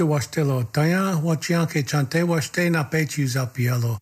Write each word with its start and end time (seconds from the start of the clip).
Te 0.00 0.06
washtelo, 0.06 0.64
taya 0.72 1.20
wachian 1.20 1.68
ke 1.68 1.86
chante 1.86 2.24
washte 2.24 2.70
na 2.72 2.84
pe 2.84 3.04
chius 3.04 3.36
apialo. 3.36 3.98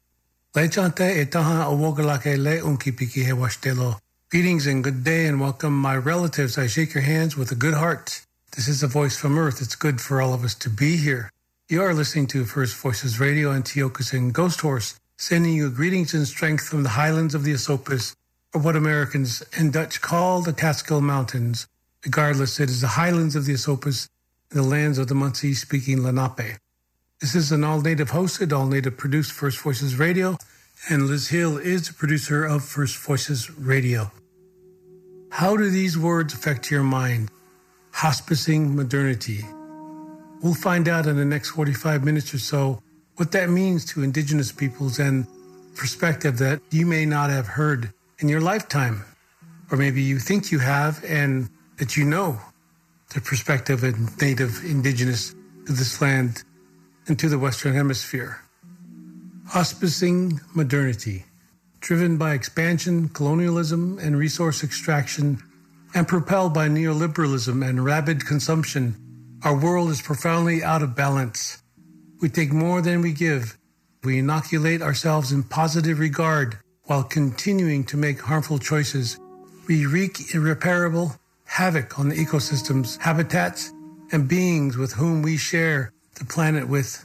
Le 0.54 0.68
chante 0.68 1.20
e 1.20 1.24
taha 1.24 1.64
awogalake 1.64 2.38
le 2.38 2.60
unki 2.60 2.92
piki 2.92 3.24
he 3.24 3.32
washtelo. 3.32 3.98
Greetings 4.30 4.68
and 4.68 4.84
good 4.84 5.02
day 5.02 5.26
and 5.26 5.40
welcome 5.40 5.76
my 5.76 5.96
relatives. 5.96 6.56
I 6.56 6.68
shake 6.68 6.94
your 6.94 7.02
hands 7.02 7.36
with 7.36 7.50
a 7.50 7.56
good 7.56 7.74
heart. 7.74 8.20
This 8.54 8.68
is 8.68 8.84
a 8.84 8.86
voice 8.86 9.16
from 9.16 9.36
Earth. 9.36 9.60
It's 9.60 9.74
good 9.74 10.00
for 10.00 10.22
all 10.22 10.34
of 10.34 10.44
us 10.44 10.54
to 10.62 10.70
be 10.70 10.96
here. 10.98 11.32
You 11.68 11.82
are 11.82 11.94
listening 11.94 12.28
to 12.28 12.44
First 12.44 12.76
Voices 12.76 13.18
Radio 13.18 13.50
and 13.50 13.64
Tiokasin 13.64 14.32
Ghost 14.32 14.60
Horse, 14.60 14.94
sending 15.16 15.54
you 15.54 15.68
greetings 15.68 16.14
and 16.14 16.28
strength 16.28 16.68
from 16.68 16.84
the 16.84 16.90
highlands 17.00 17.34
of 17.34 17.42
the 17.42 17.54
Esopus, 17.54 18.14
or 18.54 18.60
what 18.60 18.76
Americans 18.76 19.42
and 19.58 19.72
Dutch 19.72 20.00
call 20.00 20.42
the 20.42 20.52
Catskill 20.52 21.00
Mountains. 21.00 21.66
Regardless, 22.04 22.60
it 22.60 22.70
is 22.70 22.82
the 22.82 22.94
highlands 23.02 23.34
of 23.34 23.46
the 23.46 23.54
Esopus 23.54 24.08
the 24.50 24.62
lands 24.62 24.96
of 24.96 25.08
the 25.08 25.14
Munsee 25.14 25.54
speaking 25.54 26.02
Lenape. 26.02 26.56
This 27.20 27.34
is 27.34 27.52
an 27.52 27.64
all 27.64 27.82
native 27.82 28.12
hosted, 28.12 28.50
all 28.50 28.66
native 28.66 28.96
produced 28.96 29.32
First 29.32 29.60
Voices 29.60 29.98
Radio, 29.98 30.38
and 30.88 31.06
Liz 31.06 31.28
Hill 31.28 31.58
is 31.58 31.88
the 31.88 31.92
producer 31.92 32.46
of 32.46 32.64
First 32.64 32.96
Voices 32.96 33.50
Radio. 33.50 34.10
How 35.30 35.54
do 35.56 35.68
these 35.68 35.98
words 35.98 36.32
affect 36.32 36.70
your 36.70 36.82
mind? 36.82 37.30
Hospicing 37.92 38.74
modernity. 38.74 39.44
We'll 40.40 40.54
find 40.54 40.88
out 40.88 41.06
in 41.06 41.16
the 41.16 41.26
next 41.26 41.50
45 41.50 42.02
minutes 42.02 42.32
or 42.32 42.38
so 42.38 42.82
what 43.16 43.32
that 43.32 43.50
means 43.50 43.84
to 43.86 44.02
Indigenous 44.02 44.50
peoples 44.50 44.98
and 44.98 45.26
perspective 45.74 46.38
that 46.38 46.62
you 46.70 46.86
may 46.86 47.04
not 47.04 47.28
have 47.28 47.46
heard 47.48 47.92
in 48.20 48.30
your 48.30 48.40
lifetime, 48.40 49.04
or 49.70 49.76
maybe 49.76 50.00
you 50.00 50.18
think 50.18 50.50
you 50.50 50.60
have 50.60 51.04
and 51.04 51.50
that 51.76 51.98
you 51.98 52.04
know 52.04 52.40
the 53.14 53.20
perspective 53.20 53.84
of 53.84 54.20
native 54.20 54.62
indigenous 54.64 55.34
to 55.66 55.72
this 55.72 56.00
land 56.00 56.44
and 57.06 57.18
to 57.18 57.28
the 57.28 57.38
Western 57.38 57.74
Hemisphere. 57.74 58.40
Hospicing 59.48 60.40
modernity, 60.54 61.24
driven 61.80 62.18
by 62.18 62.34
expansion, 62.34 63.08
colonialism, 63.08 63.98
and 63.98 64.18
resource 64.18 64.62
extraction, 64.62 65.42
and 65.94 66.06
propelled 66.06 66.52
by 66.52 66.68
neoliberalism 66.68 67.66
and 67.66 67.82
rabid 67.82 68.26
consumption, 68.26 68.94
our 69.42 69.56
world 69.56 69.88
is 69.88 70.02
profoundly 70.02 70.62
out 70.62 70.82
of 70.82 70.94
balance. 70.94 71.62
We 72.20 72.28
take 72.28 72.52
more 72.52 72.82
than 72.82 73.00
we 73.00 73.12
give. 73.12 73.56
We 74.04 74.18
inoculate 74.18 74.82
ourselves 74.82 75.32
in 75.32 75.44
positive 75.44 75.98
regard 75.98 76.58
while 76.84 77.04
continuing 77.04 77.84
to 77.84 77.96
make 77.96 78.20
harmful 78.20 78.58
choices. 78.58 79.18
We 79.66 79.86
wreak 79.86 80.34
irreparable 80.34 81.16
havoc 81.48 81.98
on 81.98 82.08
the 82.08 82.14
ecosystems, 82.14 82.98
habitats, 83.00 83.72
and 84.12 84.28
beings 84.28 84.76
with 84.76 84.92
whom 84.92 85.22
we 85.22 85.36
share 85.36 85.92
the 86.14 86.24
planet 86.24 86.68
with. 86.68 87.04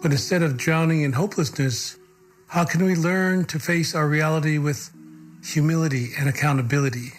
But 0.00 0.12
instead 0.12 0.42
of 0.42 0.56
drowning 0.56 1.02
in 1.02 1.12
hopelessness, 1.12 1.98
how 2.46 2.64
can 2.64 2.84
we 2.84 2.94
learn 2.94 3.44
to 3.46 3.58
face 3.58 3.94
our 3.94 4.08
reality 4.08 4.56
with 4.58 4.90
humility 5.44 6.10
and 6.18 6.28
accountability? 6.28 7.12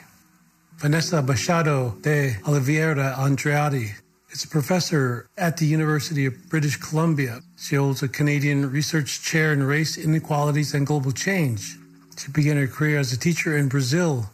Vanessa 0.78 1.22
Machado 1.22 1.96
de 2.02 2.38
Oliveira 2.48 3.16
Andrade 3.20 3.96
is 4.32 4.44
a 4.44 4.48
professor 4.48 5.28
at 5.38 5.58
the 5.58 5.66
University 5.66 6.26
of 6.26 6.50
British 6.50 6.78
Columbia. 6.78 7.42
She 7.58 7.76
holds 7.76 8.02
a 8.02 8.08
Canadian 8.08 8.72
Research 8.72 9.22
Chair 9.22 9.54
in 9.54 9.62
Race, 9.64 9.98
Inequalities, 9.98 10.74
and 10.74 10.88
Global 10.88 11.12
Change. 11.12 11.78
She 12.18 12.32
began 12.32 12.58
her 12.58 12.68
career 12.68 12.98
as 12.98 13.14
a 13.14 13.20
teacher 13.20 13.56
in 13.56 13.68
Brazil 13.68 14.32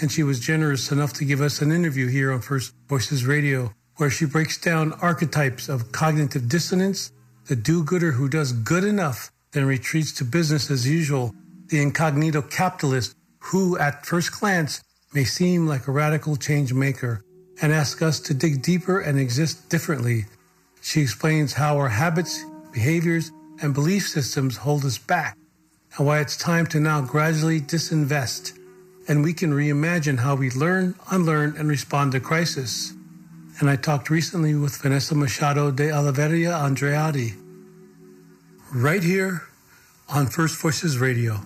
and 0.00 0.12
she 0.12 0.22
was 0.22 0.40
generous 0.40 0.92
enough 0.92 1.12
to 1.14 1.24
give 1.24 1.40
us 1.40 1.62
an 1.62 1.72
interview 1.72 2.08
here 2.08 2.32
on 2.32 2.40
First 2.40 2.74
Voices 2.88 3.24
Radio, 3.24 3.72
where 3.96 4.10
she 4.10 4.26
breaks 4.26 4.58
down 4.58 4.92
archetypes 4.94 5.68
of 5.68 5.92
cognitive 5.92 6.48
dissonance, 6.48 7.12
the 7.46 7.56
do 7.56 7.82
gooder 7.82 8.12
who 8.12 8.28
does 8.28 8.52
good 8.52 8.84
enough, 8.84 9.30
then 9.52 9.64
retreats 9.64 10.12
to 10.12 10.24
business 10.24 10.70
as 10.70 10.86
usual, 10.86 11.34
the 11.68 11.80
incognito 11.80 12.42
capitalist 12.42 13.14
who, 13.38 13.78
at 13.78 14.04
first 14.04 14.38
glance, 14.38 14.82
may 15.14 15.24
seem 15.24 15.66
like 15.66 15.86
a 15.86 15.92
radical 15.92 16.36
change 16.36 16.74
maker, 16.74 17.22
and 17.62 17.72
asks 17.72 18.02
us 18.02 18.20
to 18.20 18.34
dig 18.34 18.60
deeper 18.60 19.00
and 19.00 19.18
exist 19.18 19.68
differently. 19.70 20.26
She 20.82 21.00
explains 21.00 21.54
how 21.54 21.78
our 21.78 21.88
habits, 21.88 22.44
behaviors, 22.72 23.30
and 23.62 23.72
belief 23.72 24.08
systems 24.08 24.58
hold 24.58 24.84
us 24.84 24.98
back, 24.98 25.38
and 25.96 26.06
why 26.06 26.20
it's 26.20 26.36
time 26.36 26.66
to 26.66 26.80
now 26.80 27.00
gradually 27.00 27.60
disinvest 27.60 28.58
and 29.08 29.22
we 29.22 29.32
can 29.32 29.52
reimagine 29.52 30.18
how 30.18 30.34
we 30.34 30.50
learn, 30.50 30.94
unlearn, 31.10 31.56
and 31.56 31.68
respond 31.68 32.12
to 32.12 32.20
crisis. 32.20 32.92
And 33.60 33.70
I 33.70 33.76
talked 33.76 34.10
recently 34.10 34.54
with 34.54 34.76
Vanessa 34.76 35.14
Machado 35.14 35.70
de 35.70 35.90
Oliveira 35.90 36.58
Andrade, 36.58 37.34
right 38.74 39.02
here 39.02 39.42
on 40.08 40.26
First 40.26 40.60
Voices 40.60 40.98
Radio. 40.98 41.40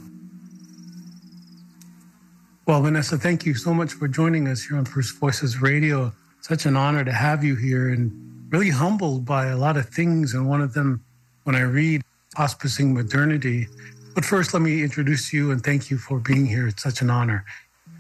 Well, 2.67 2.83
Vanessa, 2.83 3.19
thank 3.19 3.47
you 3.47 3.55
so 3.55 3.75
much 3.75 3.93
for 3.93 4.09
joining 4.09 4.49
us 4.49 4.63
here 4.63 4.77
on 4.77 4.85
First 4.85 5.19
Voices 5.19 5.61
Radio. 5.61 6.13
Such 6.41 6.67
an 6.67 6.77
honor 6.77 7.05
to 7.05 7.13
have 7.13 7.45
you 7.45 7.57
here 7.57 7.89
and 7.89 8.13
really 8.51 8.71
humbled 8.71 9.25
by 9.25 9.47
a 9.47 9.57
lot 9.57 9.77
of 9.77 9.89
things. 9.89 10.35
And 10.35 10.49
one 10.49 10.61
of 10.61 10.73
them, 10.73 11.03
when 11.45 11.55
I 11.57 11.63
read 11.63 12.03
Hospicing 12.37 12.93
Modernity, 12.93 13.67
but 14.15 14.25
first, 14.25 14.55
let 14.55 14.63
me 14.63 14.83
introduce 14.83 15.33
you 15.33 15.51
and 15.51 15.63
thank 15.63 15.91
you 15.91 15.99
for 15.99 16.19
being 16.19 16.47
here. 16.47 16.69
It's 16.69 16.83
such 16.83 17.03
an 17.03 17.11
honor. 17.11 17.45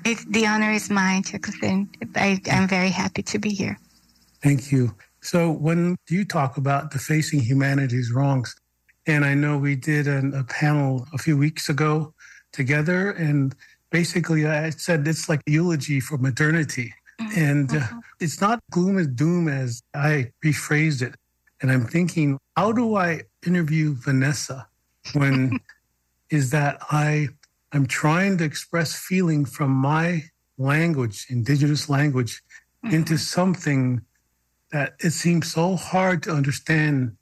The 0.04 0.46
honor 0.46 0.70
is 0.70 0.90
mine, 0.90 1.22
Tiokasin. 1.22 1.88
I, 2.16 2.40
I'm 2.50 2.66
very 2.68 2.90
happy 2.90 3.22
to 3.22 3.38
be 3.38 3.50
here. 3.50 3.78
Thank 4.42 4.72
you. 4.72 4.94
So, 5.20 5.50
when 5.50 5.96
you 6.08 6.24
talk 6.24 6.56
about 6.56 6.90
defacing 6.90 7.40
humanity's 7.40 8.10
wrongs, 8.10 8.56
and 9.06 9.24
I 9.24 9.34
know 9.34 9.58
we 9.58 9.76
did 9.76 10.06
an, 10.06 10.32
a 10.34 10.44
panel 10.44 11.06
a 11.12 11.18
few 11.18 11.36
weeks 11.36 11.68
ago 11.68 12.14
together, 12.52 13.10
and 13.10 13.54
basically 13.90 14.46
I 14.46 14.70
said 14.70 15.06
it's 15.06 15.28
like 15.28 15.40
a 15.46 15.50
eulogy 15.50 16.00
for 16.00 16.16
modernity. 16.16 16.94
Mm-hmm. 17.20 17.40
And 17.40 17.70
uh, 17.70 17.80
mm-hmm. 17.80 17.98
it's 18.20 18.40
not 18.40 18.60
gloom 18.70 18.96
and 18.96 19.14
doom 19.14 19.48
as 19.48 19.82
I 19.94 20.32
rephrased 20.44 21.02
it. 21.02 21.14
And 21.60 21.70
I'm 21.70 21.84
thinking, 21.84 22.38
how 22.56 22.72
do 22.72 22.96
I 22.96 23.22
interview 23.46 23.94
Vanessa 23.94 24.66
when 25.12 25.60
is 26.30 26.50
that 26.50 26.78
I 26.90 27.28
am 27.72 27.86
trying 27.86 28.38
to 28.38 28.44
express 28.44 28.96
feeling 28.96 29.44
from 29.44 29.70
my 29.70 30.24
language, 30.58 31.26
indigenous 31.28 31.88
language, 31.88 32.42
mm-hmm. 32.84 32.94
into 32.94 33.18
something 33.18 34.02
that 34.72 34.94
it 35.00 35.10
seems 35.10 35.52
so 35.52 35.76
hard 35.76 36.22
to 36.24 36.32
understand. 36.32 37.16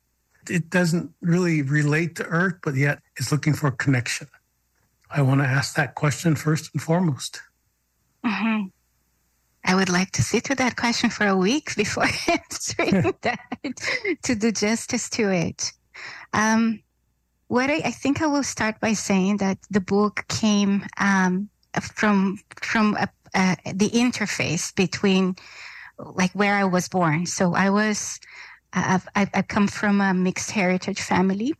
It 0.48 0.70
doesn't 0.70 1.12
really 1.20 1.62
relate 1.62 2.16
to 2.16 2.24
Earth, 2.24 2.56
but 2.62 2.74
yet 2.74 3.00
it's 3.16 3.32
looking 3.32 3.54
for 3.54 3.68
a 3.68 3.72
connection. 3.72 4.28
I 5.10 5.22
want 5.22 5.40
to 5.40 5.46
ask 5.46 5.74
that 5.76 5.94
question 5.94 6.36
first 6.36 6.70
and 6.74 6.82
foremost. 6.82 7.40
Mm-hmm. 8.24 8.66
I 9.64 9.74
would 9.74 9.88
like 9.88 10.12
to 10.12 10.22
sit 10.22 10.48
with 10.48 10.58
that 10.58 10.76
question 10.76 11.10
for 11.10 11.26
a 11.26 11.36
week 11.36 11.74
before 11.76 12.04
answering 12.28 13.14
that 13.22 13.38
to 14.22 14.34
do 14.34 14.52
justice 14.52 15.10
to 15.10 15.30
it. 15.30 15.72
Um, 16.32 16.82
what 17.48 17.70
I, 17.70 17.76
I, 17.84 17.90
think 17.90 18.22
I 18.22 18.26
will 18.26 18.42
start 18.42 18.80
by 18.80 18.92
saying 18.92 19.38
that 19.38 19.58
the 19.70 19.80
book 19.80 20.24
came 20.28 20.86
um, 20.98 21.48
from 21.80 22.38
from 22.62 22.96
a, 22.96 23.08
uh, 23.34 23.56
the 23.74 23.90
interface 23.90 24.74
between 24.74 25.36
like 25.98 26.32
where 26.32 26.54
I 26.54 26.64
was 26.64 26.88
born. 26.88 27.26
So 27.26 27.54
I 27.54 27.70
was 27.70 28.20
I've, 28.72 29.06
I've, 29.14 29.30
I 29.34 29.42
come 29.42 29.66
from 29.66 30.00
a 30.00 30.14
mixed 30.14 30.50
heritage 30.50 31.00
family 31.00 31.54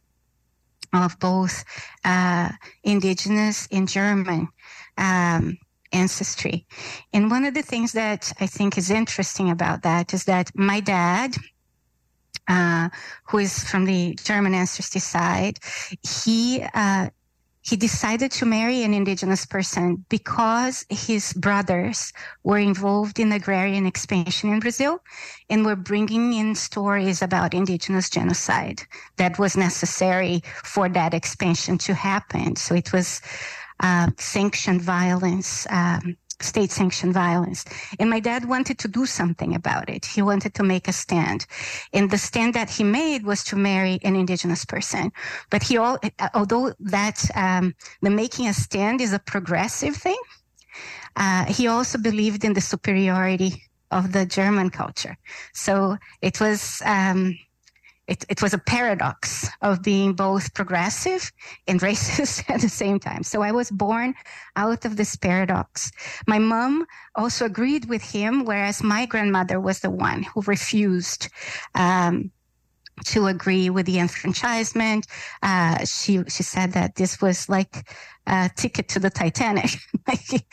of 0.93 1.19
both 1.19 1.64
uh, 2.05 2.50
indigenous 2.84 3.69
and 3.73 3.88
German. 3.88 4.49
Um, 4.96 5.58
ancestry. 5.93 6.67
And 7.12 7.31
one 7.31 7.44
of 7.44 7.55
the 7.55 7.62
things 7.62 7.93
that 7.93 8.31
I 8.41 8.46
think 8.46 8.76
is 8.76 8.91
interesting 8.91 9.50
about 9.50 9.82
that 9.82 10.12
is 10.12 10.25
that 10.25 10.50
my 10.55 10.81
dad, 10.81 11.37
uh, 12.49 12.89
who 13.25 13.39
is 13.39 13.65
from 13.65 13.85
the 13.85 14.19
German 14.25 14.55
ancestry 14.55 15.00
side, 15.00 15.59
he 16.03 16.65
uh, 16.75 17.11
he 17.69 17.77
decided 17.77 18.31
to 18.31 18.47
marry 18.47 18.83
an 18.83 18.95
indigenous 18.95 19.45
person 19.45 20.05
because 20.09 20.87
his 20.89 21.35
brothers 21.35 22.15
were 22.43 22.59
involved 22.59 23.19
in 23.19 23.31
agrarian 23.31 23.85
expansion 23.85 24.50
in 24.50 24.61
Brazil 24.61 25.03
and 25.50 25.67
were 25.67 25.77
bringing 25.77 26.33
in 26.33 26.55
stories 26.55 27.21
about 27.21 27.53
indigenous 27.53 28.09
genocide 28.09 28.81
that 29.19 29.39
was 29.39 29.55
necessary 29.55 30.41
for 30.65 30.89
that 30.89 31.12
expansion 31.12 31.77
to 31.77 31.93
happen. 31.93 32.56
So 32.56 32.75
it 32.75 32.91
was 32.93 33.21
uh, 33.81 34.11
sanctioned 34.17 34.81
violence. 34.81 35.67
Um, 35.69 36.17
state 36.40 36.70
sanctioned 36.70 37.14
violence. 37.14 37.64
And 37.99 38.11
my 38.11 38.20
dad 38.20 38.44
wanted 38.49 38.79
to 38.79 38.88
do 38.88 39.06
something 39.06 39.55
about 39.55 39.88
it. 39.88 40.05
He 40.05 40.23
wanted 40.23 40.55
to 40.55 40.62
make 40.62 40.88
a 40.88 40.93
stand. 40.93 41.46
And 41.93 42.11
the 42.11 42.19
stand 42.19 42.55
that 42.55 42.70
he 42.70 42.85
made 42.85 43.25
was 43.25 43.44
to 43.44 43.56
marry 43.56 43.99
an 44.02 44.17
indigenous 44.17 44.64
person. 44.64 45.12
But 45.50 45.62
he 45.62 45.76
all, 45.76 45.99
although 46.35 46.75
that, 46.81 47.25
um, 47.35 47.75
the 48.02 48.11
making 48.11 48.46
a 48.49 48.55
stand 48.55 49.00
is 49.00 49.12
a 49.12 49.19
progressive 49.19 49.96
thing, 49.96 50.20
uh, 51.17 51.44
he 51.46 51.67
also 51.67 51.99
believed 51.99 52.44
in 52.44 52.52
the 52.52 52.61
superiority 52.61 53.62
of 53.91 54.12
the 54.12 54.26
German 54.26 54.70
culture. 54.70 55.17
So 55.52 55.96
it 56.23 56.41
was, 56.41 56.82
um, 56.84 57.38
it, 58.08 58.25
it 58.28 58.43
was 58.43 58.55
a 58.55 58.58
paradox 58.58 59.49
of 59.60 59.82
being 59.82 60.14
both 60.14 60.55
progressive 60.55 61.31
and 61.69 61.81
racist 61.88 62.49
at 62.49 62.60
the 62.60 62.69
same 62.69 62.99
time. 62.99 63.22
So 63.22 63.43
I 63.43 63.52
was 63.52 63.70
born 63.70 64.14
out 64.56 64.84
of 64.84 64.96
this 64.96 65.14
paradox. 65.14 65.93
My 66.26 66.38
mom 66.38 66.87
also 67.14 67.44
agreed 67.44 67.84
with 67.88 68.02
him, 68.02 68.44
whereas 68.44 68.82
my 68.82 69.06
grandmother 69.06 69.60
was 69.60 69.81
the 69.81 69.90
one 69.90 70.22
who 70.22 70.40
refused. 70.43 71.28
Um, 71.75 72.32
to 73.06 73.27
agree 73.27 73.71
with 73.71 73.87
the 73.87 73.99
enfranchisement. 73.99 75.06
Uh, 75.43 75.85
she 75.85 76.23
she 76.29 76.43
said 76.43 76.73
that 76.73 76.97
this 76.97 77.21
was 77.21 77.49
like 77.49 77.89
a 78.27 78.50
ticket 78.56 78.89
to 78.89 79.00
the 79.00 79.11
Titanic, 79.11 79.71
like 80.09 80.47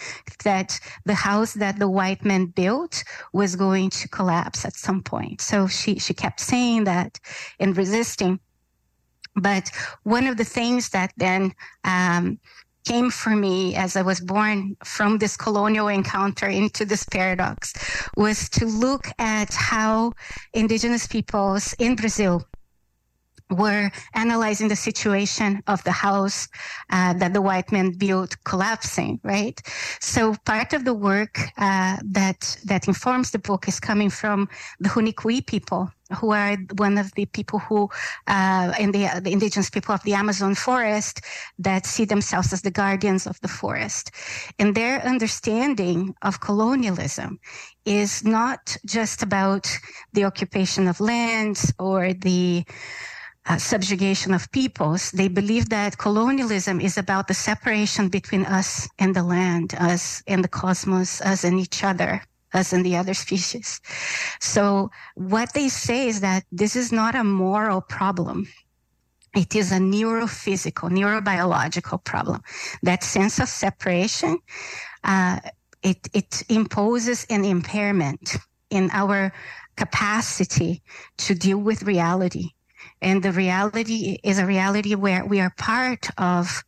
that 0.44 0.80
the 1.06 1.14
house 1.14 1.54
that 1.54 1.80
the 1.80 1.90
white 1.90 2.24
men 2.24 2.48
built 2.48 3.04
was 3.34 3.56
going 3.56 3.90
to 3.90 4.08
collapse 4.08 4.66
at 4.66 4.76
some 4.76 5.04
point. 5.04 5.42
So 5.42 5.68
she 5.68 6.00
she 6.00 6.14
kept 6.14 6.40
saying 6.40 6.86
that 6.86 7.20
and 7.60 7.78
resisting. 7.78 8.40
But 9.36 9.70
one 10.04 10.28
of 10.28 10.38
the 10.38 10.46
things 10.46 10.90
that 10.90 11.12
then 11.18 11.52
um, 11.84 12.40
came 12.86 13.10
for 13.10 13.36
me 13.36 13.76
as 13.76 13.96
I 13.96 14.02
was 14.04 14.20
born 14.20 14.78
from 14.86 15.18
this 15.18 15.36
colonial 15.36 15.88
encounter 15.88 16.48
into 16.48 16.86
this 16.86 17.04
paradox 17.06 17.74
was 18.16 18.48
to 18.50 18.66
look 18.66 19.08
at 19.20 19.54
how 19.54 20.14
indigenous 20.54 21.08
peoples 21.08 21.74
in 21.80 21.96
Brazil 21.96 22.46
were 23.56 23.92
analyzing 24.14 24.68
the 24.68 24.76
situation 24.76 25.62
of 25.68 25.84
the 25.84 25.92
house 25.92 26.48
uh, 26.90 27.14
that 27.14 27.34
the 27.34 27.42
white 27.42 27.72
man 27.72 27.92
built 27.92 28.36
collapsing, 28.44 29.20
right? 29.24 29.62
So 30.00 30.36
part 30.46 30.74
of 30.74 30.86
the 30.86 30.94
work 30.94 31.40
uh, 31.58 31.98
that 32.04 32.58
that 32.66 32.88
informs 32.88 33.32
the 33.32 33.40
book 33.40 33.68
is 33.68 33.80
coming 33.80 34.10
from 34.10 34.50
the 34.80 34.90
Huni 34.90 35.14
Kuin 35.14 35.46
people, 35.46 35.90
who 36.20 36.32
are 36.32 36.58
one 36.78 36.98
of 36.98 37.12
the 37.16 37.26
people 37.26 37.60
who, 37.60 37.90
uh, 38.28 38.74
in 38.80 38.92
the, 38.92 39.10
the 39.24 39.32
indigenous 39.32 39.70
people 39.70 39.94
of 39.96 40.04
the 40.04 40.14
Amazon 40.14 40.54
forest, 40.56 41.22
that 41.58 41.86
see 41.86 42.06
themselves 42.06 42.54
as 42.54 42.62
the 42.62 42.72
guardians 42.72 43.26
of 43.26 43.40
the 43.42 43.48
forest, 43.48 44.12
and 44.60 44.76
their 44.76 45.02
understanding 45.02 46.14
of 46.22 46.40
colonialism 46.40 47.40
is 47.86 48.24
not 48.24 48.78
just 48.86 49.24
about 49.24 49.68
the 50.14 50.26
occupation 50.26 50.88
of 50.88 51.00
lands 51.00 51.74
or 51.80 52.14
the 52.14 52.64
uh, 53.48 53.58
subjugation 53.58 54.34
of 54.34 54.52
peoples, 54.52 55.12
they 55.12 55.28
believe 55.28 55.70
that 55.70 55.98
colonialism 55.98 56.82
is 56.82 56.98
about 56.98 57.28
the 57.28 57.34
separation 57.34 58.10
between 58.10 58.46
us 58.46 58.88
and 58.98 59.16
the 59.16 59.24
land, 59.24 59.76
us 59.80 60.24
and 60.28 60.44
the 60.44 60.48
cosmos, 60.48 61.22
us 61.22 61.44
and 61.44 61.60
each 61.60 61.84
other, 61.84 62.22
us 62.54 62.74
and 62.74 62.86
the 62.86 62.96
other 62.96 63.14
species. 63.14 63.82
So 64.40 64.90
what 65.16 65.54
they 65.54 65.70
say 65.70 66.08
is 66.08 66.22
that 66.22 66.44
this 66.52 66.76
is 66.76 66.92
not 66.92 67.14
a 67.16 67.24
moral 67.24 67.82
problem. 67.82 68.48
It 69.36 69.56
is 69.56 69.72
a 69.72 69.78
neurophysical, 69.78 70.90
neurobiological 70.90 72.04
problem. 72.04 72.42
That 72.84 73.04
sense 73.04 73.40
of 73.40 73.50
separation, 73.50 74.40
uh, 75.04 75.40
it, 75.84 76.08
it 76.14 76.44
imposes 76.50 77.26
an 77.30 77.46
impairment 77.46 78.38
in 78.70 78.90
our 78.92 79.34
capacity 79.76 80.82
to 81.18 81.36
deal 81.36 81.58
with 81.58 81.84
reality 81.84 82.55
and 83.02 83.22
the 83.22 83.32
reality 83.32 84.20
is 84.24 84.40
a 84.40 84.46
reality 84.46 84.96
where 84.96 85.26
we 85.26 85.40
are 85.40 85.54
part 85.58 86.08
of 86.18 86.64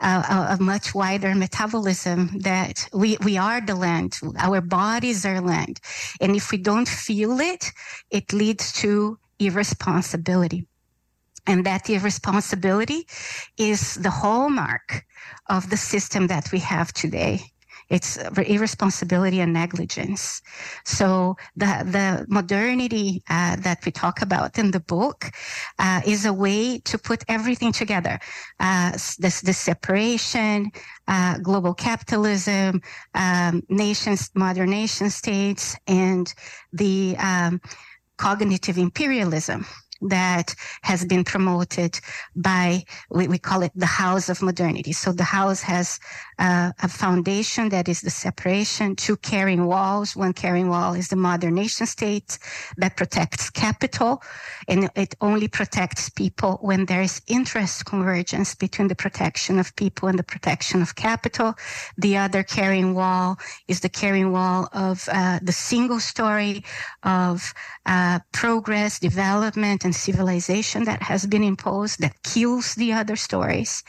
uh, 0.00 0.56
a 0.58 0.62
much 0.62 0.94
wider 0.94 1.34
metabolism 1.34 2.30
that 2.40 2.88
we, 2.92 3.16
we 3.22 3.36
are 3.36 3.60
the 3.60 3.74
land. 3.74 4.18
Our 4.38 4.60
bodies 4.60 5.26
are 5.26 5.40
land. 5.40 5.80
And 6.20 6.34
if 6.34 6.50
we 6.50 6.58
don't 6.58 6.88
feel 6.88 7.38
it, 7.40 7.70
it 8.10 8.32
leads 8.32 8.72
to 8.74 9.18
irresponsibility. 9.38 10.66
And 11.46 11.66
that 11.66 11.88
irresponsibility 11.90 13.06
is 13.56 13.94
the 13.96 14.10
hallmark 14.10 15.04
of 15.48 15.70
the 15.70 15.76
system 15.76 16.28
that 16.28 16.52
we 16.52 16.60
have 16.60 16.92
today. 16.92 17.42
It's 17.90 18.16
irresponsibility 18.56 19.40
and 19.40 19.52
negligence. 19.52 20.42
So 20.84 21.36
the 21.56 21.72
the 21.96 22.26
modernity 22.28 23.22
uh, 23.28 23.56
that 23.56 23.84
we 23.84 23.92
talk 23.92 24.22
about 24.22 24.58
in 24.58 24.70
the 24.70 24.80
book 24.80 25.30
uh, 25.78 26.00
is 26.06 26.24
a 26.24 26.32
way 26.32 26.78
to 26.90 26.96
put 26.98 27.24
everything 27.28 27.72
together. 27.72 28.18
Uh, 28.60 28.92
this 29.18 29.40
the 29.40 29.52
separation, 29.52 30.70
uh, 31.08 31.38
global 31.38 31.74
capitalism, 31.74 32.80
um, 33.14 33.62
nations, 33.68 34.30
modern 34.34 34.70
nation 34.70 35.10
states, 35.10 35.76
and 35.86 36.32
the 36.72 37.16
um, 37.18 37.60
cognitive 38.16 38.78
imperialism 38.78 39.66
that 40.02 40.54
has 40.82 41.04
been 41.04 41.24
promoted 41.24 42.00
by, 42.34 42.82
we, 43.10 43.28
we 43.28 43.38
call 43.38 43.62
it 43.62 43.72
the 43.74 43.86
house 43.86 44.28
of 44.28 44.40
modernity. 44.42 44.92
So 44.92 45.12
the 45.12 45.24
house 45.24 45.60
has 45.62 45.98
uh, 46.40 46.72
a 46.82 46.88
foundation 46.88 47.68
that 47.68 47.88
is 47.88 48.00
the 48.00 48.10
separation, 48.10 48.96
two 48.96 49.16
carrying 49.18 49.66
walls. 49.66 50.16
One 50.16 50.32
carrying 50.32 50.68
wall 50.68 50.94
is 50.94 51.08
the 51.08 51.16
modern 51.16 51.54
nation 51.54 51.86
state 51.86 52.38
that 52.78 52.96
protects 52.96 53.50
capital, 53.50 54.22
and 54.66 54.90
it 54.96 55.14
only 55.20 55.48
protects 55.48 56.08
people 56.08 56.58
when 56.62 56.86
there 56.86 57.02
is 57.02 57.20
interest 57.28 57.84
convergence 57.84 58.54
between 58.54 58.88
the 58.88 58.94
protection 58.96 59.58
of 59.58 59.76
people 59.76 60.08
and 60.08 60.18
the 60.18 60.24
protection 60.24 60.82
of 60.82 60.96
capital. 60.96 61.54
The 61.98 62.16
other 62.16 62.42
carrying 62.42 62.94
wall 62.94 63.38
is 63.68 63.80
the 63.80 63.90
carrying 63.90 64.32
wall 64.32 64.68
of 64.72 65.08
uh, 65.12 65.40
the 65.42 65.52
single 65.52 66.00
story 66.00 66.64
of 67.02 67.52
uh, 67.86 68.20
progress, 68.32 68.98
development, 68.98 69.84
and 69.84 69.94
civilization 69.94 70.84
that 70.84 71.02
has 71.02 71.26
been 71.26 71.44
imposed 71.44 72.00
that 72.00 72.22
kills 72.22 72.74
the 72.76 72.92
other 72.92 73.16
stories 73.16 73.84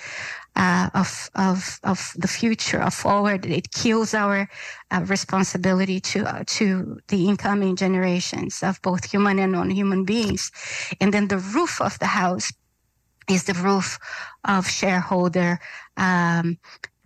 uh, 0.56 0.90
of, 0.94 1.30
of, 1.36 1.80
of 1.84 2.14
the 2.18 2.28
future, 2.28 2.82
of 2.82 2.94
forward. 2.94 3.46
It 3.46 3.72
kills 3.72 4.14
our 4.14 4.50
uh, 4.92 5.06
responsibility 5.08 6.00
to, 6.00 6.26
uh, 6.26 6.44
to 6.46 7.00
the 7.08 7.28
incoming 7.28 7.76
generations 7.76 8.64
of 8.64 8.82
both 8.82 9.10
human 9.10 9.40
and 9.40 9.54
non-human 9.54 10.06
beings. 10.06 10.52
And 11.00 11.14
then 11.14 11.28
the 11.28 11.38
roof 11.38 11.82
of 11.82 11.98
the 12.00 12.08
house 12.08 12.52
is 13.30 13.46
the 13.46 13.54
roof 13.54 13.98
of 14.46 14.68
shareholder, 14.68 15.60
um, 15.98 16.58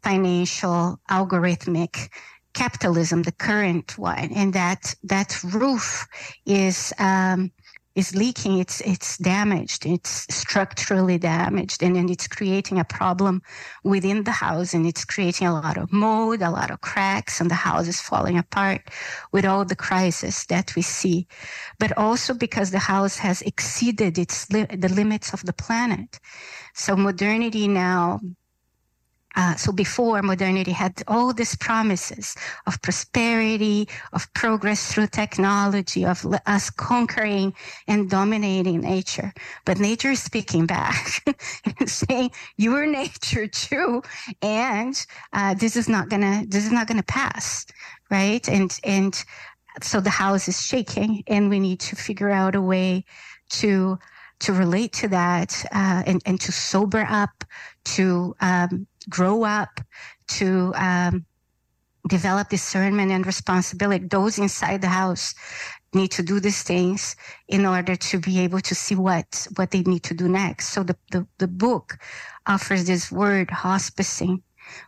financial, 0.01 0.99
algorithmic 1.09 2.09
capitalism, 2.53 3.23
the 3.23 3.31
current 3.33 3.97
one, 3.97 4.31
and 4.33 4.53
that 4.53 4.95
that 5.03 5.43
roof 5.43 6.07
is 6.45 6.93
um, 6.99 7.51
is 7.95 8.15
leaking. 8.15 8.59
It's 8.59 8.81
it's 8.81 9.17
damaged. 9.17 9.85
It's 9.85 10.27
structurally 10.33 11.17
damaged, 11.17 11.83
and 11.83 11.95
then 11.95 12.09
it's 12.09 12.27
creating 12.27 12.79
a 12.79 12.85
problem 12.85 13.41
within 13.83 14.23
the 14.23 14.31
house, 14.31 14.73
and 14.73 14.85
it's 14.85 15.05
creating 15.05 15.47
a 15.47 15.53
lot 15.53 15.77
of 15.77 15.93
mold, 15.93 16.41
a 16.41 16.51
lot 16.51 16.71
of 16.71 16.81
cracks, 16.81 17.41
and 17.41 17.51
the 17.51 17.55
house 17.55 17.87
is 17.87 18.01
falling 18.01 18.37
apart 18.37 18.81
with 19.31 19.45
all 19.45 19.65
the 19.65 19.75
crisis 19.75 20.45
that 20.47 20.75
we 20.75 20.81
see. 20.83 21.27
But 21.79 21.97
also 21.97 22.33
because 22.33 22.71
the 22.71 22.79
house 22.79 23.17
has 23.17 23.41
exceeded 23.43 24.17
its 24.17 24.49
li- 24.51 24.65
the 24.65 24.89
limits 24.89 25.33
of 25.33 25.45
the 25.45 25.53
planet. 25.53 26.19
So 26.73 26.95
modernity 26.95 27.67
now 27.67 28.21
uh, 29.35 29.55
so 29.55 29.71
before 29.71 30.21
modernity 30.21 30.71
had 30.71 31.03
all 31.07 31.33
these 31.33 31.55
promises 31.55 32.35
of 32.67 32.81
prosperity, 32.81 33.87
of 34.13 34.31
progress 34.33 34.91
through 34.93 35.07
technology, 35.07 36.05
of 36.05 36.25
us 36.45 36.69
conquering 36.69 37.53
and 37.87 38.09
dominating 38.09 38.81
nature. 38.81 39.33
But 39.65 39.79
nature 39.79 40.11
is 40.11 40.23
speaking 40.23 40.65
back 40.65 41.23
and 41.79 41.89
saying, 41.89 42.31
"You 42.57 42.75
are 42.75 42.85
nature 42.85 43.47
too, 43.47 44.01
and 44.41 44.95
uh, 45.33 45.53
this 45.55 45.75
is 45.75 45.89
not 45.89 46.09
gonna 46.09 46.43
this 46.47 46.65
is 46.65 46.71
not 46.71 46.87
gonna 46.87 47.03
pass, 47.03 47.65
right?" 48.09 48.47
And 48.47 48.77
and 48.83 49.23
so 49.81 49.99
the 49.99 50.09
house 50.09 50.47
is 50.47 50.61
shaking, 50.61 51.23
and 51.27 51.49
we 51.49 51.59
need 51.59 51.79
to 51.81 51.95
figure 51.95 52.29
out 52.29 52.55
a 52.55 52.61
way 52.61 53.03
to 53.49 53.99
to 54.39 54.53
relate 54.53 54.91
to 54.93 55.07
that 55.07 55.65
uh, 55.71 56.03
and, 56.05 56.21
and 56.25 56.39
to 56.41 56.51
sober 56.51 57.05
up, 57.09 57.43
to 57.85 58.35
um, 58.41 58.85
grow 59.09 59.43
up, 59.43 59.79
to 60.27 60.73
um, 60.75 61.25
develop 62.07 62.49
discernment 62.49 63.11
and 63.11 63.25
responsibility. 63.25 64.05
Those 64.07 64.37
inside 64.37 64.81
the 64.81 64.87
house 64.87 65.33
need 65.93 66.11
to 66.11 66.23
do 66.23 66.39
these 66.39 66.63
things 66.63 67.15
in 67.47 67.65
order 67.65 67.95
to 67.95 68.19
be 68.19 68.39
able 68.39 68.59
to 68.59 68.75
see 68.75 68.95
what 68.95 69.47
what 69.55 69.71
they 69.71 69.81
need 69.81 70.03
to 70.03 70.13
do 70.13 70.27
next. 70.27 70.69
So 70.69 70.83
the 70.83 70.97
the, 71.11 71.27
the 71.37 71.47
book 71.47 71.97
offers 72.47 72.85
this 72.85 73.11
word 73.11 73.47
hospicing 73.49 74.41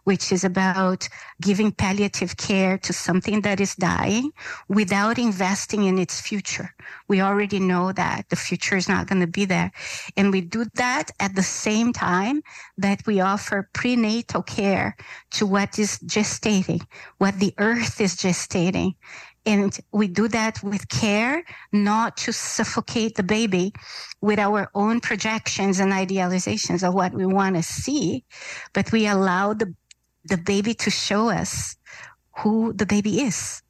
which 0.03 0.31
is 0.31 0.43
about 0.43 1.07
giving 1.41 1.72
palliative 1.72 2.38
care 2.38 2.77
to 2.77 2.93
something 2.93 3.41
that 3.41 3.60
is 3.60 3.75
dying 3.75 4.31
without 4.67 5.17
investing 5.17 5.84
in 5.84 5.98
its 5.98 6.19
future. 6.22 6.74
We 7.07 7.22
already 7.22 7.60
know 7.60 7.91
that 7.91 8.29
the 8.29 8.36
future 8.36 8.75
is 8.75 8.89
not 8.89 9.07
going 9.07 9.22
to 9.22 9.27
be 9.27 9.46
there. 9.46 9.72
And 10.15 10.31
we 10.31 10.41
do 10.41 10.65
that 10.75 11.12
at 11.19 11.36
the 11.36 11.43
same 11.43 11.93
time 11.93 12.41
that 12.77 13.05
we 13.05 13.19
offer 13.19 13.69
prenatal 13.74 14.43
care 14.43 14.96
to 15.31 15.46
what 15.46 15.77
is 15.79 16.00
gestating, 16.00 16.86
what 17.17 17.39
the 17.39 17.53
earth 17.57 18.00
is 18.01 18.15
gestating. 18.15 18.96
And 19.47 19.79
we 19.93 20.09
do 20.09 20.27
that 20.27 20.61
with 20.61 20.89
care, 20.89 21.45
not 21.71 22.17
to 22.17 22.33
suffocate 22.33 23.15
the 23.15 23.23
baby 23.23 23.71
with 24.19 24.39
our 24.39 24.69
own 24.75 24.99
projections 24.99 25.79
and 25.79 25.93
idealizations 25.93 26.85
of 26.85 26.93
what 26.93 27.13
we 27.13 27.25
want 27.25 27.55
to 27.55 27.63
see, 27.63 28.25
but 28.73 28.91
we 28.91 29.07
allow 29.07 29.53
the, 29.53 29.73
the 30.25 30.37
baby 30.37 30.73
to 30.73 30.91
show 30.91 31.29
us 31.29 31.77
who 32.39 32.73
the 32.73 32.85
baby 32.85 33.21
is 33.21 33.63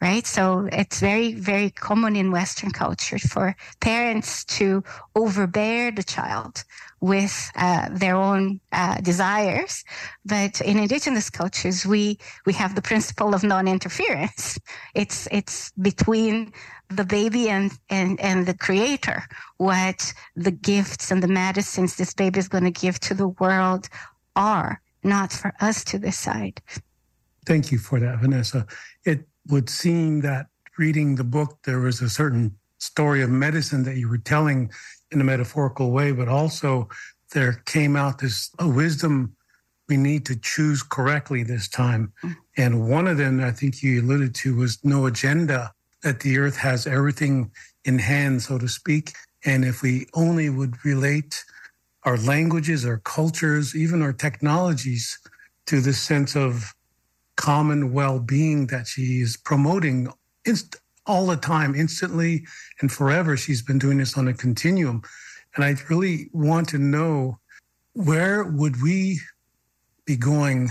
right? 0.00 0.26
So 0.26 0.66
it's 0.72 1.00
very, 1.00 1.34
very 1.34 1.70
common 1.70 2.16
in 2.16 2.32
Western 2.32 2.70
culture 2.70 3.18
for 3.18 3.54
parents 3.80 4.44
to 4.46 4.82
overbear 5.14 5.90
the 5.90 6.02
child 6.02 6.64
with 7.00 7.50
uh, 7.56 7.88
their 7.92 8.16
own 8.16 8.60
uh, 8.72 9.00
desires. 9.00 9.84
But 10.24 10.60
in 10.60 10.78
indigenous 10.78 11.30
cultures, 11.30 11.86
we 11.86 12.18
we 12.46 12.52
have 12.54 12.74
the 12.74 12.82
principle 12.82 13.34
of 13.34 13.42
non-interference. 13.42 14.58
It's 14.94 15.26
it's 15.30 15.72
between 15.72 16.52
the 16.90 17.04
baby 17.04 17.48
and 17.48 17.70
and 17.88 18.20
and 18.20 18.46
the 18.46 18.54
creator 18.54 19.22
what 19.56 20.12
the 20.34 20.50
gifts 20.50 21.10
and 21.10 21.22
the 21.22 21.28
medicines 21.28 21.96
this 21.96 22.12
baby 22.12 22.38
is 22.38 22.48
going 22.48 22.64
to 22.64 22.70
give 22.70 22.98
to 22.98 23.14
the 23.14 23.28
world 23.28 23.88
are 24.34 24.80
not 25.04 25.32
for 25.32 25.54
us 25.60 25.84
to 25.84 25.98
decide 25.98 26.60
thank 27.46 27.70
you 27.70 27.78
for 27.78 28.00
that 28.00 28.18
vanessa 28.18 28.66
it 29.04 29.26
would 29.48 29.70
seem 29.70 30.20
that 30.20 30.46
reading 30.78 31.14
the 31.14 31.24
book 31.24 31.58
there 31.64 31.78
was 31.78 32.00
a 32.00 32.08
certain 32.08 32.56
story 32.78 33.22
of 33.22 33.30
medicine 33.30 33.84
that 33.84 33.96
you 33.96 34.08
were 34.08 34.18
telling 34.18 34.70
in 35.12 35.20
a 35.20 35.24
metaphorical 35.24 35.90
way, 35.90 36.12
but 36.12 36.28
also 36.28 36.88
there 37.32 37.62
came 37.66 37.96
out 37.96 38.18
this 38.18 38.50
a 38.58 38.68
wisdom 38.68 39.34
we 39.88 39.96
need 39.96 40.24
to 40.26 40.36
choose 40.36 40.82
correctly 40.82 41.42
this 41.42 41.68
time. 41.68 42.12
Mm. 42.22 42.36
And 42.56 42.88
one 42.88 43.08
of 43.08 43.18
them, 43.18 43.40
I 43.42 43.50
think 43.50 43.82
you 43.82 44.00
alluded 44.00 44.34
to, 44.36 44.56
was 44.56 44.78
no 44.84 45.06
agenda, 45.06 45.72
that 46.02 46.20
the 46.20 46.38
earth 46.38 46.56
has 46.56 46.86
everything 46.86 47.50
in 47.84 47.98
hand, 47.98 48.42
so 48.42 48.56
to 48.58 48.68
speak. 48.68 49.12
And 49.44 49.64
if 49.64 49.82
we 49.82 50.06
only 50.14 50.48
would 50.48 50.82
relate 50.84 51.44
our 52.04 52.16
languages, 52.16 52.86
our 52.86 52.98
cultures, 52.98 53.74
even 53.76 54.00
our 54.00 54.12
technologies 54.12 55.18
to 55.66 55.80
this 55.80 56.00
sense 56.00 56.36
of 56.36 56.72
common 57.36 57.92
well 57.92 58.18
being 58.20 58.66
that 58.68 58.86
she 58.86 59.20
is 59.20 59.36
promoting 59.36 60.12
inst- 60.44 60.76
all 61.06 61.26
the 61.26 61.36
time, 61.36 61.74
instantly 61.74 62.44
and 62.80 62.90
forever. 62.90 63.36
She's 63.36 63.62
been 63.62 63.78
doing 63.78 63.98
this 63.98 64.16
on 64.16 64.28
a 64.28 64.34
continuum. 64.34 65.02
And 65.56 65.64
I 65.64 65.74
really 65.88 66.30
want 66.32 66.68
to 66.70 66.78
know 66.78 67.38
where 67.94 68.44
would 68.44 68.80
we 68.82 69.20
be 70.04 70.16
going 70.16 70.70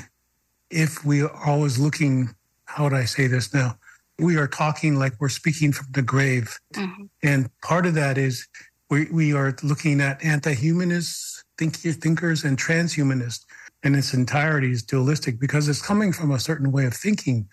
if 0.69 1.03
we 1.03 1.21
are 1.21 1.45
always 1.45 1.77
looking, 1.77 2.29
how 2.65 2.85
would 2.85 2.93
I 2.93 3.05
say 3.05 3.27
this 3.27 3.53
now? 3.53 3.77
We 4.19 4.37
are 4.37 4.47
talking 4.47 4.95
like 4.95 5.13
we're 5.19 5.29
speaking 5.29 5.71
from 5.71 5.87
the 5.91 6.01
grave. 6.01 6.57
Mm-hmm. 6.75 7.03
And 7.23 7.49
part 7.61 7.85
of 7.85 7.93
that 7.95 8.17
is 8.17 8.47
we, 8.89 9.09
we 9.11 9.33
are 9.33 9.55
looking 9.63 10.01
at 10.01 10.23
anti 10.23 10.53
humanist 10.53 11.43
think, 11.57 11.75
thinkers 11.75 12.43
and 12.43 12.57
transhumanists 12.57 13.45
in 13.83 13.95
its 13.95 14.13
entirety 14.13 14.71
is 14.71 14.83
dualistic 14.83 15.39
because 15.39 15.67
it's 15.67 15.81
coming 15.81 16.11
from 16.11 16.31
a 16.31 16.39
certain 16.39 16.71
way 16.71 16.85
of 16.85 16.93
thinking. 16.93 17.47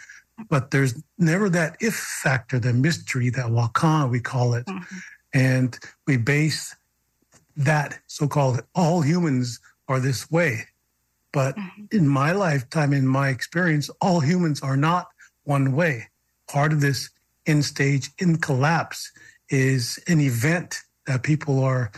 But 0.49 0.71
there's 0.71 1.03
never 1.19 1.49
that 1.51 1.77
if 1.81 1.95
factor, 1.95 2.59
the 2.59 2.73
mystery, 2.73 3.31
that 3.31 3.47
wakan, 3.47 4.11
we 4.11 4.21
call 4.21 4.55
it. 4.55 4.67
Mm-hmm. 4.67 4.97
And 5.33 5.79
we 6.07 6.17
base 6.17 6.75
that 7.57 7.99
so 8.07 8.29
called 8.29 8.63
all 8.75 9.01
humans 9.01 9.61
are 9.89 10.01
this 10.01 10.31
way. 10.31 10.67
But 11.33 11.57
mm-hmm. 11.57 11.85
in 11.91 12.09
my 12.09 12.33
lifetime, 12.33 12.93
in 12.93 13.07
my 13.07 13.29
experience, 13.29 13.91
all 14.01 14.21
humans 14.21 14.63
are 14.63 14.77
not 14.77 15.09
one 15.45 15.73
way. 15.73 16.09
Part 16.49 16.73
of 16.73 16.81
this 16.81 17.11
in 17.47 17.63
stage, 17.63 18.11
in 18.19 18.39
collapse, 18.39 19.11
is 19.49 19.99
an 20.09 20.21
event 20.21 20.81
that 21.07 21.23
people 21.23 21.63
are 21.63 21.93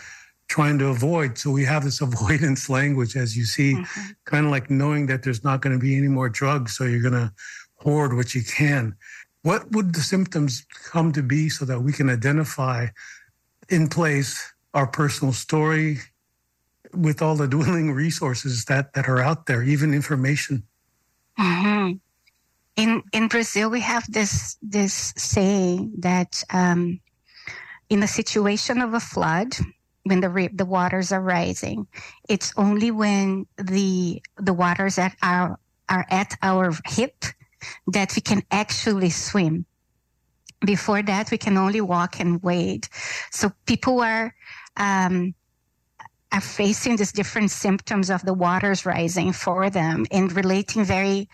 trying 0.48 0.78
to 0.78 0.86
avoid. 0.86 1.38
So 1.38 1.50
we 1.50 1.64
have 1.64 1.84
this 1.84 2.00
avoidance 2.08 2.68
language, 2.68 3.16
as 3.16 3.36
you 3.36 3.44
see, 3.44 3.74
mm-hmm. 3.74 4.10
kind 4.24 4.46
of 4.46 4.50
like 4.50 4.70
knowing 4.70 5.06
that 5.06 5.22
there's 5.22 5.44
not 5.44 5.60
going 5.60 5.78
to 5.78 5.80
be 5.80 5.96
any 5.96 6.08
more 6.08 6.28
drugs. 6.28 6.76
So 6.76 6.84
you're 6.84 7.02
going 7.02 7.14
to 7.14 7.32
hoard 7.78 8.14
what 8.14 8.34
you 8.34 8.42
can. 8.42 8.94
What 9.42 9.70
would 9.72 9.94
the 9.94 10.00
symptoms 10.00 10.66
come 10.90 11.12
to 11.12 11.22
be 11.22 11.48
so 11.48 11.64
that 11.64 11.80
we 11.80 11.92
can 11.92 12.10
identify 12.10 12.88
in 13.68 13.88
place 13.88 14.52
our 14.74 14.86
personal 14.86 15.32
story 15.32 15.98
with 16.92 17.22
all 17.22 17.36
the 17.36 17.48
dwindling 17.48 17.92
resources 17.92 18.64
that, 18.66 18.94
that 18.94 19.08
are 19.08 19.20
out 19.20 19.46
there, 19.46 19.62
even 19.62 19.94
information? 19.94 20.64
Mm-hmm. 21.38 21.92
In 22.76 23.02
in 23.12 23.28
Brazil, 23.28 23.70
we 23.70 23.80
have 23.80 24.04
this 24.08 24.56
this 24.62 25.12
saying 25.16 25.94
that 25.98 26.42
um, 26.52 27.00
in 27.88 28.02
a 28.02 28.08
situation 28.08 28.80
of 28.80 28.94
a 28.94 29.00
flood, 29.00 29.56
when 30.08 30.20
the 30.20 30.50
the 30.54 30.64
waters 30.64 31.12
are 31.12 31.20
rising. 31.20 31.86
It's 32.28 32.52
only 32.56 32.90
when 32.90 33.46
the 33.56 34.22
the 34.36 34.52
waters 34.52 34.98
at 34.98 35.14
our 35.22 35.58
are 35.88 36.06
at 36.10 36.36
our 36.42 36.72
hip 36.86 37.24
that 37.88 38.14
we 38.14 38.22
can 38.22 38.42
actually 38.50 39.10
swim. 39.10 39.66
Before 40.64 41.02
that, 41.02 41.30
we 41.30 41.38
can 41.38 41.56
only 41.56 41.80
walk 41.80 42.18
and 42.20 42.42
wade. 42.42 42.88
So 43.30 43.52
people 43.66 44.00
are 44.00 44.34
um, 44.76 45.34
are 46.32 46.40
facing 46.40 46.96
these 46.96 47.12
different 47.12 47.50
symptoms 47.50 48.10
of 48.10 48.22
the 48.22 48.34
waters 48.34 48.84
rising 48.84 49.32
for 49.32 49.70
them 49.70 50.04
and 50.10 50.32
relating 50.32 50.84
very 50.84 51.28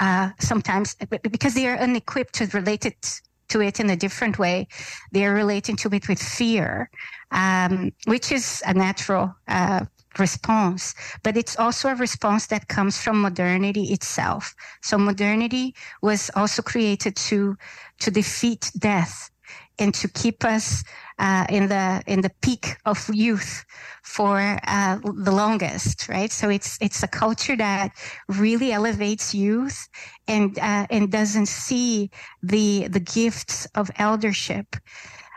uh, 0.00 0.30
sometimes 0.38 0.96
because 1.30 1.54
they 1.54 1.68
are 1.68 1.76
unequipped 1.76 2.34
to 2.34 2.46
relate 2.46 2.86
it 2.86 3.20
to 3.48 3.60
it 3.60 3.80
in 3.80 3.90
a 3.90 3.96
different 3.96 4.38
way. 4.38 4.66
They 5.12 5.26
are 5.26 5.34
relating 5.34 5.76
to 5.76 5.88
it 5.92 6.08
with 6.08 6.22
fear, 6.22 6.88
um, 7.30 7.92
which 8.06 8.32
is 8.32 8.62
a 8.66 8.72
natural 8.72 9.34
uh, 9.46 9.84
response, 10.18 10.94
but 11.22 11.36
it's 11.36 11.58
also 11.58 11.88
a 11.88 11.94
response 11.94 12.46
that 12.48 12.68
comes 12.68 13.00
from 13.00 13.20
modernity 13.20 13.92
itself. 13.92 14.54
So 14.82 14.98
modernity 14.98 15.74
was 16.02 16.30
also 16.34 16.62
created 16.62 17.16
to 17.28 17.56
to 18.00 18.10
defeat 18.10 18.70
death 18.78 19.30
and 19.78 19.94
to 19.94 20.08
keep 20.08 20.44
us 20.44 20.84
uh, 21.18 21.46
in 21.48 21.68
the 21.68 22.02
in 22.06 22.20
the 22.20 22.30
peak 22.42 22.76
of 22.84 23.08
youth 23.12 23.64
for 24.02 24.58
uh, 24.66 24.98
the 25.02 25.32
longest, 25.32 26.08
right? 26.08 26.30
So 26.30 26.48
it's 26.48 26.78
it's 26.80 27.02
a 27.02 27.08
culture 27.08 27.56
that 27.56 27.92
really 28.28 28.72
elevates 28.72 29.34
youth 29.34 29.88
and 30.28 30.58
uh, 30.58 30.86
and 30.90 31.10
doesn't 31.10 31.46
see 31.46 32.10
the 32.42 32.88
the 32.88 33.00
gifts 33.00 33.66
of 33.74 33.90
eldership. 33.96 34.76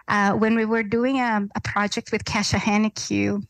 Uh, 0.08 0.34
when 0.34 0.56
we 0.56 0.66
were 0.66 0.84
doing 0.84 1.20
a, 1.20 1.48
a 1.56 1.62
project 1.62 2.12
with 2.12 2.26
Kesha 2.26 2.60
Hennique, 2.60 3.42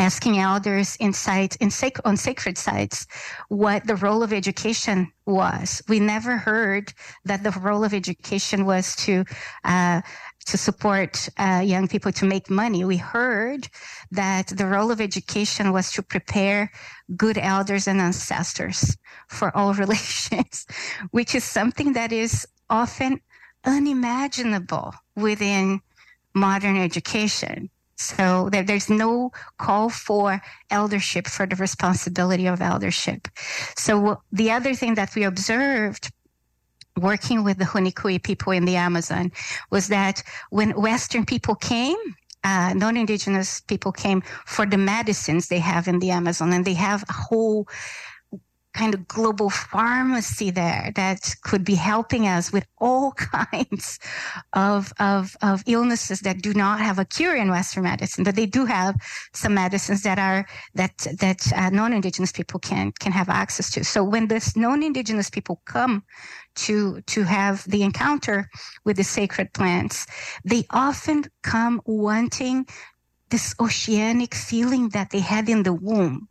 asking 0.00 0.38
elders 0.38 0.96
in 0.96 1.12
sites 1.12 1.56
in 1.56 1.70
sac- 1.70 2.00
on 2.06 2.16
sacred 2.16 2.56
sites 2.56 3.06
what 3.48 3.86
the 3.86 3.96
role 3.96 4.22
of 4.22 4.32
education 4.32 5.12
was. 5.26 5.82
We 5.88 6.00
never 6.00 6.38
heard 6.38 6.94
that 7.26 7.42
the 7.42 7.50
role 7.50 7.84
of 7.84 7.92
education 7.92 8.64
was 8.64 8.96
to 9.04 9.24
uh, 9.64 10.00
to 10.46 10.56
support 10.56 11.28
uh, 11.38 11.62
young 11.64 11.86
people 11.86 12.12
to 12.12 12.24
make 12.24 12.48
money. 12.48 12.82
We 12.84 12.96
heard 12.96 13.68
that 14.10 14.46
the 14.48 14.66
role 14.66 14.90
of 14.90 15.00
education 15.00 15.70
was 15.70 15.92
to 15.92 16.02
prepare 16.02 16.72
good 17.14 17.36
elders 17.36 17.86
and 17.86 18.00
ancestors 18.00 18.96
for 19.28 19.54
all 19.54 19.74
relations, 19.84 20.66
which 21.10 21.34
is 21.34 21.44
something 21.44 21.92
that 21.92 22.10
is 22.10 22.46
often 22.70 23.20
unimaginable 23.64 24.94
within 25.14 25.82
modern 26.34 26.78
education. 26.78 27.68
So 28.00 28.48
there, 28.50 28.62
there's 28.62 28.88
no 28.88 29.30
call 29.58 29.90
for 29.90 30.40
eldership 30.70 31.26
for 31.26 31.46
the 31.46 31.56
responsibility 31.56 32.46
of 32.46 32.62
eldership. 32.62 33.28
So 33.76 34.22
the 34.32 34.50
other 34.50 34.74
thing 34.74 34.94
that 34.94 35.14
we 35.14 35.24
observed 35.24 36.10
working 36.96 37.44
with 37.44 37.58
the 37.58 37.66
Huni 37.66 37.92
Kuin 37.92 38.18
people 38.22 38.52
in 38.52 38.64
the 38.64 38.76
Amazon 38.76 39.32
was 39.70 39.88
that 39.88 40.22
when 40.48 40.70
Western 40.80 41.26
people 41.26 41.54
came, 41.54 41.96
uh, 42.42 42.72
non-indigenous 42.74 43.60
people 43.60 43.92
came 43.92 44.22
for 44.46 44.64
the 44.64 44.78
medicines 44.78 45.48
they 45.48 45.58
have 45.58 45.86
in 45.86 45.98
the 45.98 46.10
Amazon, 46.10 46.54
and 46.54 46.64
they 46.64 46.74
have 46.74 47.04
a 47.08 47.12
whole 47.12 47.68
kind 48.72 48.94
of 48.94 49.06
global 49.08 49.50
pharmacy 49.50 50.50
there 50.50 50.92
that 50.94 51.34
could 51.42 51.64
be 51.64 51.74
helping 51.74 52.26
us 52.26 52.52
with 52.52 52.66
all 52.78 53.12
kinds 53.16 53.98
of, 54.52 54.92
of, 55.00 55.36
of 55.42 55.62
illnesses 55.66 56.20
that 56.20 56.42
do 56.42 56.54
not 56.54 56.80
have 56.80 56.98
a 56.98 57.04
cure 57.04 57.36
in 57.36 57.50
Western 57.50 57.84
medicine, 57.84 58.24
but 58.24 58.36
they 58.36 58.46
do 58.46 58.64
have 58.64 58.94
some 59.32 59.54
medicines 59.54 60.02
that 60.02 60.18
are, 60.18 60.46
that, 60.74 60.96
that 61.18 61.52
uh, 61.54 61.70
non-Indigenous 61.70 62.32
people 62.32 62.60
can, 62.60 62.92
can 63.00 63.12
have 63.12 63.28
access 63.28 63.70
to. 63.70 63.84
So 63.84 64.04
when 64.04 64.28
this 64.28 64.56
non-Indigenous 64.56 65.30
people 65.30 65.60
come 65.64 66.02
to, 66.56 67.00
to 67.02 67.22
have 67.24 67.64
the 67.64 67.82
encounter 67.82 68.48
with 68.84 68.96
the 68.96 69.04
sacred 69.04 69.52
plants, 69.52 70.06
they 70.44 70.64
often 70.70 71.24
come 71.42 71.80
wanting 71.84 72.66
this 73.30 73.54
oceanic 73.60 74.34
feeling 74.34 74.88
that 74.90 75.10
they 75.10 75.20
had 75.20 75.48
in 75.48 75.62
the 75.62 75.72
womb 75.72 76.28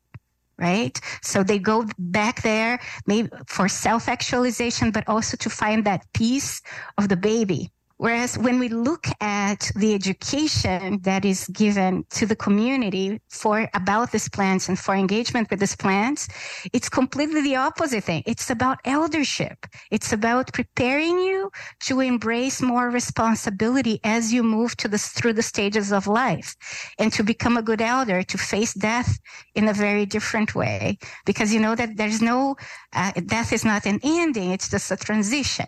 right? 0.60 1.00
So 1.22 1.44
they 1.44 1.60
go 1.60 1.86
back 1.98 2.42
there 2.42 2.80
maybe 3.08 3.30
for 3.48 3.68
self 3.68 4.08
actualization, 4.08 4.92
but 4.92 5.08
also 5.08 5.38
to 5.38 5.50
find 5.50 5.86
that 5.86 6.06
piece 6.14 6.62
of 6.98 7.10
the 7.10 7.18
baby 7.18 7.72
Whereas 8.00 8.38
when 8.38 8.60
we 8.60 8.70
look 8.70 9.08
at 9.20 9.72
the 9.76 9.94
education 9.94 11.02
that 11.02 11.26
is 11.26 11.48
given 11.50 12.06
to 12.12 12.26
the 12.26 12.36
community 12.36 13.20
for 13.28 13.70
about 13.74 14.14
these 14.14 14.30
plants 14.30 14.70
and 14.70 14.80
for 14.80 14.96
engagement 14.96 15.50
with 15.50 15.60
these 15.60 15.76
plants, 15.76 16.30
it's 16.72 16.88
completely 16.88 17.42
the 17.42 17.58
opposite 17.58 18.06
thing. 18.06 18.24
It's 18.26 18.50
about 18.50 18.80
eldership. 18.86 19.66
It's 19.92 20.14
about 20.14 20.54
preparing 20.54 21.20
you 21.20 21.52
to 21.88 22.00
embrace 22.00 22.62
more 22.62 22.90
responsibility 22.90 24.00
as 24.06 24.32
you 24.32 24.44
move 24.44 24.78
to 24.78 24.88
through 24.98 25.34
the 25.34 25.42
stages 25.42 25.92
of 25.92 26.08
life 26.08 26.56
and 26.98 27.12
to 27.12 27.22
become 27.22 27.58
a 27.58 27.62
good 27.62 27.82
elder, 27.82 28.24
to 28.24 28.38
face 28.38 28.74
death 28.74 29.20
in 29.56 29.68
a 29.68 29.74
very 29.74 30.06
different 30.06 30.56
way. 30.56 30.98
Because 31.26 31.54
you 31.54 31.60
know 31.60 31.76
that 31.76 31.98
there's 31.98 32.22
no, 32.22 32.56
uh, 32.94 33.12
death 33.26 33.52
is 33.52 33.66
not 33.66 33.86
an 33.86 34.00
ending. 34.04 34.52
It's 34.52 34.70
just 34.70 34.90
a 34.90 34.96
transition. 34.96 35.68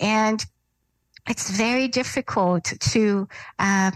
And 0.00 0.44
it's 1.28 1.50
very 1.50 1.88
difficult 1.88 2.64
to 2.64 3.28
uh, 3.58 3.90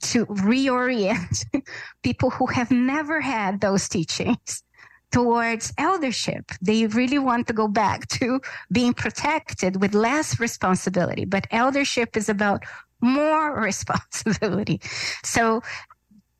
to 0.00 0.26
reorient 0.26 1.44
people 2.02 2.30
who 2.30 2.46
have 2.46 2.70
never 2.70 3.20
had 3.20 3.60
those 3.60 3.88
teachings 3.88 4.62
towards 5.10 5.72
eldership. 5.78 6.52
They 6.60 6.86
really 6.86 7.18
want 7.18 7.46
to 7.46 7.52
go 7.52 7.68
back 7.68 8.06
to 8.08 8.40
being 8.70 8.92
protected 8.92 9.80
with 9.80 9.94
less 9.94 10.38
responsibility, 10.38 11.24
but 11.24 11.46
eldership 11.50 12.16
is 12.16 12.28
about 12.28 12.64
more 13.00 13.58
responsibility. 13.60 14.80
So 15.24 15.62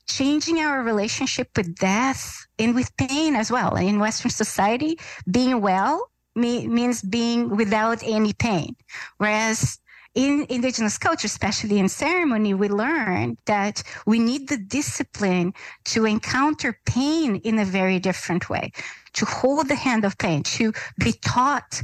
changing 0.07 0.59
our 0.59 0.83
relationship 0.83 1.49
with 1.57 1.75
death 1.77 2.47
and 2.59 2.75
with 2.75 2.95
pain 2.97 3.35
as 3.35 3.51
well. 3.51 3.77
In 3.77 3.99
Western 3.99 4.31
society, 4.31 4.99
being 5.31 5.61
well 5.61 6.11
means 6.35 7.03
being 7.03 7.57
without 7.57 8.03
any 8.03 8.33
pain. 8.33 8.77
Whereas 9.17 9.79
in 10.19 10.47
indigenous 10.49 10.99
culture, 10.99 11.27
especially 11.27 11.79
in 11.79 11.89
ceremony, 11.89 12.53
we 12.53 12.69
learn 12.69 13.39
that 13.47 13.85
we 14.05 14.19
need 14.19 14.49
the 14.49 14.57
discipline 14.57 15.55
to 15.85 16.07
encounter 16.07 16.81
pain 16.87 17.37
in 17.37 17.57
a 17.61 17.65
very 17.65 18.01
different 18.01 18.51
way, 18.51 18.73
to 19.13 19.25
hold 19.25 19.69
the 19.69 19.77
hand 19.77 20.05
of 20.05 20.19
pain, 20.19 20.43
to 20.43 20.73
be 20.99 21.13
taught 21.13 21.81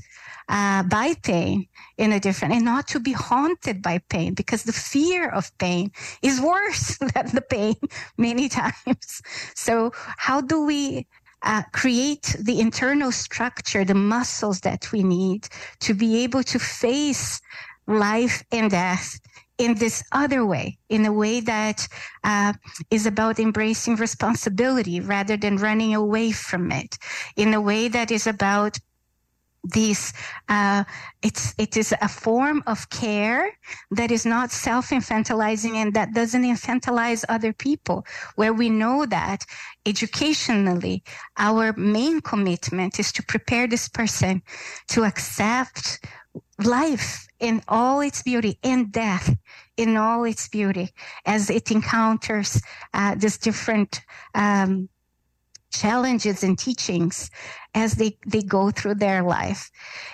uh, 0.48 0.82
by 0.82 1.14
pain 1.22 1.68
in 1.96 2.10
a 2.10 2.18
different, 2.18 2.52
and 2.54 2.64
not 2.64 2.88
to 2.88 2.98
be 2.98 3.12
haunted 3.12 3.80
by 3.80 3.98
pain 4.08 4.34
because 4.34 4.64
the 4.64 4.72
fear 4.72 5.30
of 5.30 5.56
pain 5.58 5.92
is 6.20 6.40
worse 6.40 6.98
than 7.14 7.26
the 7.38 7.44
pain 7.48 7.76
many 8.18 8.48
times. 8.62 9.22
So 9.54 9.92
how 10.16 10.40
do 10.40 10.66
we 10.66 11.06
uh, 11.44 11.62
create 11.72 12.34
the 12.40 12.58
internal 12.58 13.12
structure, 13.12 13.84
the 13.84 13.94
muscles 13.94 14.60
that 14.62 14.90
we 14.90 15.04
need 15.04 15.46
to 15.78 15.94
be 15.94 16.24
able 16.24 16.42
to 16.42 16.58
face 16.58 17.40
life 17.86 18.42
and 18.50 18.70
death 18.70 19.18
in 19.58 19.74
this 19.76 20.02
other 20.12 20.44
way, 20.44 20.78
in 20.88 21.06
a 21.06 21.12
way 21.12 21.40
that 21.40 21.86
uh, 22.24 22.52
is 22.90 23.06
about 23.06 23.38
embracing 23.38 23.96
responsibility 23.96 25.00
rather 25.00 25.36
than 25.36 25.56
running 25.56 25.94
away 25.94 26.32
from 26.32 26.72
it, 26.72 26.98
in 27.36 27.54
a 27.54 27.60
way 27.60 27.88
that 27.88 28.10
is 28.10 28.26
about 28.26 28.78
this 29.64 30.12
uh, 30.48 30.84
it's 31.22 31.54
it 31.58 31.76
is 31.76 31.94
a 32.02 32.08
form 32.08 32.62
of 32.66 32.88
care 32.90 33.50
that 33.90 34.10
is 34.10 34.26
not 34.26 34.50
self-infantilizing 34.50 35.74
and 35.74 35.94
that 35.94 36.12
doesn't 36.12 36.42
infantilize 36.42 37.24
other 37.28 37.52
people 37.52 38.04
where 38.36 38.52
we 38.52 38.68
know 38.68 39.06
that 39.06 39.44
educationally 39.86 41.02
our 41.38 41.72
main 41.74 42.20
commitment 42.20 43.00
is 43.00 43.10
to 43.12 43.22
prepare 43.22 43.66
this 43.66 43.88
person 43.88 44.42
to 44.88 45.04
accept 45.04 46.04
life 46.62 47.26
in 47.44 47.62
all 47.68 48.00
its 48.00 48.22
beauty 48.22 48.58
and 48.64 48.90
death 48.90 49.36
in 49.76 49.96
all 49.96 50.24
its 50.24 50.48
beauty 50.48 50.88
as 51.26 51.50
it 51.50 51.70
encounters 51.70 52.60
uh, 52.94 53.14
these 53.16 53.36
different 53.36 54.00
um, 54.34 54.88
challenges 55.70 56.42
and 56.42 56.58
teachings 56.58 57.30
as 57.74 57.94
they, 57.96 58.16
they 58.26 58.40
go 58.40 58.70
through 58.70 58.94
their 58.94 59.22
life. 59.22 59.70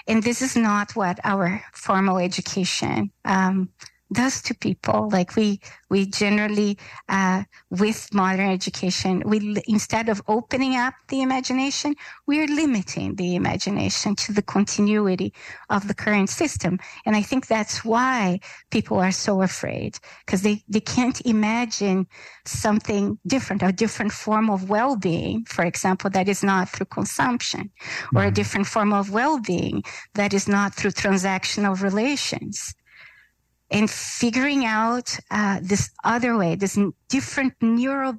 And 0.09 0.23
this 0.23 0.43
is 0.43 0.57
not 0.57 0.97
what 0.97 1.21
our 1.23 1.63
formal 1.73 2.19
education 2.19 3.13
um, 3.25 3.69
does 4.13 4.43
to 4.43 4.55
people. 4.55 5.09
Like 5.11 5.37
we, 5.37 5.61
we 5.89 6.07
generally, 6.07 6.79
uh, 7.09 7.45
with 7.71 8.09
modern 8.13 8.49
education, 8.49 9.23
we, 9.25 9.63
instead 9.67 10.09
of 10.09 10.23
opening 10.29 10.77
up 10.77 10.95
the 11.09 11.23
imagination, 11.23 11.95
we're 12.27 12.47
limiting 12.47 13.15
the 13.17 13.35
imagination 13.37 14.15
to 14.17 14.33
the 14.33 14.43
continuity 14.43 15.33
of 15.69 15.89
the 15.89 15.95
current 15.95 16.29
system. 16.31 16.79
And 17.07 17.15
I 17.17 17.23
think 17.23 17.47
that's 17.47 17.85
why 17.85 18.41
people 18.71 18.99
are 18.99 19.13
so 19.13 19.43
afraid 19.43 19.99
because 20.27 20.43
they, 20.43 20.63
they 20.69 20.81
can't 20.81 21.21
imagine 21.23 22.07
something 22.47 23.19
different, 23.27 23.63
a 23.63 23.73
different 23.73 24.13
form 24.13 24.51
of 24.51 24.69
well-being, 24.71 25.45
for 25.45 25.65
example, 25.65 26.11
that 26.11 26.29
is 26.29 26.43
not 26.43 26.69
through 26.69 26.87
consumption 26.87 27.71
or 28.15 28.23
a 28.23 28.27
mm-hmm. 28.27 28.35
different 28.35 28.67
form 28.67 28.93
of 28.93 29.11
well-being 29.11 29.83
that 30.15 30.35
is 30.35 30.49
not 30.49 30.75
through 30.75 30.91
transactional 30.91 31.81
relations 31.81 32.75
and 33.71 33.91
figuring 33.91 34.65
out 34.65 35.17
uh, 35.31 35.61
this 35.63 35.91
other 36.05 36.37
way, 36.37 36.55
this 36.57 36.79
different 37.09 37.59
neurochemical, 37.61 38.19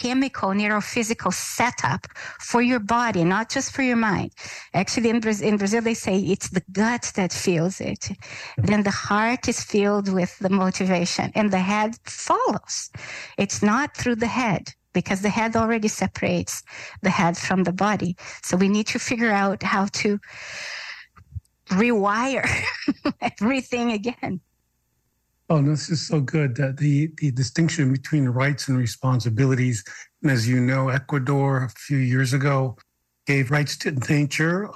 neurophysical 0.00 1.32
setup 1.32 2.06
for 2.40 2.62
your 2.62 2.78
body, 2.78 3.24
not 3.24 3.50
just 3.50 3.72
for 3.72 3.82
your 3.82 3.96
mind. 3.96 4.32
Actually, 4.74 5.10
in, 5.10 5.20
Brazil, 5.20 5.48
in 5.48 5.56
Brazil, 5.56 5.82
they 5.82 5.94
say 5.94 6.18
it's 6.18 6.50
the 6.50 6.62
gut 6.72 7.12
that 7.16 7.32
feels 7.32 7.80
it. 7.80 8.10
Then 8.56 8.82
the 8.82 8.90
heart 8.90 9.48
is 9.48 9.62
filled 9.62 10.12
with 10.12 10.38
the 10.38 10.50
motivation 10.50 11.32
and 11.34 11.50
the 11.50 11.58
head 11.58 11.96
follows. 12.04 12.90
It's 13.36 13.62
not 13.62 13.96
through 13.96 14.16
the 14.16 14.26
head 14.26 14.72
because 14.92 15.20
the 15.22 15.28
head 15.28 15.54
already 15.56 15.88
separates 15.88 16.62
the 17.02 17.10
head 17.10 17.36
from 17.36 17.64
the 17.64 17.72
body. 17.72 18.16
So 18.42 18.56
we 18.56 18.68
need 18.68 18.86
to 18.88 18.98
figure 18.98 19.30
out 19.30 19.62
how 19.62 19.86
to 19.86 20.18
rewire 21.70 22.48
everything 23.20 23.92
again. 23.92 24.40
Oh, 25.50 25.60
no, 25.60 25.70
this 25.70 25.88
is 25.88 26.06
so 26.06 26.20
good. 26.20 26.56
The 26.56 27.10
the 27.16 27.30
distinction 27.30 27.92
between 27.92 28.28
rights 28.28 28.68
and 28.68 28.76
responsibilities, 28.76 29.82
and 30.22 30.30
as 30.30 30.46
you 30.46 30.60
know, 30.60 30.88
Ecuador 30.88 31.64
a 31.64 31.70
few 31.70 31.98
years 31.98 32.32
ago 32.34 32.76
gave 33.26 33.50
rights 33.50 33.76
to 33.78 33.92
nature, 33.92 34.68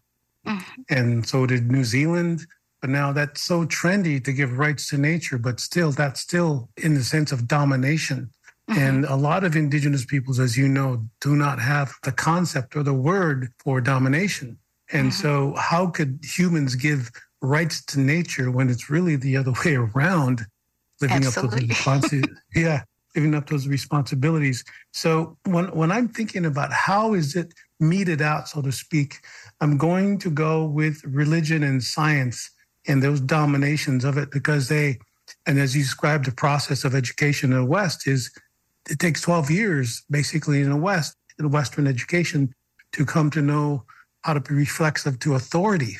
mm-hmm. 0.46 0.82
and 0.88 1.26
so 1.26 1.46
did 1.46 1.70
New 1.70 1.84
Zealand. 1.84 2.46
But 2.80 2.90
now 2.90 3.12
that's 3.12 3.40
so 3.40 3.64
trendy 3.64 4.22
to 4.24 4.32
give 4.32 4.58
rights 4.58 4.88
to 4.88 4.98
nature, 4.98 5.38
but 5.38 5.60
still, 5.60 5.92
that's 5.92 6.20
still 6.20 6.68
in 6.78 6.94
the 6.94 7.04
sense 7.04 7.30
of 7.30 7.46
domination. 7.46 8.30
Mm-hmm. 8.68 8.80
And 8.80 9.04
a 9.04 9.14
lot 9.14 9.44
of 9.44 9.54
indigenous 9.54 10.04
peoples, 10.04 10.40
as 10.40 10.56
you 10.56 10.68
know, 10.68 11.06
do 11.20 11.36
not 11.36 11.60
have 11.60 11.92
the 12.02 12.12
concept 12.12 12.74
or 12.74 12.82
the 12.82 12.94
word 12.94 13.52
for 13.58 13.80
domination. 13.80 14.58
And 14.90 15.10
mm-hmm. 15.10 15.22
so, 15.22 15.54
how 15.56 15.88
could 15.88 16.20
humans 16.22 16.76
give 16.76 17.10
rights 17.40 17.84
to 17.86 18.00
nature 18.00 18.50
when 18.50 18.70
it's 18.70 18.88
really 18.88 19.16
the 19.16 19.36
other 19.36 19.52
way 19.64 19.76
around? 19.76 20.46
Living 21.02 21.26
Absolutely. 21.26 21.48
up 21.48 21.50
to 21.50 21.60
those 21.60 21.68
responsibilities. 21.76 22.36
yeah, 22.54 22.82
living 23.14 23.34
up 23.34 23.46
to 23.46 23.54
those 23.54 23.68
responsibilities. 23.68 24.64
So 24.92 25.36
when 25.44 25.66
when 25.76 25.92
I'm 25.92 26.08
thinking 26.08 26.46
about 26.46 26.72
how 26.72 27.14
is 27.14 27.36
it 27.36 27.52
meted 27.80 28.22
out, 28.22 28.48
so 28.48 28.62
to 28.62 28.72
speak, 28.72 29.20
I'm 29.60 29.76
going 29.76 30.18
to 30.18 30.30
go 30.30 30.64
with 30.64 31.02
religion 31.04 31.62
and 31.62 31.82
science 31.82 32.50
and 32.86 33.02
those 33.02 33.20
dominations 33.20 34.04
of 34.04 34.16
it 34.16 34.30
because 34.30 34.68
they, 34.68 34.98
and 35.46 35.58
as 35.58 35.76
you 35.76 35.82
described, 35.82 36.26
the 36.26 36.32
process 36.32 36.84
of 36.84 36.94
education 36.94 37.52
in 37.52 37.58
the 37.58 37.64
West 37.64 38.06
is 38.06 38.30
it 38.90 38.98
takes 38.98 39.20
12 39.20 39.50
years 39.50 40.02
basically 40.10 40.60
in 40.60 40.70
the 40.70 40.76
West, 40.76 41.16
in 41.38 41.50
Western 41.50 41.86
education, 41.86 42.52
to 42.92 43.04
come 43.04 43.30
to 43.30 43.42
know 43.42 43.84
how 44.22 44.34
to 44.34 44.40
be 44.40 44.54
reflexive 44.54 45.18
to 45.20 45.34
authority 45.34 45.96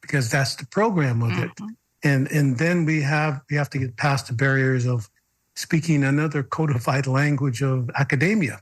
because 0.00 0.30
that's 0.30 0.54
the 0.56 0.66
program 0.66 1.22
of 1.22 1.32
it. 1.38 1.50
Mm-hmm. 1.56 1.66
And 2.04 2.30
and 2.30 2.58
then 2.58 2.84
we 2.84 3.00
have 3.02 3.40
we 3.50 3.56
have 3.56 3.70
to 3.70 3.78
get 3.78 3.96
past 3.96 4.28
the 4.28 4.34
barriers 4.34 4.86
of 4.86 5.08
speaking 5.56 6.04
another 6.04 6.42
codified 6.42 7.06
language 7.06 7.62
of 7.62 7.90
academia. 7.96 8.60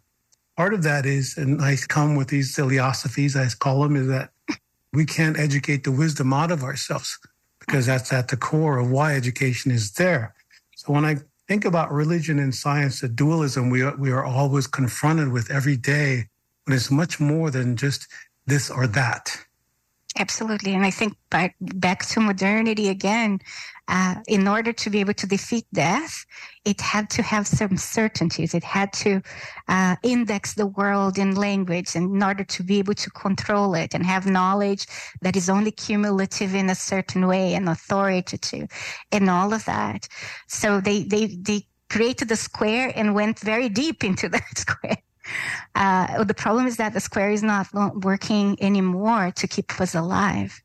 Part 0.57 0.75
of 0.75 0.83
that 0.85 1.07
is, 1.07 1.37
and 1.37 1.61
I 1.61 1.77
come 1.89 2.15
with 2.15 2.29
these 2.29 2.55
philosophies, 2.55 3.35
I 3.35 3.49
call 3.59 3.83
them, 3.83 3.97
is 3.97 4.07
that 4.09 4.31
we 4.93 5.07
can't 5.07 5.39
educate 5.39 5.85
the 5.85 5.93
wisdom 5.93 6.33
out 6.33 6.53
of 6.53 6.63
ourselves 6.63 7.19
because 7.59 7.87
that's 7.87 8.13
at 8.13 8.29
the 8.29 8.37
core 8.37 8.79
of 8.79 8.91
why 8.91 9.15
education 9.15 9.71
is 9.73 9.93
there. 9.93 10.35
So 10.77 10.93
when 10.93 11.05
I 11.05 11.17
think 11.49 11.65
about 11.65 11.93
religion 11.93 12.39
and 12.39 12.55
science, 12.55 13.01
the 13.01 13.09
dualism 13.09 13.71
we 13.71 13.83
are, 13.83 13.97
we 13.97 14.11
are 14.11 14.25
always 14.25 14.67
confronted 14.67 15.33
with 15.33 15.51
every 15.51 15.77
day, 15.77 16.27
when 16.65 16.77
it's 16.77 16.91
much 16.91 17.19
more 17.19 17.51
than 17.51 17.77
just 17.77 18.07
this 18.47 18.71
or 18.71 18.87
that. 18.89 19.37
Absolutely. 20.19 20.75
And 20.75 20.85
I 20.85 20.91
think 20.91 21.17
back, 21.31 21.57
back 21.61 22.05
to 22.09 22.21
modernity 22.21 22.91
again, 22.91 23.41
uh, 23.89 24.17
in 24.29 24.47
order 24.47 24.73
to 24.73 24.91
be 24.91 25.01
able 25.01 25.15
to 25.15 25.27
defeat 25.27 25.65
death, 25.73 26.27
it 26.67 26.81
had 26.83 27.09
to 27.11 27.23
have 27.23 27.47
some 27.47 27.79
certainties. 27.79 28.55
It 28.55 28.63
had 28.63 28.93
to 28.95 29.23
uh, 29.69 29.97
index 30.03 30.53
the 30.55 30.67
world 30.67 31.17
in 31.19 31.35
language 31.35 31.97
in 31.97 32.23
order 32.23 32.45
to 32.45 32.63
be 32.63 32.79
able 32.79 32.95
to 32.95 33.11
control 33.11 33.75
it 33.75 33.95
and 33.95 34.05
have 34.05 34.27
knowledge 34.27 34.87
that 35.23 35.35
is 35.35 35.49
only 35.49 35.71
cumulative 35.71 36.55
in 36.55 36.69
a 36.69 36.75
certain 36.75 37.27
way 37.27 37.55
and 37.55 37.69
authoritative 37.69 38.69
and 39.13 39.31
all 39.31 39.55
of 39.55 39.65
that. 39.65 40.09
So 40.47 40.81
they, 40.81 41.05
they, 41.05 41.27
they 41.27 41.67
created 41.89 42.29
the 42.29 42.37
square 42.37 42.93
and 42.95 43.15
went 43.15 43.39
very 43.41 43.71
deep 43.71 44.05
into 44.05 44.29
that 44.29 44.59
square. 44.59 44.99
Uh, 45.75 46.25
the 46.25 46.35
problem 46.35 46.67
is 46.67 46.77
that 46.77 46.93
the 46.93 47.01
square 47.01 47.31
is 47.31 47.43
not 47.43 47.67
working 48.05 48.57
anymore 48.61 49.33
to 49.37 49.47
keep 49.47 49.81
us 49.81 49.95
alive. 49.95 50.63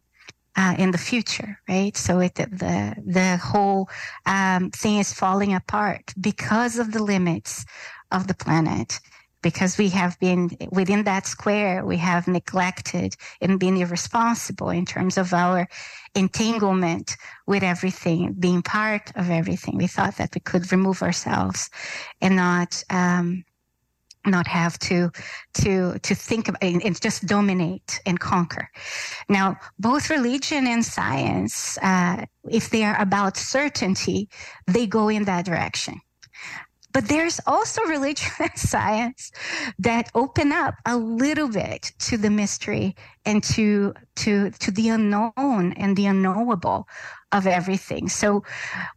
Uh, 0.60 0.74
in 0.80 0.90
the 0.90 0.98
future, 0.98 1.60
right? 1.70 1.96
So 1.96 2.18
it, 2.20 2.34
the 2.34 2.96
the 3.06 3.38
whole 3.38 3.90
um, 4.26 4.72
thing 4.72 4.98
is 4.98 5.14
falling 5.14 5.54
apart 5.54 6.16
because 6.20 6.80
of 6.80 6.94
the 6.94 7.04
limits 7.04 7.64
of 8.12 8.26
the 8.26 8.34
planet. 8.34 9.00
Because 9.44 9.78
we 9.78 9.90
have 9.90 10.20
been 10.20 10.50
within 10.72 11.04
that 11.04 11.28
square, 11.28 11.86
we 11.86 11.98
have 11.98 12.28
neglected 12.28 13.16
and 13.40 13.60
been 13.60 13.78
irresponsible 13.78 14.72
in 14.72 14.84
terms 14.84 15.16
of 15.16 15.32
our 15.32 15.68
entanglement 16.16 17.16
with 17.46 17.62
everything, 17.62 18.34
being 18.34 18.64
part 18.64 19.12
of 19.16 19.30
everything. 19.30 19.78
We 19.78 19.86
thought 19.86 20.18
that 20.18 20.34
we 20.34 20.42
could 20.42 20.72
remove 20.72 21.04
ourselves 21.04 21.70
and 22.20 22.36
not 22.36 22.84
um, 22.90 23.44
not 24.28 24.48
have 24.48 24.78
to 24.80 25.12
to 25.56 26.00
to 26.00 26.16
think 26.16 26.48
about 26.48 26.62
and 26.62 27.02
just 27.02 27.26
dominate 27.26 28.02
and 28.06 28.20
conquer. 28.20 28.70
Now 29.30 29.58
both 29.80 30.10
religion 30.10 30.68
and 30.68 30.84
science 30.86 31.78
uh, 31.82 32.26
if 32.50 32.70
they 32.70 32.84
are 32.84 33.00
about 33.02 33.38
certainty 33.38 34.30
they 34.68 34.88
go 34.88 35.10
in 35.10 35.24
that 35.26 35.46
direction 35.46 36.02
but 36.98 37.10
there's 37.10 37.40
also 37.46 37.84
religion 37.84 38.32
and 38.40 38.50
science 38.56 39.32
that 39.78 40.10
open 40.16 40.52
up 40.52 40.74
a 40.84 40.98
little 40.98 41.48
bit 41.48 41.92
to 42.00 42.18
the 42.18 42.32
mystery 42.32 42.96
and 43.24 43.44
to 43.44 43.94
to 44.16 44.50
to 44.50 44.72
the 44.72 44.90
unknown 44.90 45.74
and 45.74 45.96
the 45.96 46.08
unknowable 46.08 46.88
of 47.32 47.46
everything. 47.46 48.10
So, 48.10 48.44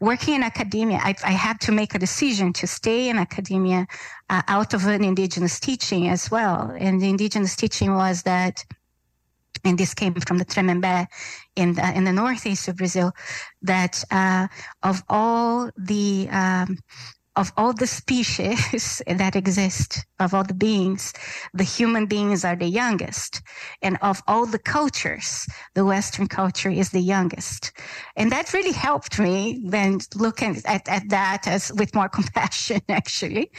working 0.01 0.33
in 0.37 0.43
academia, 0.43 0.99
I, 1.03 1.15
I 1.23 1.33
had 1.33 1.61
to 1.61 1.73
make 1.73 1.95
a 1.95 1.99
decision 1.99 2.55
to 2.55 2.67
stay 2.67 3.11
in 3.11 3.19
academia 3.19 3.87
uh, 4.31 4.41
out 4.49 4.73
of 4.73 4.87
an 4.87 5.05
indigenous 5.05 5.61
teaching 5.61 6.09
as 6.09 6.31
well. 6.31 6.75
And 6.79 7.03
the 7.03 7.11
indigenous 7.11 7.55
teaching 7.55 7.95
was 7.95 8.23
that 8.23 8.65
and 9.63 9.77
this 9.77 9.93
came 9.93 10.15
from 10.15 10.39
the 10.39 10.47
Tremembé 10.47 11.07
in 11.55 11.75
the, 11.75 11.93
in 11.95 12.05
the 12.05 12.15
northeast 12.15 12.67
of 12.69 12.77
Brazil, 12.77 13.13
that 13.61 14.03
uh, 14.11 14.49
of 14.83 15.03
all 15.11 15.71
the 15.77 16.29
um, 16.31 16.79
of 17.37 17.53
all 17.57 17.73
the 17.73 17.87
species 17.87 19.03
that 19.07 19.37
exist, 19.37 20.05
of 20.19 20.35
all 20.35 20.45
the 20.45 20.55
beings, 20.55 21.13
the 21.55 21.65
human 21.65 22.07
beings 22.07 22.45
are 22.45 22.57
the 22.57 22.67
youngest. 22.67 23.43
And 23.83 23.99
of 24.03 24.23
all 24.27 24.47
the 24.47 24.59
cultures, 24.59 25.47
the 25.75 25.85
Western 25.85 26.27
culture 26.27 26.71
is 26.71 26.91
the 26.91 27.01
youngest. 27.01 27.73
And 28.17 28.33
that 28.33 28.53
really 28.53 28.73
helped 28.73 29.19
me 29.19 29.63
then 29.65 30.01
looking 30.15 30.61
at, 30.65 30.89
at 30.89 31.09
that 31.11 31.47
as 31.47 31.73
with 31.75 31.95
more 31.95 32.09
compassion, 32.19 32.81
actually. 32.89 33.51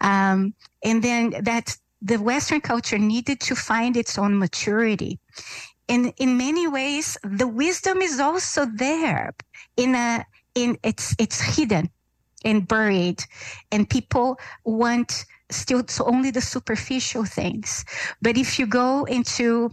Um, 0.00 0.54
and 0.84 1.02
then 1.02 1.34
that 1.42 1.76
the 2.00 2.18
Western 2.18 2.60
culture 2.60 2.98
needed 2.98 3.40
to 3.40 3.56
find 3.56 3.96
its 3.96 4.16
own 4.16 4.38
maturity. 4.38 5.18
And 5.88 6.12
in 6.18 6.36
many 6.36 6.68
ways, 6.68 7.16
the 7.24 7.48
wisdom 7.48 7.98
is 8.02 8.20
also 8.20 8.66
there 8.66 9.34
in 9.76 9.94
a, 9.94 10.24
in 10.54 10.78
it's, 10.84 11.16
it's 11.18 11.40
hidden 11.40 11.90
and 12.44 12.66
buried. 12.66 13.24
And 13.72 13.88
people 13.88 14.38
want 14.64 15.24
still 15.50 15.84
so 15.88 16.04
only 16.04 16.30
the 16.30 16.40
superficial 16.40 17.24
things. 17.24 17.84
But 18.22 18.36
if 18.36 18.58
you 18.58 18.66
go 18.66 19.04
into 19.04 19.70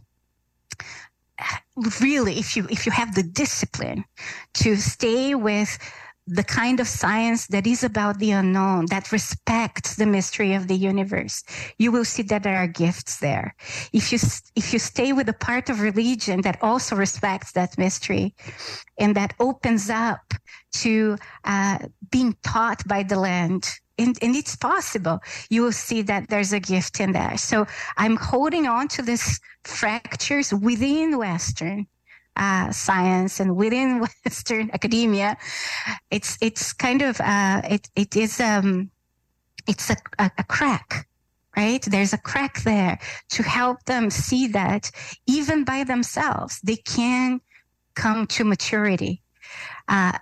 really 2.02 2.40
if 2.40 2.56
you 2.56 2.66
if 2.70 2.86
you 2.86 2.92
have 2.92 3.14
the 3.16 3.24
discipline 3.24 4.06
to 4.54 4.76
stay 4.78 5.36
with 5.36 5.78
the 6.28 6.44
kind 6.44 6.80
of 6.80 6.88
science 6.88 7.48
that 7.48 7.68
is 7.68 7.84
about 7.84 8.18
the 8.18 8.32
unknown, 8.32 8.88
that 8.88 9.12
respects 9.12 9.96
the 9.96 10.06
mystery 10.06 10.54
of 10.54 10.68
the 10.68 10.76
universe, 10.76 11.44
you 11.78 11.92
will 11.92 12.06
see 12.06 12.24
that 12.24 12.44
there 12.44 12.58
are 12.58 12.68
gifts 12.68 13.20
there. 13.20 13.56
If 13.94 14.12
you, 14.12 14.18
if 14.56 14.74
you 14.74 14.80
stay 14.80 15.14
with 15.14 15.30
a 15.30 15.34
part 15.34 15.70
of 15.70 15.82
religion 15.82 16.42
that 16.42 16.58
also 16.62 16.96
respects 16.96 17.52
that 17.52 17.78
mystery 17.78 18.34
and 18.98 19.16
that 19.16 19.36
opens 19.40 19.90
up 19.90 20.34
to 20.74 21.18
uh, 21.44 21.80
being 22.10 22.36
taught 22.44 22.88
by 22.88 23.04
the 23.04 23.20
land, 23.20 23.70
and, 23.98 24.18
and, 24.22 24.36
it's 24.36 24.58
possible, 24.58 25.20
you 25.50 25.62
will 25.62 25.72
see 25.72 26.02
that 26.02 26.28
there's 26.30 26.52
a 26.52 26.60
gift 26.60 27.00
in 27.00 27.14
there. 27.14 27.38
So 27.38 27.66
I'm 27.96 28.18
holding 28.18 28.68
on 28.68 28.90
to 28.90 29.02
these 29.02 29.40
fractures 29.64 30.54
within 30.54 31.18
Western 31.18 31.88
uh, 32.36 32.72
science 32.72 33.40
and 33.40 33.56
within 33.56 34.00
Western 34.26 34.70
academia, 34.72 35.38
it's 36.12 36.38
it's 36.42 36.74
kind 36.74 37.02
of 37.02 37.20
uh, 37.22 37.62
it 37.70 37.90
it 37.96 38.16
is 38.16 38.40
um, 38.40 38.92
it's 39.68 39.90
a, 39.90 39.98
a, 40.20 40.32
a 40.38 40.44
crack 40.44 41.08
right? 41.58 41.82
There's 41.84 42.14
a 42.14 42.18
crack 42.18 42.64
there 42.64 43.00
to 43.30 43.44
help 43.44 43.84
them 43.86 44.10
see 44.10 44.48
that 44.48 44.92
even 45.26 45.64
by 45.64 45.84
themselves, 45.84 46.60
they 46.62 46.76
can 46.76 47.40
come 47.96 48.28
to 48.28 48.44
maturity. 48.44 49.22
Uh, 49.88 50.18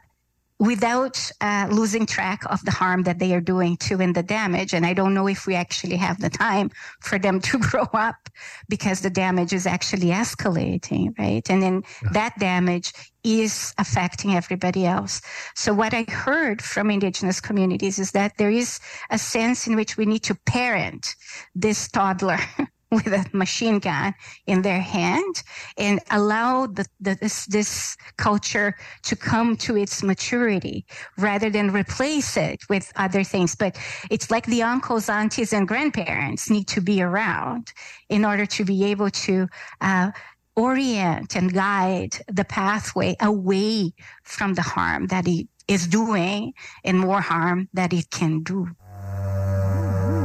without 0.63 1.29
uh, 1.41 1.67
losing 1.69 2.05
track 2.05 2.41
of 2.49 2.63
the 2.63 2.71
harm 2.71 3.03
that 3.03 3.19
they 3.19 3.33
are 3.35 3.41
doing 3.41 3.75
to 3.75 3.99
and 3.99 4.15
the 4.15 4.23
damage. 4.23 4.73
And 4.73 4.85
I 4.85 4.93
don't 4.93 5.13
know 5.13 5.27
if 5.27 5.45
we 5.45 5.55
actually 5.55 5.97
have 5.97 6.21
the 6.21 6.29
time 6.29 6.71
for 7.01 7.19
them 7.19 7.41
to 7.41 7.59
grow 7.69 7.87
up 7.93 8.29
because 8.69 9.01
the 9.01 9.09
damage 9.09 9.51
is 9.51 9.67
actually 9.67 10.07
escalating, 10.07 11.17
right? 11.19 11.47
And 11.49 11.61
then 11.61 11.83
yeah. 12.01 12.09
that 12.13 12.39
damage 12.39 12.93
is 13.25 13.73
affecting 13.77 14.35
everybody 14.35 14.85
else. 14.85 15.21
So 15.53 15.73
what 15.73 15.93
I 15.93 16.03
heard 16.03 16.61
from 16.61 16.89
indigenous 16.89 17.41
communities 17.41 17.99
is 17.99 18.11
that 18.11 18.37
there 18.37 18.51
is 18.51 18.79
a 19.09 19.17
sense 19.17 19.67
in 19.67 19.75
which 19.75 19.97
we 19.97 20.05
need 20.05 20.23
to 20.23 20.35
parent 20.45 21.15
this 21.53 21.89
toddler 21.89 22.39
with 23.05 23.07
a 23.07 23.25
machine 23.33 23.79
gun 23.79 24.13
in 24.45 24.61
their 24.61 24.79
hand 24.79 25.43
and 25.77 25.99
allow 26.11 26.67
the, 26.67 26.85
the, 26.99 27.15
this, 27.21 27.45
this 27.47 27.97
culture 28.17 28.75
to 29.03 29.15
come 29.15 29.57
to 29.57 29.75
its 29.75 30.03
maturity 30.03 30.85
rather 31.17 31.49
than 31.49 31.71
replace 31.71 32.37
it 32.37 32.59
with 32.69 32.91
other 32.95 33.23
things. 33.23 33.55
But 33.55 33.77
it's 34.11 34.29
like 34.29 34.45
the 34.45 34.63
uncles, 34.63 35.09
aunties, 35.09 35.53
and 35.53 35.67
grandparents 35.67 36.49
need 36.49 36.67
to 36.69 36.81
be 36.81 37.01
around 37.01 37.73
in 38.09 38.25
order 38.25 38.45
to 38.45 38.65
be 38.65 38.85
able 38.85 39.09
to 39.09 39.47
uh, 39.81 40.11
orient 40.55 41.35
and 41.35 41.53
guide 41.53 42.15
the 42.27 42.45
pathway 42.45 43.15
away 43.19 43.91
from 44.23 44.53
the 44.53 44.61
harm 44.61 45.07
that 45.07 45.27
it 45.27 45.47
is 45.67 45.87
doing 45.87 46.53
and 46.83 46.99
more 46.99 47.21
harm 47.21 47.69
that 47.73 47.93
it 47.93 48.09
can 48.11 48.43
do. 48.43 48.67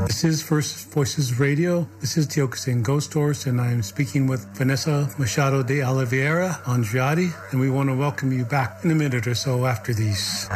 This 0.09 0.25
is 0.25 0.43
First 0.43 0.89
Voices 0.89 1.39
Radio. 1.39 1.87
This 2.01 2.17
is 2.17 2.27
Tiokasin 2.27 2.83
Ghost 2.83 3.13
Horse, 3.13 3.45
and 3.45 3.61
I'm 3.61 3.83
speaking 3.83 4.27
with 4.27 4.41
Vanessa 4.57 5.07
Machado 5.19 5.63
de 5.63 5.83
Oliveira 5.83 6.63
Andrade, 6.67 7.31
and 7.51 7.61
we 7.61 7.69
want 7.69 7.91
to 7.91 7.95
welcome 7.95 8.33
you 8.33 8.47
back 8.47 8.83
in 8.83 8.91
a 8.91 8.95
minute 8.95 9.27
or 9.27 9.35
so 9.35 9.67
after 9.67 9.93
these. 9.93 10.49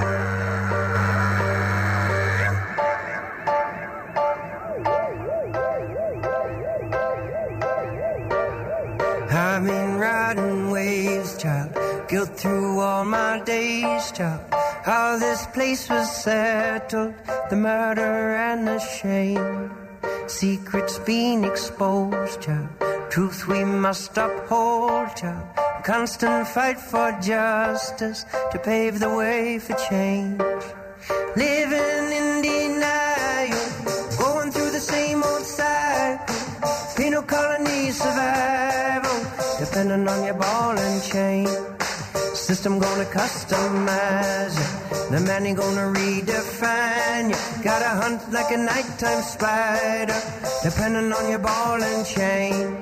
I'm 9.30 9.68
in 9.68 9.98
riding 9.98 10.70
waves, 10.70 11.36
child. 11.36 11.91
Guilt 12.12 12.36
through 12.36 12.78
all 12.78 13.06
my 13.06 13.40
days, 13.40 14.12
child. 14.12 14.44
How 14.84 15.16
this 15.16 15.46
place 15.46 15.88
was 15.88 16.14
settled, 16.14 17.14
the 17.48 17.56
murder 17.56 18.36
and 18.36 18.68
the 18.68 18.78
shame. 18.78 19.70
Secrets 20.26 20.98
being 20.98 21.42
exposed. 21.44 22.46
Truth 23.08 23.48
we 23.48 23.64
must 23.64 24.18
uphold. 24.18 25.22
Constant 25.84 26.48
fight 26.48 26.78
for 26.78 27.12
justice 27.22 28.26
to 28.50 28.58
pave 28.58 29.00
the 29.00 29.08
way 29.08 29.58
for 29.58 29.72
change. 29.88 30.38
Living 31.34 32.06
in 32.20 32.42
denial, 32.42 33.56
going 34.18 34.52
through 34.52 34.70
the 34.70 34.84
same 34.92 35.22
old 35.22 35.46
cycle. 35.46 36.36
Penal 36.94 37.22
colony 37.22 37.90
survival, 37.90 39.18
depending 39.58 40.06
on 40.06 40.24
your 40.26 40.34
ball 40.34 40.76
and 40.78 41.02
chain. 41.02 41.71
System 42.52 42.78
gonna 42.78 43.06
customize 43.06 44.54
you. 44.60 45.10
The 45.10 45.24
man 45.24 45.54
gonna 45.54 45.88
redefine 45.98 47.30
you. 47.30 47.64
Gotta 47.64 47.88
hunt 47.88 48.30
like 48.30 48.52
a 48.52 48.58
nighttime 48.58 49.22
spider, 49.22 50.20
depending 50.62 51.10
on 51.14 51.30
your 51.30 51.38
ball 51.38 51.82
and 51.82 52.04
chain. 52.04 52.76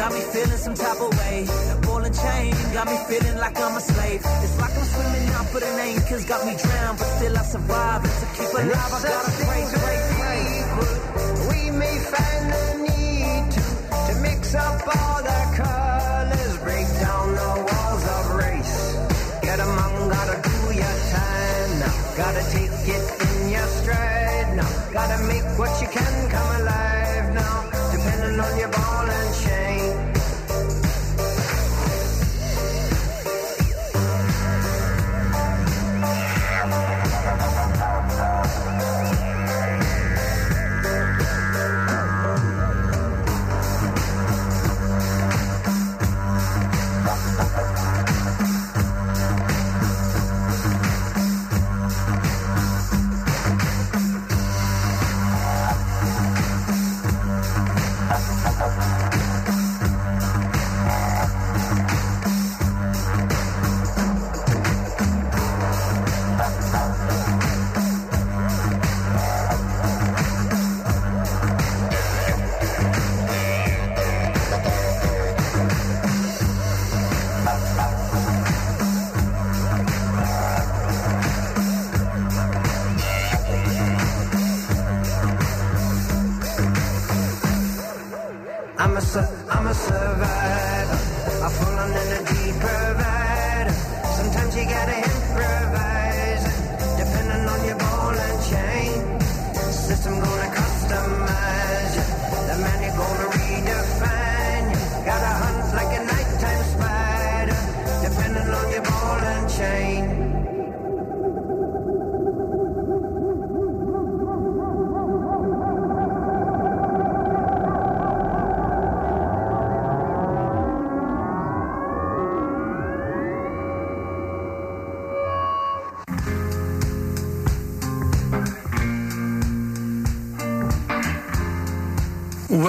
Got 0.00 0.14
me 0.14 0.20
feeling 0.32 0.56
some 0.56 0.74
type 0.74 1.00
of 1.06 1.12
way. 1.20 1.44
Ball 1.84 2.04
and 2.08 2.16
chain 2.16 2.54
got 2.72 2.86
me 2.88 2.96
feeling 3.08 3.36
like 3.36 3.56
I'm 3.60 3.76
a 3.76 3.80
slave. 3.80 4.22
It's 4.44 4.56
like 4.58 4.74
I'm 4.80 4.86
swimming 4.94 5.28
out, 5.36 5.46
but 5.52 5.62
an 5.62 5.78
anchor's 5.78 6.24
got 6.24 6.40
me 6.46 6.56
drowned. 6.56 6.96
But 6.98 7.08
still 7.16 7.36
I 7.36 7.42
survive. 7.42 8.00
And 8.08 8.16
to 8.20 8.26
keep 8.36 8.50
alive, 8.60 8.92
I 8.96 9.00
gotta 9.12 9.32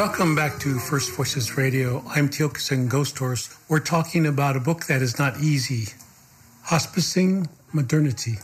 Welcome 0.02 0.34
back 0.34 0.58
to 0.62 0.80
First 0.80 1.12
Voices 1.12 1.58
Radio. 1.58 2.04
I'm 2.08 2.28
Tiokasin 2.28 2.90
Ghost 2.90 3.20
Horse. 3.20 3.56
We're 3.70 3.80
talking 3.80 4.26
about 4.26 4.58
a 4.58 4.60
book 4.60 4.88
that 4.88 5.00
is 5.00 5.20
not 5.20 5.40
easy 5.40 5.94
Hospicing 6.66 7.48
Modernity. 7.72 8.40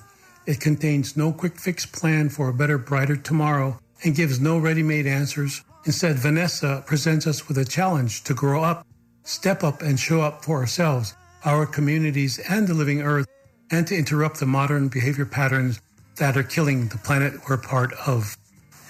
It 0.45 0.59
contains 0.59 1.17
no 1.17 1.33
quick 1.33 1.59
fix 1.59 1.83
plan 1.83 2.29
for 2.29 2.47
a 2.47 2.53
better, 2.53 2.77
brighter 2.77 3.15
tomorrow 3.15 3.79
and 4.03 4.15
gives 4.15 4.39
no 4.39 4.59
ready 4.59 4.83
made 4.83 5.07
answers. 5.07 5.63
Instead, 5.85 6.17
Vanessa 6.17 6.83
presents 6.85 7.25
us 7.25 7.47
with 7.47 7.57
a 7.57 7.65
challenge 7.65 8.23
to 8.25 8.35
grow 8.35 8.63
up, 8.63 8.85
step 9.23 9.63
up, 9.63 9.81
and 9.81 9.99
show 9.99 10.21
up 10.21 10.45
for 10.45 10.59
ourselves, 10.59 11.15
our 11.43 11.65
communities, 11.65 12.37
and 12.37 12.67
the 12.67 12.75
living 12.75 13.01
earth, 13.01 13.25
and 13.71 13.87
to 13.87 13.97
interrupt 13.97 14.39
the 14.39 14.45
modern 14.45 14.89
behavior 14.89 15.25
patterns 15.25 15.81
that 16.17 16.37
are 16.37 16.43
killing 16.43 16.89
the 16.89 16.99
planet 16.99 17.33
we're 17.49 17.57
part 17.57 17.93
of. 18.05 18.37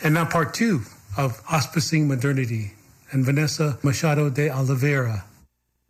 And 0.03 0.15
now, 0.15 0.25
part 0.25 0.53
two 0.53 0.81
of 1.17 1.43
Hospicing 1.45 2.05
Modernity 2.05 2.73
and 3.11 3.25
Vanessa 3.25 3.79
Machado 3.81 4.29
de 4.29 4.51
Oliveira. 4.51 5.25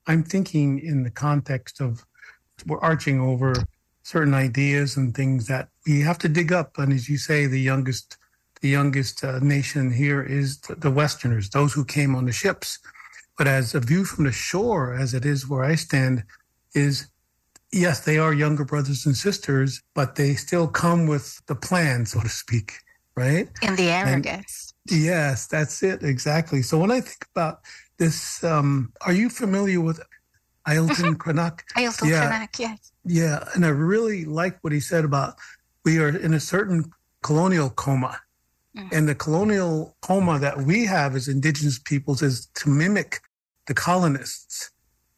I'm 0.07 0.23
thinking 0.23 0.79
in 0.79 1.03
the 1.03 1.11
context 1.11 1.81
of 1.81 2.05
we're 2.65 2.79
arching 2.79 3.19
over 3.19 3.53
certain 4.03 4.33
ideas 4.33 4.95
and 4.95 5.13
things 5.13 5.47
that 5.47 5.67
we 5.85 5.99
have 5.99 6.17
to 6.19 6.29
dig 6.29 6.53
up. 6.53 6.77
And 6.77 6.93
as 6.93 7.09
you 7.09 7.17
say, 7.17 7.45
the 7.45 7.59
youngest, 7.59 8.15
the 8.61 8.69
youngest 8.69 9.21
uh, 9.21 9.39
nation 9.39 9.91
here 9.91 10.23
is 10.23 10.61
the, 10.61 10.75
the 10.75 10.91
Westerners, 10.91 11.49
those 11.49 11.73
who 11.73 11.83
came 11.83 12.15
on 12.15 12.25
the 12.25 12.31
ships. 12.31 12.79
But 13.37 13.47
as 13.47 13.75
a 13.75 13.81
view 13.81 14.05
from 14.05 14.23
the 14.23 14.31
shore, 14.31 14.93
as 14.93 15.13
it 15.13 15.25
is 15.25 15.47
where 15.47 15.63
I 15.63 15.75
stand, 15.75 16.23
is 16.73 17.07
yes, 17.73 17.99
they 17.99 18.17
are 18.17 18.33
younger 18.33 18.63
brothers 18.63 19.05
and 19.05 19.15
sisters, 19.15 19.83
but 19.93 20.15
they 20.15 20.35
still 20.35 20.69
come 20.69 21.05
with 21.05 21.45
the 21.47 21.55
plan, 21.55 22.05
so 22.05 22.21
to 22.21 22.29
speak, 22.29 22.75
right? 23.15 23.49
And 23.61 23.77
the 23.77 23.89
arrogance. 23.91 24.66
And 24.66 24.66
yes, 24.89 25.47
that's 25.47 25.83
it 25.83 26.03
exactly. 26.03 26.61
So 26.61 26.77
when 26.77 26.91
I 26.91 27.01
think 27.01 27.25
about 27.35 27.61
this, 27.97 28.43
um, 28.43 28.93
are 29.01 29.13
you 29.13 29.29
familiar 29.29 29.81
with 29.81 30.01
Ailton 30.67 31.15
Krenak? 31.15 31.61
Ailton 31.75 32.09
yeah. 32.09 32.29
Krenak, 32.29 32.59
yes. 32.59 32.91
Yeah, 33.05 33.47
and 33.55 33.65
I 33.65 33.69
really 33.69 34.25
like 34.25 34.57
what 34.61 34.73
he 34.73 34.79
said 34.79 35.05
about 35.05 35.35
we 35.85 35.99
are 35.99 36.09
in 36.09 36.33
a 36.33 36.39
certain 36.39 36.91
colonial 37.23 37.69
coma. 37.69 38.19
Mm. 38.77 38.89
And 38.91 39.09
the 39.09 39.15
colonial 39.15 39.95
coma 40.01 40.37
that 40.39 40.57
we 40.57 40.85
have 40.85 41.15
as 41.15 41.27
indigenous 41.27 41.79
peoples 41.79 42.21
is 42.21 42.47
to 42.55 42.69
mimic 42.69 43.21
the 43.67 43.73
colonists. 43.73 44.71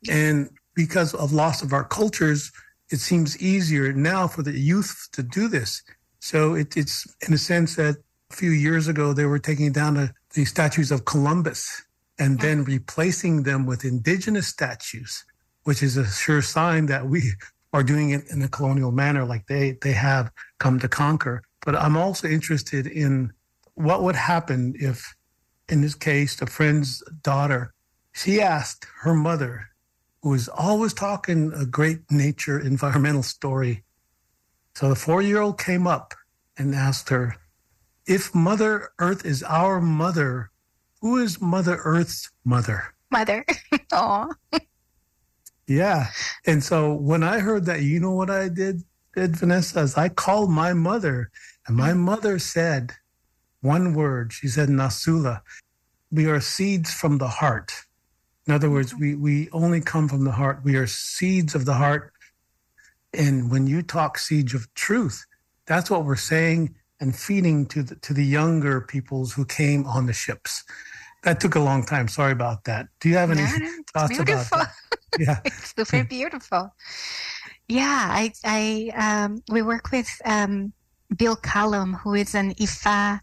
And 0.10 0.50
because 0.76 1.14
of 1.14 1.34
loss 1.34 1.62
of 1.62 1.74
our 1.74 1.84
cultures, 1.84 2.52
it 2.92 3.00
seems 3.00 3.42
easier 3.42 3.92
now 3.94 4.28
for 4.28 4.44
the 4.44 4.58
youth 4.58 5.10
to 5.14 5.24
do 5.24 5.48
this. 5.48 5.84
So 6.20 6.54
it, 6.54 6.78
it's 6.78 7.08
in 7.28 7.34
a 7.34 7.38
sense 7.38 7.76
that 7.76 7.98
a 8.30 8.36
few 8.36 8.52
years 8.52 8.88
ago 8.88 9.14
they 9.14 9.26
were 9.26 9.40
taking 9.40 9.72
down 9.72 9.96
the, 9.96 10.14
the 10.34 10.46
statues 10.46 10.92
of 10.92 11.06
Columbus 11.06 11.84
and 12.18 12.38
mm. 12.38 12.42
then 12.42 12.64
replacing 12.64 13.44
them 13.44 13.66
with 13.66 13.86
indigenous 13.86 14.48
statues, 14.48 15.24
which 15.64 15.82
is 15.82 15.98
a 15.98 16.08
sure 16.08 16.42
sign 16.42 16.86
that 16.88 17.08
we 17.08 17.24
are 17.74 17.84
doing 17.84 18.10
it 18.12 18.24
in 18.32 18.42
a 18.42 18.48
colonial 18.48 18.92
manner 18.92 19.26
like 19.26 19.46
they, 19.48 19.78
they 19.84 19.92
have 19.92 20.32
come 20.58 20.80
to 20.80 20.88
conquer. 20.88 21.44
But 21.64 21.76
I'm 21.76 21.98
also 21.98 22.28
interested 22.28 22.88
in 22.88 23.32
what 23.76 24.02
would 24.02 24.16
happen 24.16 24.74
if, 24.80 25.16
in 25.68 25.82
this 25.82 25.94
case, 25.94 26.36
the 26.36 26.48
friend's 26.48 27.04
daughter, 27.22 27.74
she 28.12 28.42
asked 28.42 28.88
her 29.02 29.14
mother, 29.14 29.70
who 30.24 30.30
was 30.30 30.50
always 30.50 30.94
talking 30.94 31.52
a 31.54 31.66
great 31.66 32.00
nature 32.10 32.60
environmental 32.60 33.24
story. 33.24 33.84
So 34.74 34.90
the 34.90 34.96
four 34.96 35.22
year 35.22 35.40
old 35.40 35.60
came 35.60 35.86
up 35.86 36.16
and 36.58 36.74
asked 36.74 37.10
her, 37.10 37.36
If 38.10 38.34
Mother 38.34 38.90
Earth 38.98 39.24
is 39.24 39.44
our 39.44 39.80
mother, 39.80 40.50
who 41.00 41.20
is 41.20 41.40
Mother 41.40 41.80
Earth's 41.84 42.32
mother? 42.44 42.96
Mother. 43.12 43.46
Aw. 43.94 44.30
Yeah. 45.68 46.08
And 46.48 46.64
so 46.64 46.92
when 46.92 47.22
I 47.22 47.38
heard 47.38 47.66
that, 47.66 47.84
you 47.84 48.00
know 48.00 48.14
what 48.14 48.32
I 48.32 48.50
did, 48.50 48.82
did 49.16 49.38
Vanessa? 49.38 49.82
Is 49.82 49.96
I 49.96 50.10
called 50.10 50.50
my 50.50 50.74
mother, 50.74 51.30
and 51.68 51.78
my 51.78 51.92
mm. 51.92 51.98
mother 51.98 52.40
said 52.40 52.94
one 53.62 53.94
word. 53.94 54.34
She 54.34 54.48
said, 54.48 54.70
Nasula. 54.70 55.42
We 56.12 56.26
are 56.26 56.42
seeds 56.42 56.92
from 56.92 57.20
the 57.20 57.28
heart. 57.28 57.72
In 58.48 58.54
other 58.56 58.72
words, 58.72 58.96
we, 58.96 59.14
we 59.14 59.52
only 59.52 59.82
come 59.82 60.10
from 60.10 60.24
the 60.24 60.32
heart. 60.32 60.62
We 60.64 60.78
are 60.78 60.88
seeds 60.88 61.54
of 61.54 61.66
the 61.66 61.76
heart. 61.76 62.12
And 63.14 63.52
when 63.52 63.68
you 63.68 63.84
talk 63.84 64.18
seeds 64.18 64.56
of 64.56 64.74
truth, 64.74 65.28
that's 65.68 65.92
what 65.92 66.06
we're 66.06 66.16
saying 66.16 66.74
and 67.00 67.16
feeding 67.16 67.66
to 67.68 67.84
the, 67.84 67.96
to 67.96 68.14
the 68.14 68.24
younger 68.24 68.82
peoples 68.82 69.34
who 69.34 69.46
came 69.46 69.86
on 69.86 70.06
the 70.06 70.14
ships. 70.14 70.64
That 71.24 71.40
took 71.40 71.56
a 71.56 71.60
long 71.60 71.86
time. 71.86 72.08
Sorry 72.08 72.32
about 72.32 72.64
that. 72.66 72.88
Do 73.00 73.10
you 73.10 73.16
have 73.16 73.32
any 73.32 73.42
no, 73.42 73.72
thoughts 73.94 74.16
beautiful. 74.16 74.58
about 74.58 74.68
that? 74.68 74.74
Yeah, 75.18 75.40
it's 75.46 75.74
super 75.76 76.04
beautiful. 76.04 76.72
Yeah, 77.68 78.08
I, 78.12 78.32
I, 78.46 78.92
um, 78.96 79.42
we 79.50 79.64
work 79.64 79.92
with 79.92 80.08
um, 80.24 80.72
Bill 81.18 81.36
Callum, 81.36 81.96
who 81.96 82.14
is 82.14 82.36
an 82.36 82.54
Ifa 82.54 83.20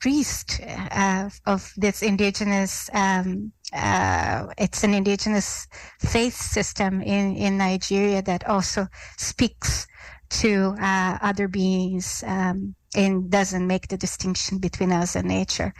priest 0.00 0.60
uh, 0.66 1.28
of 1.46 1.72
this 1.76 2.02
indigenous. 2.02 2.90
Um, 2.92 3.52
uh, 3.72 4.46
it's 4.58 4.82
an 4.82 4.94
indigenous 4.94 5.66
faith 6.00 6.36
system 6.36 7.00
in 7.00 7.36
in 7.36 7.58
Nigeria 7.58 8.22
that 8.22 8.46
also 8.46 8.86
speaks 9.16 9.86
to 10.28 10.74
uh, 10.80 11.18
other 11.22 11.48
beings 11.48 12.24
um, 12.26 12.74
and 12.94 13.30
doesn't 13.30 13.66
make 13.66 13.88
the 13.88 13.96
distinction 13.96 14.58
between 14.58 14.92
us 14.92 15.16
and 15.16 15.26
nature. 15.28 15.72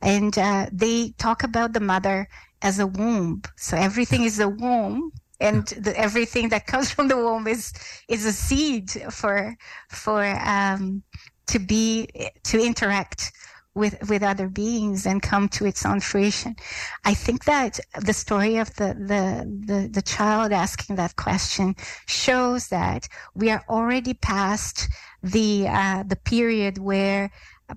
And 0.00 0.36
uh, 0.38 0.66
they 0.72 1.10
talk 1.18 1.42
about 1.42 1.72
the 1.72 1.80
mother 1.80 2.28
as 2.62 2.78
a 2.78 2.86
womb. 2.86 3.42
So 3.56 3.76
everything 3.76 4.24
is 4.24 4.40
a 4.40 4.48
womb. 4.48 5.12
And 5.40 5.66
the, 5.66 5.98
everything 5.98 6.48
that 6.50 6.66
comes 6.66 6.90
from 6.94 7.08
the 7.08 7.16
womb 7.16 7.46
is 7.46 7.72
is 8.08 8.24
a 8.24 8.32
seed 8.32 8.90
for 9.10 9.54
for 9.90 10.24
um, 10.24 11.02
to 11.48 11.58
be 11.58 12.08
to 12.44 12.58
interact 12.64 13.32
with 13.74 14.08
with 14.08 14.22
other 14.22 14.48
beings 14.48 15.06
and 15.06 15.22
come 15.22 15.48
to 15.48 15.66
its 15.66 15.84
own 15.84 16.00
fruition. 16.00 16.56
I 17.04 17.14
think 17.14 17.44
that 17.44 17.80
the 18.00 18.12
story 18.12 18.56
of 18.56 18.74
the 18.76 18.94
the 18.94 19.24
the, 19.66 19.88
the 19.88 20.02
child 20.02 20.52
asking 20.52 20.96
that 20.96 21.16
question 21.16 21.74
shows 22.06 22.68
that 22.68 23.08
we 23.34 23.50
are 23.50 23.64
already 23.68 24.14
past 24.14 24.88
the 25.22 25.66
uh, 25.68 26.04
the 26.04 26.16
period 26.16 26.78
where 26.78 27.30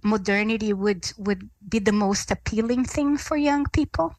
modernity 0.03 0.73
would 0.73 1.11
would 1.17 1.49
be 1.67 1.79
the 1.79 1.91
most 1.91 2.31
appealing 2.31 2.85
thing 2.85 3.17
for 3.17 3.37
young 3.37 3.65
people 3.67 4.13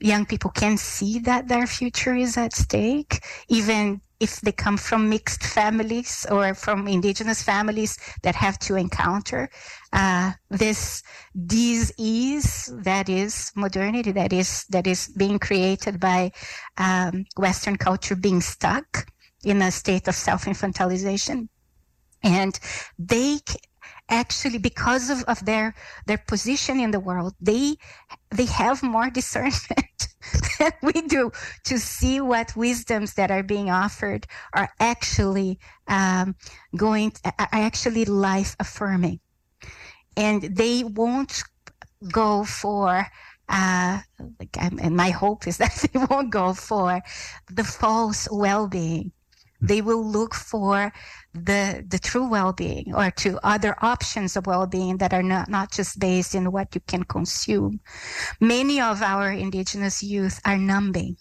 young 0.00 0.26
people 0.26 0.50
can 0.50 0.76
see 0.76 1.18
that 1.20 1.48
their 1.48 1.66
future 1.66 2.14
is 2.14 2.36
at 2.36 2.54
stake, 2.54 3.24
even 3.48 4.00
if 4.20 4.40
they 4.40 4.52
come 4.52 4.76
from 4.76 5.08
mixed 5.08 5.44
families 5.44 6.26
or 6.30 6.54
from 6.54 6.88
indigenous 6.88 7.42
families 7.42 7.96
that 8.22 8.34
have 8.34 8.58
to 8.58 8.74
encounter 8.74 9.48
uh, 9.92 10.32
this 10.50 11.02
disease 11.46 12.72
that 12.82 13.08
is 13.08 13.52
modernity, 13.54 14.12
that 14.12 14.32
is 14.32 14.64
that 14.70 14.86
is 14.86 15.08
being 15.16 15.38
created 15.38 16.00
by 16.00 16.32
um, 16.78 17.24
Western 17.36 17.76
culture 17.76 18.16
being 18.16 18.40
stuck 18.40 19.06
in 19.44 19.62
a 19.62 19.70
state 19.70 20.08
of 20.08 20.14
self-infantilization, 20.14 21.48
and 22.24 22.58
they 22.98 23.38
actually 24.08 24.58
because 24.58 25.10
of, 25.10 25.22
of 25.24 25.44
their 25.44 25.74
their 26.06 26.18
position 26.18 26.80
in 26.80 26.90
the 26.90 27.00
world 27.00 27.34
they 27.40 27.76
they 28.30 28.46
have 28.46 28.82
more 28.82 29.10
discernment 29.20 30.08
than 30.58 30.72
we 30.82 30.92
do 30.92 31.30
to 31.64 31.78
see 31.78 32.20
what 32.20 32.56
wisdoms 32.56 33.14
that 33.14 33.30
are 33.30 33.42
being 33.42 33.70
offered 33.70 34.26
are 34.54 34.68
actually 34.80 35.58
um, 35.86 36.34
going 36.76 37.10
to, 37.10 37.32
are 37.38 37.48
actually 37.52 38.04
life 38.04 38.56
affirming. 38.60 39.20
And 40.16 40.42
they 40.42 40.84
won't 40.84 41.42
go 42.10 42.44
for 42.44 43.06
uh, 43.48 44.00
like 44.38 44.56
and 44.60 44.96
my 44.96 45.10
hope 45.10 45.46
is 45.46 45.56
that 45.58 45.74
they 45.92 46.06
won't 46.10 46.30
go 46.30 46.52
for 46.52 47.00
the 47.50 47.64
false 47.64 48.28
well-being 48.30 49.12
they 49.60 49.82
will 49.82 50.04
look 50.04 50.34
for 50.34 50.92
the 51.34 51.84
the 51.88 51.98
true 51.98 52.28
well-being 52.28 52.94
or 52.94 53.10
to 53.10 53.38
other 53.42 53.74
options 53.82 54.36
of 54.36 54.46
well-being 54.46 54.98
that 54.98 55.12
are 55.12 55.22
not, 55.22 55.48
not 55.48 55.72
just 55.72 55.98
based 55.98 56.34
in 56.34 56.52
what 56.52 56.74
you 56.74 56.80
can 56.86 57.02
consume. 57.04 57.80
Many 58.40 58.80
of 58.80 59.02
our 59.02 59.30
indigenous 59.30 60.02
youth 60.02 60.40
are 60.44 60.58
numbing 60.58 61.16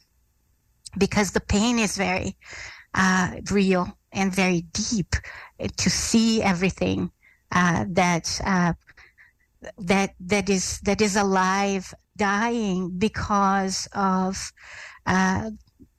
because 0.98 1.32
the 1.32 1.42
pain 1.42 1.80
is 1.80 1.98
very 1.98 2.38
uh, 2.94 3.36
real 3.52 3.98
and 4.12 4.34
very 4.34 4.62
deep 4.72 5.16
to 5.78 5.90
see 5.90 6.42
everything 6.42 7.12
uh, 7.52 7.86
that 7.90 8.40
uh, 8.44 8.74
that 9.78 10.14
that 10.20 10.50
is 10.50 10.80
that 10.82 11.02
is 11.02 11.16
alive 11.16 11.94
dying 12.16 12.92
because 12.98 13.88
of 13.94 14.52
uh, 15.06 15.52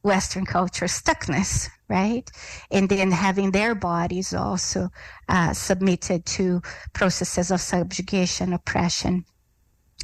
Western 0.03 0.45
culture 0.45 0.87
stuckness, 0.87 1.69
right? 1.89 2.31
And 2.71 2.89
then 2.89 3.11
having 3.11 3.51
their 3.53 3.75
bodies 3.75 4.35
also 4.35 4.91
uh, 5.29 5.53
submitted 5.53 6.27
to 6.27 6.63
processes 6.93 7.51
of 7.51 7.61
subjugation, 7.61 8.53
oppression. 8.53 9.25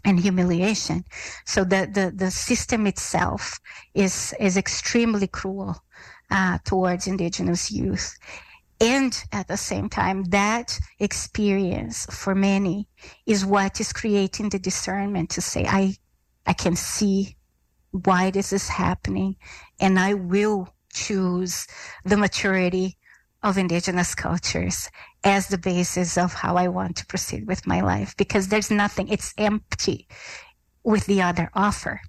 and 0.05 0.21
humiliation. 0.21 1.05
So 1.47 1.65
the, 1.65 1.89
the, 1.93 2.13
the 2.15 2.31
system 2.31 2.87
itself 2.87 3.59
is, 3.95 4.35
is 4.41 4.57
extremely 4.57 5.27
cruel 5.27 5.77
uh, 6.31 6.59
towards 6.65 7.07
indigenous 7.07 7.71
youth. 7.71 8.15
And 8.81 9.17
at 9.33 9.49
the 9.49 9.57
same 9.57 9.89
time, 9.89 10.25
that 10.25 10.79
experience 10.99 12.07
for 12.07 12.35
many 12.35 12.89
is 13.25 13.47
what 13.47 13.81
is 13.81 13.93
creating 13.93 14.51
the 14.51 14.59
discernment 14.59 15.31
to 15.31 15.41
say, 15.41 15.65
I, 15.67 15.97
I 16.47 16.53
can 16.53 16.77
see 16.77 17.37
why 17.93 18.31
this 18.31 18.53
is 18.53 18.69
happening 18.69 19.37
and 19.81 19.99
I 19.99 20.15
will 20.15 20.74
choose 20.95 21.67
the 22.05 22.17
maturity 22.17 22.97
of 23.43 23.59
indigenous 23.59 24.15
cultures 24.15 24.89
as 25.23 25.49
the 25.49 25.59
basis 25.59 26.17
of 26.17 26.33
how 26.33 26.57
I 26.57 26.69
want 26.69 26.97
to 26.97 27.07
proceed 27.07 27.47
with 27.47 27.67
my 27.67 27.83
life 27.83 28.17
because 28.17 28.49
there's 28.49 28.71
nothing, 28.71 29.09
it's 29.09 29.35
empty 29.37 30.09
with 30.83 31.05
the 31.07 31.21
other 31.21 31.51
offer, 31.55 32.01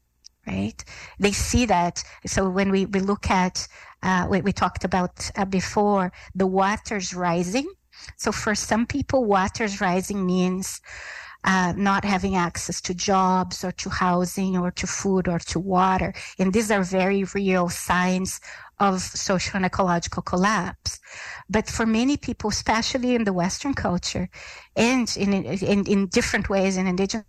right? 0.47 0.81
They 1.19 1.33
see 1.33 1.65
that. 1.65 2.03
So 2.25 2.49
when 2.49 2.71
we, 2.71 2.85
we 2.85 3.01
look 3.01 3.29
at, 3.29 3.67
uh, 4.01 4.27
we, 4.29 4.41
we 4.41 4.53
talked 4.53 4.85
about 4.85 5.29
uh, 5.35 5.45
before 5.45 6.13
the 6.33 6.47
waters 6.47 7.13
rising. 7.13 7.67
So 8.17 8.31
for 8.31 8.55
some 8.55 8.85
people, 8.85 9.25
waters 9.25 9.81
rising 9.81 10.25
means 10.25 10.79
uh, 11.45 11.73
not 11.77 12.03
having 12.03 12.35
access 12.35 12.81
to 12.81 12.93
jobs 12.93 13.63
or 13.63 13.71
to 13.71 13.89
housing 13.89 14.57
or 14.57 14.71
to 14.71 14.87
food 14.87 15.27
or 15.27 15.39
to 15.39 15.59
water. 15.59 16.13
And 16.39 16.51
these 16.51 16.71
are 16.71 16.83
very 16.83 17.23
real 17.35 17.69
signs 17.69 18.41
of 18.79 19.01
social 19.01 19.55
and 19.55 19.65
ecological 19.65 20.23
collapse. 20.23 20.99
But 21.49 21.69
for 21.69 21.85
many 21.85 22.17
people, 22.17 22.49
especially 22.49 23.15
in 23.15 23.23
the 23.23 23.33
Western 23.33 23.73
culture 23.73 24.27
and 24.75 25.15
in, 25.15 25.33
in, 25.33 25.85
in 25.85 26.07
different 26.07 26.49
ways 26.49 26.77
in 26.77 26.87
indigenous 26.87 27.25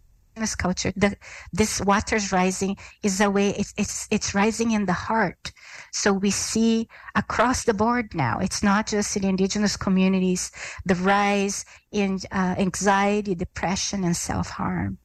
culture, 0.54 0.92
the, 0.96 1.16
this 1.52 1.80
water's 1.80 2.30
rising 2.30 2.76
is 3.02 3.20
a 3.20 3.30
way, 3.30 3.50
it's, 3.50 3.72
it's, 3.78 4.06
it's 4.10 4.34
rising 4.34 4.72
in 4.72 4.84
the 4.86 4.92
heart. 4.92 5.52
So 5.92 6.12
we 6.12 6.30
see 6.30 6.88
across 7.14 7.64
the 7.64 7.72
board 7.72 8.14
now, 8.14 8.38
it's 8.38 8.62
not 8.62 8.86
just 8.86 9.16
in 9.16 9.24
indigenous 9.24 9.76
communities, 9.76 10.52
the 10.84 10.94
rise 10.96 11.64
in 11.90 12.18
uh, 12.30 12.54
anxiety, 12.58 13.34
depression, 13.34 14.04
and 14.04 14.16
self-harm. 14.16 14.98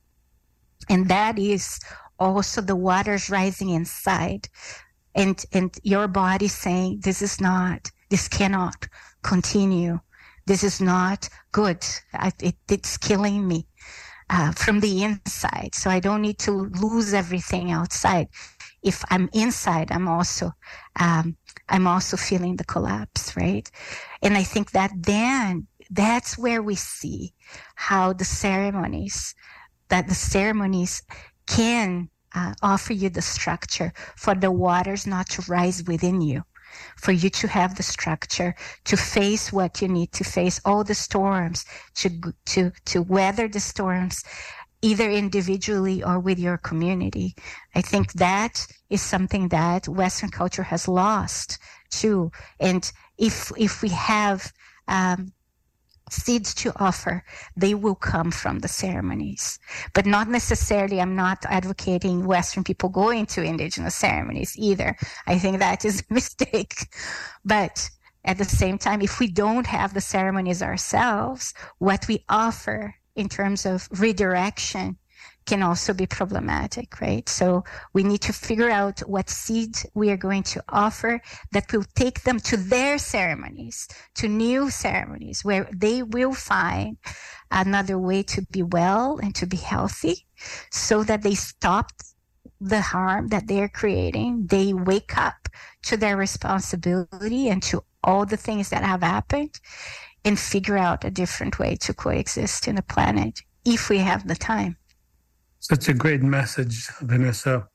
And 0.90 1.08
that 1.08 1.40
is 1.40 1.80
also 2.20 2.62
the 2.62 2.76
waters 2.76 3.30
rising 3.30 3.70
inside. 3.70 4.50
And 5.16 5.44
and 5.52 5.76
your 5.84 6.08
body 6.08 6.48
saying 6.48 7.02
this 7.04 7.22
is 7.22 7.40
not 7.40 7.92
this 8.10 8.28
cannot 8.28 8.88
continue. 9.24 10.00
This 10.48 10.64
is 10.64 10.82
not 10.82 11.30
good. 11.52 11.86
I, 12.14 12.32
it, 12.42 12.56
it's 12.70 12.98
killing 12.98 13.48
me 13.48 13.68
uh, 14.32 14.52
from 14.54 14.80
the 14.80 15.04
inside. 15.04 15.76
So 15.76 15.90
i 15.92 16.00
don't 16.00 16.22
need 16.22 16.40
to 16.40 16.52
lose 16.52 17.14
everything 17.14 17.72
outside. 17.72 18.30
If 18.84 19.04
i'm 19.12 19.30
inside 19.34 19.92
i'm 19.92 20.08
also 20.08 20.54
um, 21.00 21.38
i'm 21.70 21.88
also 21.88 22.18
feeling 22.18 22.56
the 22.56 22.64
collapse 22.66 23.36
right? 23.38 23.70
And 24.24 24.38
i 24.38 24.44
think 24.44 24.72
that 24.72 24.92
then 24.96 25.68
that's 25.92 26.38
where 26.38 26.64
we 26.64 26.76
see 26.76 27.34
how 27.76 28.14
the 28.14 28.26
ceremonies 28.26 29.36
that 29.90 30.08
the 30.08 30.16
ceremonies 30.16 31.04
can 31.48 32.10
uh, 32.34 32.54
offer 32.64 32.94
you 32.94 33.10
the 33.10 33.22
structure 33.22 33.94
for 34.16 34.34
the 34.36 34.52
waters 34.52 35.06
not 35.06 35.28
to 35.30 35.44
rise 35.50 35.84
within 35.84 36.22
you 36.22 36.44
for 36.98 37.12
you 37.12 37.30
to 37.30 37.48
have 37.48 37.76
the 37.76 37.84
structure 37.84 38.56
to 38.86 38.98
face 38.98 39.52
what 39.52 39.82
you 39.82 39.88
need 39.88 40.12
to 40.14 40.24
face 40.24 40.60
all 40.66 40.84
the 40.84 40.96
storms 40.96 41.66
to 41.96 42.10
to 42.46 42.72
to 42.86 43.02
weather 43.02 43.48
the 43.48 43.60
storms 43.60 44.24
either 44.82 45.10
individually 45.10 46.04
or 46.04 46.20
with 46.20 46.40
your 46.40 46.58
community. 46.58 47.36
I 47.76 47.82
think 47.82 48.14
that 48.14 48.66
is 48.90 49.02
something 49.02 49.50
that 49.50 49.88
western 49.88 50.30
culture 50.30 50.64
has 50.64 50.88
lost 50.88 51.60
too. 51.92 52.32
And 52.60 52.92
if 53.18 53.52
if 53.58 53.82
we 53.82 53.90
have 53.90 54.52
um, 54.88 55.34
seeds 56.12 56.54
to 56.56 56.74
offer, 56.78 57.24
they 57.56 57.74
will 57.74 57.96
come 57.96 58.32
from 58.32 58.60
the 58.60 58.68
ceremonies. 58.68 59.60
But 59.94 60.06
not 60.06 60.28
necessarily, 60.28 61.00
I'm 61.02 61.16
not 61.16 61.46
advocating 61.46 62.26
Western 62.26 62.64
people 62.64 62.90
going 62.90 63.26
to 63.28 63.44
indigenous 63.44 63.96
ceremonies 63.96 64.56
either. 64.58 64.96
I 65.28 65.40
think 65.40 65.60
that 65.60 65.86
is 65.86 66.02
a 66.02 66.14
mistake. 66.14 66.76
But 67.46 67.90
at 68.26 68.38
the 68.38 68.46
same 68.46 68.78
time, 68.78 69.02
if 69.02 69.20
we 69.20 69.28
don't 69.28 69.68
have 69.68 69.94
the 69.94 70.02
ceremonies 70.02 70.62
ourselves, 70.62 71.54
what 71.80 72.08
we 72.08 72.24
offer 72.30 72.96
in 73.16 73.28
terms 73.28 73.66
of 73.66 73.88
redirection 74.00 74.98
can 75.46 75.64
also 75.64 75.94
be 75.94 76.06
problematic, 76.06 77.02
right? 77.02 77.28
So 77.28 77.64
we 77.94 78.04
need 78.04 78.22
to 78.22 78.34
figure 78.34 78.70
out 78.70 79.00
what 79.02 79.30
seed 79.30 79.78
we 79.94 80.10
are 80.12 80.18
going 80.18 80.44
to 80.44 80.64
offer 80.70 81.22
that 81.52 81.72
will 81.72 81.86
take 81.96 82.24
them 82.24 82.40
to 82.42 82.58
their 82.58 82.98
ceremonies, 82.98 83.88
to 84.16 84.28
new 84.28 84.70
ceremonies 84.70 85.44
where 85.44 85.70
they 85.74 86.04
will 86.04 86.34
find 86.34 86.98
another 87.50 87.98
way 87.98 88.24
to 88.24 88.42
be 88.52 88.64
well 88.64 89.20
and 89.22 89.36
to 89.36 89.46
be 89.46 89.58
healthy 89.58 90.26
so 90.72 91.04
that 91.04 91.22
they 91.24 91.36
stop 91.36 91.92
the 92.60 92.82
harm 92.82 93.28
that 93.30 93.48
they're 93.48 93.70
creating. 93.70 94.48
They 94.48 94.74
wake 94.74 95.18
up 95.18 95.50
to 95.84 95.98
their 95.98 96.16
responsibility 96.16 97.50
and 97.50 97.62
to 97.64 97.84
all 98.04 98.26
the 98.26 98.38
things 98.38 98.70
that 98.70 98.84
have 98.84 99.02
happened 99.02 99.60
and 100.24 100.40
figure 100.40 100.78
out 100.78 101.04
a 101.04 101.12
different 101.12 101.58
way 101.60 101.76
to 101.76 101.94
coexist 101.94 102.68
in 102.68 102.76
the 102.76 102.84
planet 102.84 103.42
if 103.66 103.90
we 103.90 103.98
have 103.98 104.28
the 104.28 104.36
time. 104.36 104.78
Such 105.62 105.88
a 105.90 105.94
great 105.94 106.24
message, 106.24 106.88
Vanessa. 107.02 107.68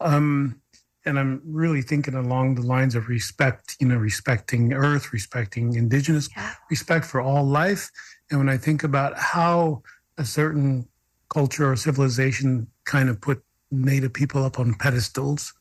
Um, 0.00 0.60
and 1.04 1.18
I'm 1.18 1.42
really 1.44 1.82
thinking 1.82 2.14
along 2.14 2.54
the 2.54 2.62
lines 2.62 2.94
of 2.94 3.08
respect, 3.08 3.76
you 3.78 3.86
know, 3.86 3.96
respecting 3.96 4.72
earth, 4.72 5.12
respecting 5.12 5.74
indigenous, 5.74 6.30
yeah. 6.34 6.54
respect 6.70 7.04
for 7.04 7.20
all 7.20 7.44
life. 7.44 7.90
And 8.30 8.40
when 8.40 8.48
I 8.48 8.56
think 8.56 8.82
about 8.82 9.16
how 9.18 9.82
a 10.16 10.24
certain 10.24 10.88
culture 11.28 11.70
or 11.70 11.76
civilization 11.76 12.66
kind 12.84 13.10
of 13.10 13.20
put 13.20 13.42
native 13.70 14.14
people 14.14 14.42
up 14.42 14.58
on 14.58 14.74
pedestals, 14.74 15.52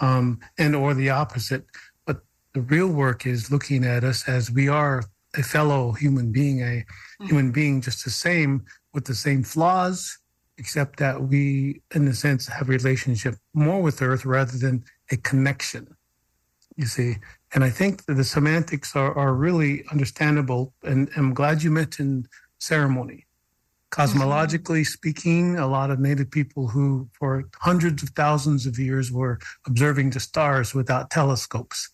um, 0.00 0.40
and 0.58 0.74
or 0.74 0.92
the 0.92 1.10
opposite. 1.10 1.64
But 2.04 2.20
the 2.52 2.62
real 2.62 2.88
work 2.88 3.26
is 3.26 3.50
looking 3.50 3.84
at 3.84 4.02
us 4.02 4.28
as 4.28 4.50
we 4.50 4.68
are 4.68 5.04
a 5.36 5.42
fellow 5.44 5.92
human 5.92 6.32
being, 6.32 6.62
a 6.62 6.64
mm-hmm. 6.64 7.26
human 7.26 7.52
being 7.52 7.80
just 7.80 8.04
the 8.04 8.10
same 8.10 8.64
with 8.92 9.04
the 9.04 9.14
same 9.14 9.44
flaws, 9.44 10.18
except 10.58 10.98
that 10.98 11.22
we, 11.22 11.80
in 11.94 12.06
a 12.08 12.14
sense, 12.14 12.46
have 12.48 12.68
a 12.68 12.72
relationship 12.72 13.36
more 13.54 13.80
with 13.80 14.02
Earth 14.02 14.24
rather 14.24 14.58
than 14.58 14.84
a 15.10 15.16
connection. 15.16 15.96
You 16.76 16.86
see, 16.86 17.16
and 17.54 17.64
I 17.64 17.70
think 17.70 18.04
the 18.04 18.24
semantics 18.24 18.94
are, 18.94 19.16
are 19.16 19.34
really 19.34 19.84
understandable. 19.90 20.74
And 20.82 21.10
I'm 21.16 21.34
glad 21.34 21.62
you 21.62 21.70
mentioned 21.70 22.28
ceremony. 22.58 23.26
Cosmologically 23.90 24.82
mm-hmm. 24.82 24.96
speaking, 24.98 25.56
a 25.56 25.66
lot 25.66 25.90
of 25.90 25.98
Native 25.98 26.30
people 26.30 26.68
who, 26.68 27.08
for 27.18 27.48
hundreds 27.60 28.02
of 28.02 28.10
thousands 28.10 28.66
of 28.66 28.78
years, 28.78 29.10
were 29.10 29.38
observing 29.66 30.10
the 30.10 30.20
stars 30.20 30.74
without 30.74 31.10
telescopes 31.10 31.88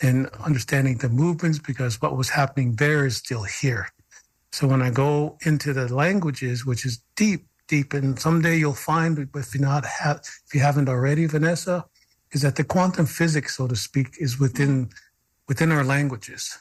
and 0.00 0.28
understanding 0.44 0.98
the 0.98 1.08
movements 1.08 1.58
because 1.58 2.00
what 2.00 2.16
was 2.16 2.30
happening 2.30 2.76
there 2.76 3.06
is 3.06 3.16
still 3.16 3.42
here. 3.42 3.88
So 4.52 4.66
when 4.66 4.80
I 4.80 4.90
go 4.90 5.36
into 5.42 5.72
the 5.72 5.92
languages, 5.94 6.64
which 6.64 6.86
is 6.86 7.02
deep, 7.16 7.46
deep, 7.68 7.92
and 7.92 8.18
someday 8.18 8.56
you'll 8.56 8.74
find, 8.74 9.28
if 9.34 9.54
you 9.54 9.60
not 9.60 9.84
have, 9.84 10.20
if 10.46 10.54
you 10.54 10.60
haven't 10.60 10.88
already, 10.88 11.26
Vanessa, 11.26 11.84
is 12.32 12.42
that 12.42 12.56
the 12.56 12.64
quantum 12.64 13.06
physics, 13.06 13.56
so 13.56 13.66
to 13.66 13.76
speak, 13.76 14.16
is 14.18 14.38
within 14.38 14.90
within 15.48 15.70
our 15.70 15.84
languages. 15.84 16.58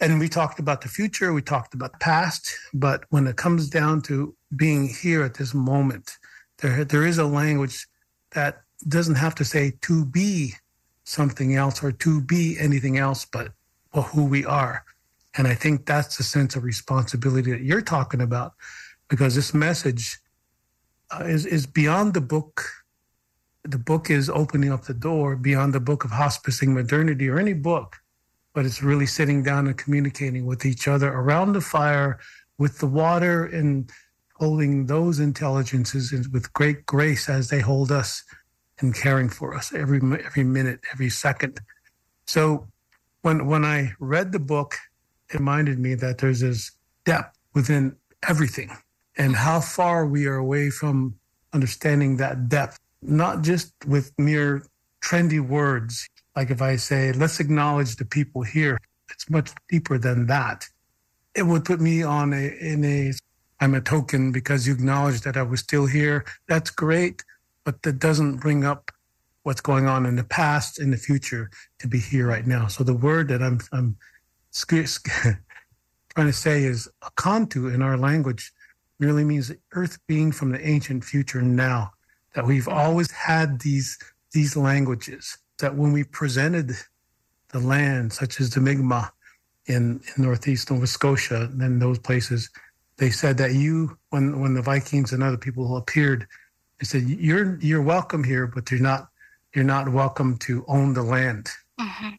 And 0.00 0.18
we 0.18 0.28
talked 0.28 0.58
about 0.58 0.80
the 0.80 0.88
future, 0.88 1.32
we 1.32 1.42
talked 1.42 1.74
about 1.74 1.92
the 1.92 1.98
past, 1.98 2.56
but 2.74 3.04
when 3.10 3.26
it 3.26 3.36
comes 3.36 3.68
down 3.68 4.02
to 4.02 4.34
being 4.54 4.88
here 4.88 5.22
at 5.22 5.34
this 5.34 5.54
moment, 5.54 6.18
there 6.58 6.84
there 6.84 7.06
is 7.06 7.18
a 7.18 7.26
language 7.26 7.86
that 8.30 8.62
doesn't 8.88 9.14
have 9.16 9.34
to 9.36 9.44
say 9.44 9.74
to 9.82 10.04
be 10.04 10.54
something 11.04 11.54
else 11.54 11.82
or 11.82 11.92
to 11.92 12.20
be 12.20 12.56
anything 12.58 12.98
else 12.98 13.24
but 13.24 13.52
well, 13.92 14.04
who 14.04 14.24
we 14.24 14.44
are. 14.44 14.84
And 15.36 15.46
I 15.46 15.54
think 15.54 15.86
that's 15.86 16.16
the 16.16 16.22
sense 16.22 16.56
of 16.56 16.64
responsibility 16.64 17.52
that 17.52 17.62
you're 17.62 17.82
talking 17.82 18.20
about 18.20 18.54
because 19.12 19.34
this 19.34 19.52
message 19.52 20.18
uh, 21.10 21.24
is 21.24 21.44
is 21.44 21.66
beyond 21.66 22.14
the 22.14 22.20
book. 22.22 22.64
The 23.62 23.78
book 23.78 24.08
is 24.08 24.30
opening 24.30 24.72
up 24.72 24.84
the 24.84 24.94
door 24.94 25.36
beyond 25.36 25.74
the 25.74 25.80
book 25.80 26.04
of 26.04 26.10
hospicing 26.10 26.68
modernity 26.68 27.28
or 27.28 27.38
any 27.38 27.52
book, 27.52 27.96
but 28.54 28.64
it's 28.64 28.82
really 28.82 29.04
sitting 29.04 29.42
down 29.42 29.66
and 29.66 29.76
communicating 29.76 30.46
with 30.46 30.64
each 30.64 30.88
other 30.88 31.12
around 31.12 31.52
the 31.52 31.60
fire, 31.60 32.20
with 32.56 32.78
the 32.78 32.86
water, 32.86 33.44
and 33.44 33.90
holding 34.36 34.86
those 34.86 35.20
intelligences 35.20 36.26
with 36.30 36.50
great 36.54 36.86
grace 36.86 37.28
as 37.28 37.50
they 37.50 37.60
hold 37.60 37.92
us 37.92 38.24
and 38.78 38.94
caring 38.94 39.28
for 39.28 39.54
us 39.54 39.74
every 39.74 40.00
every 40.24 40.44
minute, 40.44 40.80
every 40.90 41.10
second. 41.10 41.60
So 42.26 42.66
when 43.20 43.46
when 43.46 43.66
I 43.66 43.92
read 44.00 44.32
the 44.32 44.46
book, 44.54 44.78
it 45.28 45.34
reminded 45.38 45.78
me 45.78 45.96
that 45.96 46.16
there's 46.16 46.40
this 46.40 46.72
depth 47.04 47.36
within 47.52 47.94
everything 48.26 48.70
and 49.16 49.36
how 49.36 49.60
far 49.60 50.06
we 50.06 50.26
are 50.26 50.36
away 50.36 50.70
from 50.70 51.14
understanding 51.52 52.16
that 52.16 52.48
depth, 52.48 52.78
not 53.02 53.42
just 53.42 53.72
with 53.86 54.12
mere 54.18 54.64
trendy 55.02 55.40
words. 55.40 56.08
Like 56.34 56.50
if 56.50 56.62
I 56.62 56.76
say, 56.76 57.12
let's 57.12 57.40
acknowledge 57.40 57.96
the 57.96 58.04
people 58.04 58.42
here, 58.42 58.78
it's 59.10 59.28
much 59.28 59.50
deeper 59.68 59.98
than 59.98 60.26
that. 60.26 60.66
It 61.34 61.42
would 61.42 61.64
put 61.64 61.80
me 61.80 62.02
on 62.02 62.32
a, 62.32 62.56
in 62.60 62.84
a, 62.84 63.12
I'm 63.60 63.74
a 63.74 63.80
token 63.80 64.32
because 64.32 64.66
you 64.66 64.74
acknowledge 64.74 65.20
that 65.22 65.36
I 65.36 65.42
was 65.42 65.60
still 65.60 65.86
here. 65.86 66.24
That's 66.48 66.70
great, 66.70 67.22
but 67.64 67.82
that 67.82 67.98
doesn't 67.98 68.36
bring 68.38 68.64
up 68.64 68.90
what's 69.42 69.60
going 69.60 69.86
on 69.86 70.06
in 70.06 70.16
the 70.16 70.24
past, 70.24 70.80
in 70.80 70.90
the 70.90 70.96
future, 70.96 71.50
to 71.80 71.88
be 71.88 71.98
here 71.98 72.26
right 72.26 72.46
now. 72.46 72.68
So 72.68 72.84
the 72.84 72.94
word 72.94 73.28
that 73.28 73.42
I'm, 73.42 73.60
I'm 73.72 73.96
trying 74.68 76.28
to 76.28 76.32
say 76.32 76.64
is 76.64 76.88
a 77.02 77.10
kantu 77.12 77.74
in 77.74 77.82
our 77.82 77.96
language 77.96 78.52
merely 79.02 79.24
means 79.24 79.48
the 79.48 79.58
earth 79.72 79.98
being 80.06 80.30
from 80.30 80.52
the 80.52 80.64
ancient 80.64 81.04
future 81.04 81.42
now. 81.42 81.90
That 82.34 82.46
we've 82.46 82.68
always 82.68 83.10
had 83.10 83.60
these 83.60 83.98
these 84.32 84.56
languages. 84.56 85.36
That 85.58 85.74
when 85.74 85.92
we 85.92 86.04
presented 86.04 86.72
the 87.48 87.58
land, 87.58 88.12
such 88.12 88.40
as 88.40 88.50
the 88.50 88.60
Mi'kmaq 88.60 89.10
in, 89.66 90.00
in 90.16 90.24
northeast 90.24 90.70
Nova 90.70 90.86
Scotia 90.86 91.50
and 91.60 91.82
those 91.82 91.98
places, 91.98 92.48
they 92.96 93.10
said 93.10 93.36
that 93.38 93.54
you, 93.54 93.98
when 94.10 94.40
when 94.40 94.54
the 94.54 94.62
Vikings 94.62 95.12
and 95.12 95.22
other 95.22 95.36
people 95.36 95.76
appeared, 95.76 96.26
they 96.78 96.86
said 96.86 97.02
you're 97.02 97.58
you're 97.60 97.82
welcome 97.82 98.22
here, 98.22 98.46
but 98.46 98.70
you're 98.70 98.80
not 98.80 99.08
you're 99.52 99.64
not 99.64 99.88
welcome 99.88 100.38
to 100.46 100.64
own 100.68 100.94
the 100.94 101.02
land. 101.02 101.50
Mm-hmm. 101.80 102.10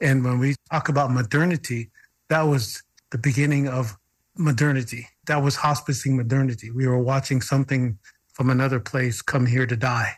And 0.00 0.24
when 0.24 0.40
we 0.40 0.56
talk 0.72 0.88
about 0.88 1.12
modernity, 1.12 1.90
that 2.28 2.42
was 2.42 2.82
the 3.10 3.18
beginning 3.18 3.68
of 3.68 3.96
modernity. 4.36 5.08
That 5.26 5.42
was 5.42 5.56
hospicing 5.56 6.16
modernity. 6.16 6.70
We 6.70 6.86
were 6.86 6.98
watching 6.98 7.40
something 7.40 7.98
from 8.32 8.50
another 8.50 8.80
place 8.80 9.22
come 9.22 9.46
here 9.46 9.66
to 9.66 9.76
die. 9.76 10.14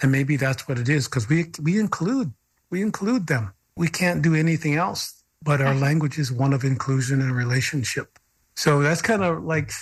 And 0.00 0.10
maybe 0.10 0.36
that's 0.36 0.68
what 0.68 0.78
it 0.78 0.88
is 0.88 1.08
because 1.08 1.28
we 1.28 1.46
we 1.60 1.78
include 1.78 2.32
we 2.70 2.82
include 2.82 3.26
them. 3.26 3.52
We 3.76 3.88
can't 3.88 4.22
do 4.22 4.34
anything 4.34 4.74
else. 4.74 5.22
But 5.44 5.60
our 5.60 5.74
language 5.74 6.18
is 6.18 6.30
one 6.30 6.52
of 6.52 6.62
inclusion 6.62 7.20
and 7.20 7.34
relationship. 7.34 8.18
So 8.54 8.80
that's 8.80 9.02
kind 9.02 9.24
of 9.24 9.42
like 9.42 9.72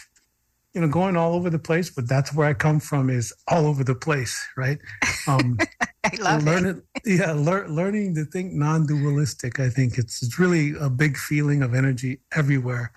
you 0.75 0.81
know 0.81 0.89
going 0.89 1.17
all 1.17 1.35
over 1.35 1.51
the 1.51 1.59
place 1.59 1.91
but 1.91 2.09
that's 2.09 2.33
where 2.35 2.47
i 2.47 2.55
come 2.55 2.79
from 2.79 3.11
is 3.11 3.33
all 3.49 3.67
over 3.67 3.83
the 3.83 3.95
place 3.95 4.47
right 4.57 4.79
um 5.27 5.59
i 6.05 6.11
love 6.19 6.45
learning 6.45 6.83
it. 6.95 7.19
yeah 7.19 7.33
lear, 7.33 7.69
learning 7.69 8.15
to 8.15 8.25
think 8.25 8.53
non-dualistic 8.53 9.59
i 9.59 9.69
think 9.69 9.99
it's, 9.99 10.23
it's 10.23 10.39
really 10.39 10.75
a 10.81 10.89
big 10.89 11.17
feeling 11.17 11.63
of 11.63 11.75
energy 11.75 12.21
everywhere 12.37 12.93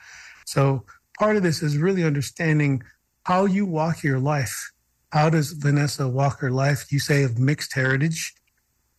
so 0.46 0.86
part 1.18 1.38
of 1.38 1.44
this 1.44 1.62
is 1.62 1.78
really 1.78 2.04
understanding 2.04 2.84
how 3.26 3.46
you 3.46 3.66
walk 3.66 4.04
your 4.04 4.20
life. 4.20 4.72
How 5.12 5.30
does 5.30 5.52
vanessa 5.52 6.08
walk 6.08 6.40
her 6.40 6.52
life? 6.52 6.92
You 6.92 7.00
say 7.00 7.24
of 7.24 7.40
mixed 7.40 7.74
heritage 7.74 8.34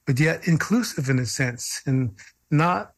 but 0.07 0.21
yet 0.21 0.47
inclusive 0.47 1.09
in 1.09 1.19
a 1.19 1.27
sense 1.27 1.81
and 1.87 2.15
not 2.51 2.93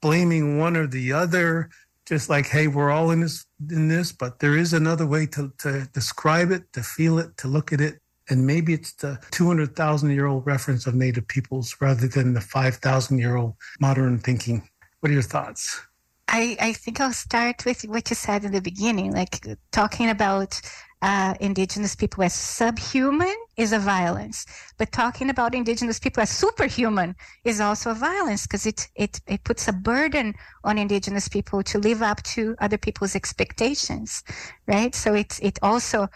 blaming 0.00 0.58
one 0.58 0.76
or 0.76 0.86
the 0.86 1.12
other 1.12 1.70
just 2.06 2.30
like 2.30 2.46
hey 2.46 2.66
we're 2.66 2.90
all 2.90 3.10
in 3.10 3.20
this 3.20 3.46
in 3.70 3.88
this 3.88 4.12
but 4.12 4.38
there 4.38 4.56
is 4.56 4.72
another 4.72 5.06
way 5.06 5.26
to, 5.26 5.52
to 5.58 5.88
describe 5.92 6.50
it 6.50 6.72
to 6.72 6.82
feel 6.82 7.18
it 7.18 7.36
to 7.36 7.48
look 7.48 7.72
at 7.72 7.80
it 7.80 8.00
and 8.30 8.46
maybe 8.46 8.74
it's 8.74 8.92
the 8.92 9.18
200,000 9.30 10.10
year 10.10 10.26
old 10.26 10.46
reference 10.46 10.86
of 10.86 10.94
native 10.94 11.26
peoples 11.28 11.74
rather 11.80 12.06
than 12.06 12.34
the 12.34 12.40
5,000 12.42 13.18
year 13.18 13.36
old 13.36 13.54
modern 13.80 14.18
thinking. 14.18 14.68
What 15.00 15.08
are 15.08 15.14
your 15.14 15.22
thoughts 15.22 15.80
I, 16.28 16.56
I 16.60 16.72
think 16.74 17.00
I'll 17.00 17.12
start 17.12 17.64
with 17.64 17.82
what 17.82 18.10
you 18.10 18.16
said 18.16 18.44
in 18.44 18.52
the 18.52 18.60
beginning, 18.60 19.12
like 19.12 19.46
talking 19.72 20.10
about 20.10 20.60
uh, 21.00 21.34
indigenous 21.40 21.94
people 21.94 22.22
as 22.24 22.34
subhuman 22.34 23.34
is 23.56 23.72
a 23.72 23.78
violence, 23.78 24.44
but 24.78 24.92
talking 24.92 25.30
about 25.30 25.54
indigenous 25.54 25.98
people 25.98 26.22
as 26.22 26.30
superhuman 26.30 27.14
is 27.44 27.60
also 27.60 27.92
a 27.92 27.94
violence 27.94 28.46
because 28.46 28.66
it, 28.66 28.88
it, 28.96 29.20
it 29.26 29.42
puts 29.44 29.68
a 29.68 29.72
burden 29.72 30.34
on 30.64 30.76
indigenous 30.76 31.28
people 31.28 31.62
to 31.62 31.78
live 31.78 32.02
up 32.02 32.22
to 32.24 32.54
other 32.60 32.78
people's 32.78 33.14
expectations, 33.14 34.22
right? 34.66 34.94
So 34.94 35.14
it, 35.14 35.38
it 35.40 35.58
also 35.62 36.08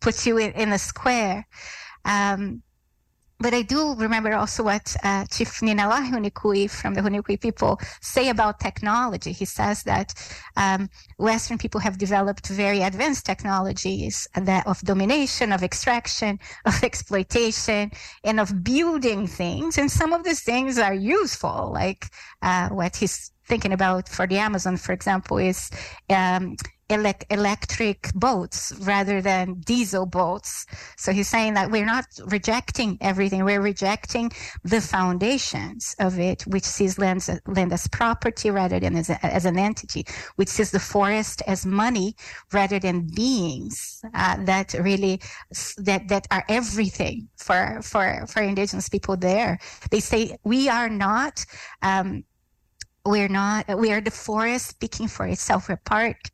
puts 0.00 0.26
you 0.26 0.38
in, 0.38 0.52
in 0.52 0.72
a 0.72 0.78
square. 0.78 1.46
Um, 2.04 2.62
but 3.40 3.52
I 3.52 3.62
do 3.62 3.94
remember 3.96 4.32
also 4.34 4.62
what 4.62 4.94
uh, 5.02 5.24
Chief 5.26 5.48
Ninawá 5.60 6.08
Huniku'i 6.08 6.70
from 6.70 6.94
the 6.94 7.00
Huni 7.00 7.22
Kuin 7.22 7.40
people 7.40 7.80
say 8.00 8.28
about 8.28 8.60
technology. 8.60 9.32
He 9.32 9.44
says 9.44 9.82
that 9.82 10.14
um, 10.56 10.88
Western 11.18 11.58
people 11.58 11.80
have 11.80 11.98
developed 11.98 12.46
very 12.48 12.80
advanced 12.82 13.26
technologies 13.26 14.28
that 14.34 14.66
of 14.66 14.80
domination, 14.82 15.52
of 15.52 15.62
extraction, 15.62 16.38
of 16.64 16.82
exploitation, 16.84 17.90
and 18.22 18.38
of 18.38 18.62
building 18.62 19.26
things. 19.26 19.78
And 19.78 19.90
some 19.90 20.12
of 20.12 20.24
these 20.24 20.42
things 20.42 20.78
are 20.78 20.94
useful, 20.94 21.70
like 21.72 22.06
uh, 22.42 22.68
what 22.68 22.96
he's 22.96 23.32
thinking 23.46 23.72
about 23.72 24.08
for 24.08 24.26
the 24.26 24.38
Amazon, 24.38 24.76
for 24.76 24.92
example, 24.92 25.38
is 25.38 25.70
um, 26.08 26.56
elect- 26.90 27.26
electric 27.30 28.12
boats 28.14 28.72
rather 28.80 29.20
than 29.20 29.54
diesel 29.60 30.06
boats. 30.06 30.66
So 30.96 31.12
he's 31.12 31.28
saying 31.28 31.54
that 31.54 31.70
we're 31.70 31.86
not 31.86 32.06
rejecting 32.26 32.98
everything. 33.00 33.44
We're 33.44 33.60
rejecting 33.60 34.30
the 34.62 34.80
foundations 34.80 35.94
of 35.98 36.18
it, 36.18 36.42
which 36.46 36.64
sees 36.64 36.98
land, 36.98 37.26
land 37.46 37.72
as 37.72 37.88
property 37.88 38.50
rather 38.50 38.78
than 38.80 38.96
as, 38.96 39.10
a, 39.10 39.24
as 39.24 39.44
an 39.44 39.58
entity, 39.58 40.04
which 40.36 40.48
sees 40.48 40.70
the 40.70 40.80
forest 40.80 41.42
as 41.46 41.64
money 41.64 42.16
rather 42.52 42.78
than 42.78 43.08
beings 43.14 44.02
uh, 44.14 44.36
that 44.44 44.74
really 44.74 45.20
that 45.78 46.08
that 46.08 46.26
are 46.30 46.44
everything 46.48 47.28
for 47.36 47.80
for 47.82 48.26
for 48.26 48.42
indigenous 48.42 48.88
people 48.88 49.16
there. 49.16 49.58
They 49.90 50.00
say 50.00 50.36
we 50.44 50.68
are 50.68 50.88
not. 50.88 51.44
Um, 51.82 52.24
we're 53.04 53.28
not 53.28 53.78
we 53.78 53.92
are 53.92 54.00
the 54.00 54.10
forest 54.10 54.68
speaking 54.68 55.08
for 55.08 55.26
itself. 55.26 55.68
We're 55.68 55.76
part 55.76 56.30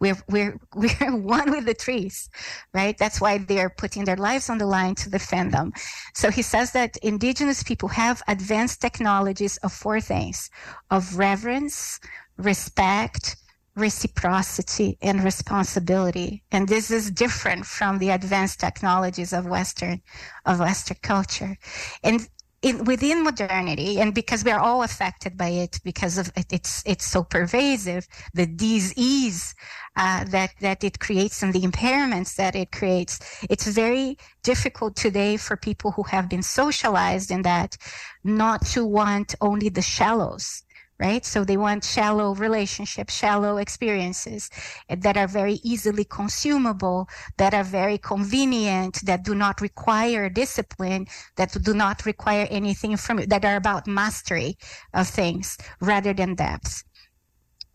we're 0.00 0.16
we're 0.28 0.58
we're 0.74 1.16
one 1.16 1.50
with 1.50 1.66
the 1.66 1.74
trees 1.74 2.28
right? 2.72 2.96
That's 2.98 3.20
why 3.20 3.38
they're 3.38 3.70
putting 3.70 4.04
their 4.04 4.16
lives 4.16 4.50
on 4.50 4.58
the 4.58 4.66
line 4.66 4.94
to 4.96 5.10
defend 5.10 5.52
them. 5.52 5.72
So 6.14 6.30
he 6.30 6.42
says 6.42 6.72
that 6.72 6.96
indigenous 6.98 7.62
people 7.62 7.88
have 7.90 8.22
advanced 8.28 8.80
technologies 8.80 9.56
of 9.58 9.72
four 9.72 10.00
things 10.00 10.50
of 10.90 11.16
reverence 11.18 12.00
respect 12.36 13.36
reciprocity 13.76 14.96
and 15.02 15.24
responsibility. 15.24 16.44
And 16.52 16.68
this 16.68 16.90
is 16.90 17.10
different 17.10 17.66
from 17.66 17.98
the 17.98 18.10
advanced 18.10 18.60
technologies 18.60 19.32
of 19.32 19.46
western 19.46 20.00
of 20.46 20.60
western 20.60 20.98
culture. 21.02 21.56
And 22.02 22.28
in, 22.64 22.84
within 22.84 23.22
modernity, 23.22 24.00
and 24.00 24.14
because 24.14 24.42
we 24.42 24.50
are 24.50 24.58
all 24.58 24.82
affected 24.82 25.36
by 25.36 25.48
it, 25.48 25.78
because 25.84 26.16
of 26.16 26.32
it, 26.34 26.46
it's 26.50 26.82
it's 26.86 27.04
so 27.04 27.22
pervasive, 27.22 28.08
the 28.32 28.46
disease 28.46 29.54
uh, 29.96 30.24
that 30.24 30.52
that 30.60 30.82
it 30.82 30.98
creates 30.98 31.42
and 31.42 31.52
the 31.52 31.60
impairments 31.60 32.36
that 32.36 32.56
it 32.56 32.72
creates, 32.72 33.20
it's 33.50 33.66
very 33.66 34.16
difficult 34.42 34.96
today 34.96 35.36
for 35.36 35.56
people 35.58 35.90
who 35.92 36.04
have 36.04 36.26
been 36.30 36.42
socialized 36.42 37.30
in 37.30 37.42
that 37.42 37.76
not 38.24 38.64
to 38.74 38.84
want 38.86 39.34
only 39.42 39.68
the 39.68 39.82
shallows 39.82 40.62
right? 40.98 41.24
So 41.24 41.44
they 41.44 41.56
want 41.56 41.84
shallow 41.84 42.34
relationships, 42.34 43.14
shallow 43.14 43.56
experiences 43.56 44.48
eh, 44.88 44.96
that 45.00 45.16
are 45.16 45.26
very 45.26 45.54
easily 45.64 46.04
consumable, 46.04 47.08
that 47.36 47.54
are 47.54 47.64
very 47.64 47.98
convenient, 47.98 49.04
that 49.04 49.24
do 49.24 49.34
not 49.34 49.60
require 49.60 50.28
discipline, 50.28 51.06
that 51.36 51.52
do 51.62 51.74
not 51.74 52.06
require 52.06 52.46
anything 52.50 52.96
from 52.96 53.20
you, 53.20 53.26
that 53.26 53.44
are 53.44 53.56
about 53.56 53.86
mastery 53.86 54.56
of 54.92 55.08
things 55.08 55.58
rather 55.80 56.12
than 56.12 56.34
depth. 56.34 56.84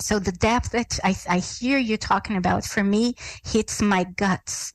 So 0.01 0.17
the 0.17 0.31
depth 0.31 0.71
that 0.71 0.97
I, 1.03 1.15
I 1.29 1.39
hear 1.39 1.77
you 1.77 1.97
talking 1.97 2.37
about 2.37 2.63
for 2.63 2.83
me 2.83 3.15
hits 3.43 3.81
my 3.81 4.05
guts 4.05 4.73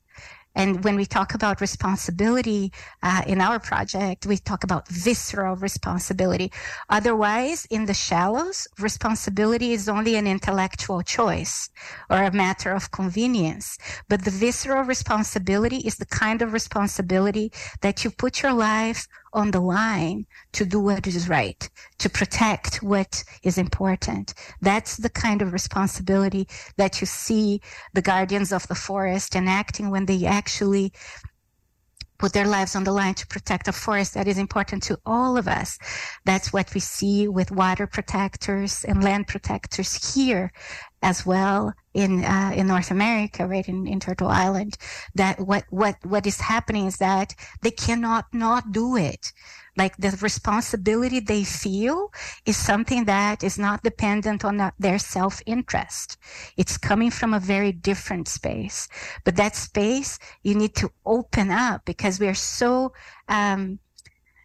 and 0.55 0.83
when 0.83 0.95
we 0.95 1.05
talk 1.05 1.33
about 1.33 1.61
responsibility 1.61 2.71
uh, 3.03 3.23
in 3.27 3.41
our 3.41 3.59
project, 3.59 4.25
we 4.25 4.37
talk 4.37 4.63
about 4.63 4.87
visceral 4.87 5.55
responsibility. 5.57 6.51
Otherwise, 6.89 7.65
in 7.69 7.85
the 7.85 7.93
shallows, 7.93 8.67
responsibility 8.79 9.73
is 9.73 9.89
only 9.89 10.15
an 10.15 10.27
intellectual 10.27 11.01
choice 11.01 11.69
or 12.09 12.23
a 12.23 12.31
matter 12.31 12.71
of 12.71 12.91
convenience. 12.91 13.77
But 14.07 14.23
the 14.23 14.31
visceral 14.31 14.83
responsibility 14.83 15.77
is 15.77 15.97
the 15.97 16.05
kind 16.05 16.41
of 16.41 16.53
responsibility 16.53 17.51
that 17.81 18.03
you 18.03 18.11
put 18.11 18.41
your 18.41 18.53
life 18.53 19.07
on 19.35 19.51
the 19.51 19.59
line 19.59 20.25
to 20.53 20.65
do 20.65 20.79
what 20.79 21.05
is 21.05 21.29
right, 21.29 21.69
to 21.99 22.09
protect 22.09 22.81
what 22.81 23.23
is 23.43 23.57
important. 23.57 24.33
That's 24.61 24.97
the 24.97 25.09
kind 25.09 25.41
of 25.41 25.53
responsibility 25.53 26.47
that 26.77 27.01
you 27.01 27.07
see 27.07 27.61
the 27.93 28.01
guardians 28.01 28.51
of 28.51 28.67
the 28.67 28.75
forest 28.75 29.35
enacting 29.35 29.91
when 29.91 30.05
they 30.05 30.25
actually 30.25 30.93
put 32.17 32.33
their 32.33 32.47
lives 32.47 32.75
on 32.75 32.83
the 32.83 32.91
line 32.91 33.13
to 33.15 33.27
protect 33.27 33.67
a 33.67 33.71
forest 33.71 34.13
that 34.13 34.27
is 34.27 34.37
important 34.37 34.83
to 34.83 34.99
all 35.05 35.37
of 35.37 35.47
us. 35.47 35.77
That's 36.25 36.53
what 36.53 36.73
we 36.73 36.79
see 36.79 37.27
with 37.27 37.51
water 37.51 37.87
protectors 37.87 38.83
and 38.85 39.03
land 39.03 39.27
protectors 39.27 40.13
here 40.15 40.51
as 41.01 41.25
well 41.25 41.73
in 41.93 42.23
uh, 42.23 42.51
in 42.55 42.67
North 42.67 42.91
America, 42.91 43.45
right 43.47 43.67
in, 43.67 43.87
in 43.87 43.99
Turtle 43.99 44.27
Island. 44.27 44.77
That 45.13 45.39
what 45.39 45.65
what 45.69 45.95
what 46.03 46.25
is 46.25 46.41
happening 46.41 46.85
is 46.87 46.97
that 46.97 47.35
they 47.61 47.71
cannot 47.71 48.25
not 48.33 48.71
do 48.71 48.95
it 48.95 49.31
like 49.77 49.97
the 49.97 50.17
responsibility 50.21 51.19
they 51.19 51.43
feel 51.43 52.11
is 52.45 52.57
something 52.57 53.05
that 53.05 53.43
is 53.43 53.57
not 53.57 53.83
dependent 53.83 54.45
on 54.45 54.71
their 54.79 54.99
self-interest. 54.99 56.17
It's 56.57 56.77
coming 56.77 57.11
from 57.11 57.33
a 57.33 57.39
very 57.39 57.71
different 57.71 58.27
space. 58.27 58.87
But 59.23 59.35
that 59.35 59.55
space 59.55 60.19
you 60.43 60.55
need 60.55 60.75
to 60.75 60.91
open 61.05 61.51
up 61.51 61.85
because 61.85 62.19
we 62.19 62.27
are 62.27 62.33
so, 62.33 62.93
um, 63.27 63.79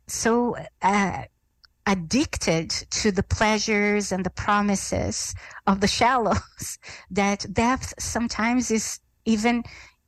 so, 0.06 0.56
uh, 0.82 1.22
addicted 1.86 2.70
to 2.70 3.10
the 3.10 3.22
pleasures 3.22 4.12
and 4.12 4.24
the 4.24 4.30
promises 4.30 5.34
of 5.66 5.80
the 5.80 5.88
shallows 5.88 6.78
that 7.10 7.46
depth 7.52 7.94
sometimes 7.98 8.70
is 8.70 9.00
even 9.24 9.62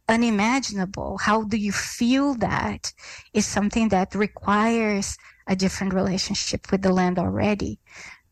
unimaginable. 0.08 1.18
How 1.18 1.44
do 1.44 1.56
you 1.56 1.72
feel 1.72 2.34
that 2.34 2.92
is 3.32 3.46
something 3.46 3.88
that 3.88 4.14
requires 4.14 5.16
a 5.46 5.56
different 5.56 5.94
relationship 5.94 6.70
with 6.70 6.82
the 6.82 6.92
land 6.92 7.18
already 7.18 7.78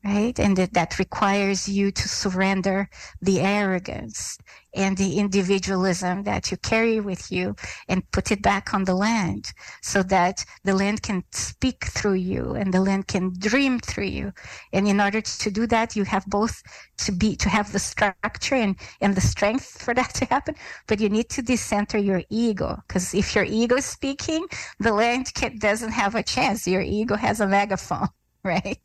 right? 0.04 0.38
And 0.40 0.56
that, 0.56 0.74
that 0.74 0.98
requires 0.98 1.68
you 1.68 1.90
to 1.92 2.08
surrender 2.08 2.88
the 3.20 3.40
arrogance 3.40 4.38
and 4.74 4.96
the 4.96 5.18
individualism 5.18 6.22
that 6.24 6.50
you 6.50 6.56
carry 6.58 7.00
with 7.00 7.30
you 7.30 7.54
and 7.88 8.10
put 8.12 8.30
it 8.30 8.40
back 8.42 8.72
on 8.72 8.84
the 8.84 8.94
land 8.94 9.52
so 9.82 10.02
that 10.04 10.44
the 10.64 10.74
land 10.74 11.02
can 11.02 11.24
speak 11.32 11.84
through 11.86 12.14
you 12.14 12.52
and 12.52 12.72
the 12.72 12.80
land 12.80 13.08
can 13.08 13.34
dream 13.38 13.78
through 13.80 14.04
you. 14.06 14.32
And 14.72 14.88
in 14.88 15.00
order 15.00 15.20
to 15.20 15.50
do 15.50 15.66
that, 15.68 15.96
you 15.96 16.04
have 16.04 16.24
both 16.26 16.62
to 16.98 17.12
be, 17.12 17.36
to 17.36 17.48
have 17.48 17.72
the 17.72 17.80
structure 17.80 18.54
and, 18.54 18.76
and 19.00 19.14
the 19.14 19.20
strength 19.20 19.82
for 19.84 19.92
that 19.94 20.14
to 20.14 20.24
happen, 20.26 20.54
but 20.86 21.00
you 21.00 21.08
need 21.10 21.28
to 21.30 21.42
decenter 21.42 21.98
your 21.98 22.22
ego. 22.30 22.78
Cause 22.88 23.12
if 23.14 23.34
your 23.34 23.44
ego 23.44 23.76
is 23.76 23.86
speaking, 23.86 24.46
the 24.78 24.92
land 24.94 25.34
can, 25.34 25.58
doesn't 25.58 25.92
have 25.92 26.14
a 26.14 26.22
chance. 26.22 26.66
Your 26.66 26.82
ego 26.82 27.16
has 27.16 27.40
a 27.40 27.46
megaphone, 27.46 28.08
right? 28.44 28.78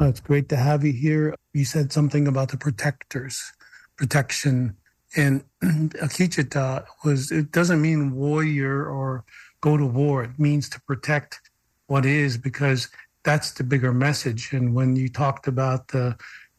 Uh, 0.00 0.06
it's 0.06 0.20
great 0.20 0.48
to 0.48 0.56
have 0.56 0.84
you 0.84 0.92
here. 0.92 1.34
You 1.52 1.64
said 1.64 1.92
something 1.92 2.28
about 2.28 2.50
the 2.50 2.56
protectors, 2.56 3.52
protection. 3.96 4.76
And 5.16 5.44
Akichita 5.62 6.84
was, 7.04 7.32
it 7.32 7.50
doesn't 7.50 7.82
mean 7.82 8.14
warrior 8.14 8.86
or 8.86 9.24
go 9.60 9.76
to 9.76 9.86
war. 9.86 10.22
It 10.22 10.38
means 10.38 10.68
to 10.70 10.80
protect 10.82 11.40
what 11.86 12.06
is 12.06 12.38
because 12.38 12.88
that's 13.24 13.52
the 13.52 13.64
bigger 13.64 13.92
message. 13.92 14.52
And 14.52 14.74
when 14.74 14.94
you 14.94 15.08
talked 15.08 15.48
about 15.48 15.88
the, 15.88 16.16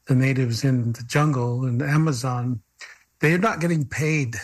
the 0.08 0.16
natives 0.16 0.64
in 0.66 0.92
the 0.92 1.04
jungle 1.04 1.66
in 1.66 1.78
the 1.78 1.88
Amazon, 1.88 2.62
they're 3.20 3.38
not 3.38 3.62
getting 3.62 3.86
paid 3.86 4.36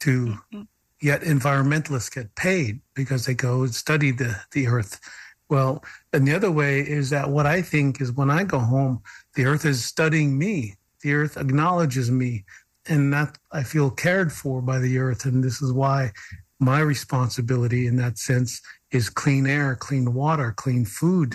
to, 0.00 0.26
mm-hmm. 0.26 0.62
yet 1.00 1.22
environmentalists 1.22 2.14
get 2.14 2.34
paid 2.34 2.80
because 2.92 3.24
they 3.24 3.34
go 3.34 3.62
and 3.62 3.74
study 3.74 4.10
the, 4.10 4.40
the 4.52 4.66
earth 4.66 5.00
well, 5.48 5.84
and 6.12 6.26
the 6.26 6.34
other 6.34 6.50
way 6.50 6.80
is 6.80 7.10
that 7.10 7.28
what 7.28 7.46
I 7.46 7.62
think 7.62 8.00
is 8.00 8.12
when 8.12 8.30
I 8.30 8.44
go 8.44 8.58
home, 8.58 9.02
the 9.34 9.44
earth 9.44 9.64
is 9.64 9.84
studying 9.84 10.38
me. 10.38 10.74
The 11.02 11.14
earth 11.14 11.36
acknowledges 11.36 12.10
me, 12.10 12.44
and 12.86 13.12
that 13.12 13.36
I 13.52 13.62
feel 13.62 13.90
cared 13.90 14.32
for 14.32 14.62
by 14.62 14.78
the 14.78 14.98
earth. 14.98 15.26
And 15.26 15.44
this 15.44 15.60
is 15.60 15.72
why 15.72 16.12
my 16.58 16.80
responsibility 16.80 17.86
in 17.86 17.96
that 17.96 18.18
sense 18.18 18.62
is 18.90 19.10
clean 19.10 19.46
air, 19.46 19.76
clean 19.76 20.14
water, 20.14 20.54
clean 20.56 20.84
food. 20.84 21.34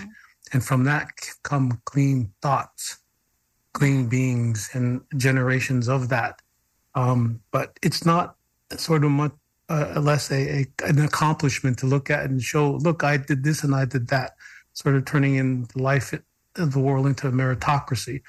And 0.53 0.63
from 0.63 0.85
that 0.85 1.09
come 1.43 1.79
clean 1.85 2.31
thoughts, 2.41 2.97
clean 3.73 4.07
beings, 4.07 4.69
and 4.73 5.01
generations 5.17 5.87
of 5.87 6.09
that. 6.09 6.41
Um, 6.95 7.41
but 7.51 7.77
it's 7.83 8.05
not 8.05 8.35
sort 8.75 9.03
of 9.03 9.11
much 9.11 9.33
uh, 9.69 9.99
less 9.99 10.31
a, 10.31 10.61
a, 10.61 10.67
an 10.85 10.99
accomplishment 10.99 11.77
to 11.79 11.85
look 11.85 12.09
at 12.09 12.25
and 12.25 12.41
show, 12.41 12.71
look, 12.77 13.03
I 13.03 13.17
did 13.17 13.43
this 13.43 13.63
and 13.63 13.75
I 13.75 13.85
did 13.85 14.07
that, 14.09 14.35
sort 14.73 14.95
of 14.95 15.05
turning 15.05 15.35
in 15.35 15.67
the 15.73 15.81
life 15.81 16.13
of 16.55 16.73
the 16.73 16.79
world 16.79 17.05
into 17.05 17.27
a 17.27 17.31
meritocracy. 17.31 18.21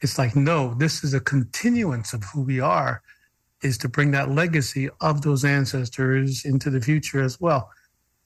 It's 0.00 0.18
like, 0.18 0.34
no, 0.34 0.74
this 0.74 1.04
is 1.04 1.12
a 1.14 1.20
continuance 1.20 2.12
of 2.12 2.24
who 2.24 2.42
we 2.42 2.60
are, 2.60 3.02
is 3.62 3.76
to 3.78 3.88
bring 3.88 4.12
that 4.12 4.30
legacy 4.30 4.88
of 5.00 5.22
those 5.22 5.44
ancestors 5.44 6.44
into 6.44 6.70
the 6.70 6.80
future 6.80 7.22
as 7.22 7.40
well. 7.40 7.70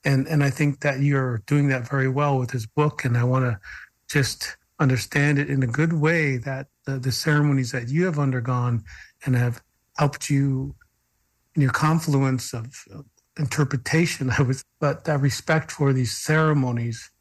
And 0.05 0.27
and 0.27 0.43
I 0.43 0.49
think 0.49 0.81
that 0.81 0.99
you're 0.99 1.41
doing 1.47 1.69
that 1.69 1.87
very 1.89 2.09
well 2.09 2.37
with 2.37 2.51
this 2.51 2.65
book. 2.65 3.05
And 3.05 3.17
I 3.17 3.23
want 3.23 3.45
to 3.45 3.59
just 4.07 4.57
understand 4.79 5.39
it 5.39 5.49
in 5.49 5.63
a 5.63 5.67
good 5.67 5.93
way 5.93 6.37
that 6.37 6.67
the, 6.85 6.99
the 6.99 7.11
ceremonies 7.11 7.71
that 7.71 7.89
you 7.89 8.05
have 8.05 8.19
undergone 8.19 8.83
and 9.25 9.35
have 9.35 9.63
helped 9.97 10.29
you 10.29 10.75
your 11.55 11.71
confluence 11.71 12.53
of 12.53 12.85
interpretation. 13.37 14.29
I 14.37 14.41
was, 14.41 14.63
but 14.79 15.05
that 15.05 15.19
respect 15.19 15.71
for 15.71 15.93
these 15.93 16.17
ceremonies, 16.17 17.11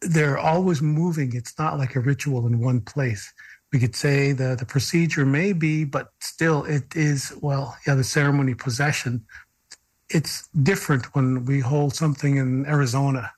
they're 0.00 0.38
always 0.38 0.80
moving. 0.80 1.34
It's 1.34 1.58
not 1.58 1.78
like 1.78 1.96
a 1.96 2.00
ritual 2.00 2.46
in 2.46 2.60
one 2.60 2.80
place. 2.80 3.32
We 3.72 3.78
could 3.78 3.96
say 3.96 4.32
the, 4.32 4.56
the 4.58 4.64
procedure 4.64 5.26
may 5.26 5.52
be, 5.52 5.84
but 5.84 6.08
still 6.20 6.64
it 6.64 6.96
is, 6.96 7.34
well, 7.42 7.76
yeah, 7.86 7.94
the 7.94 8.04
ceremony 8.04 8.54
possession. 8.54 9.26
It's 10.08 10.48
different 10.62 11.14
when 11.14 11.44
we 11.44 11.60
hold 11.60 11.94
something 11.94 12.38
in 12.38 12.64
Arizona, 12.64 13.30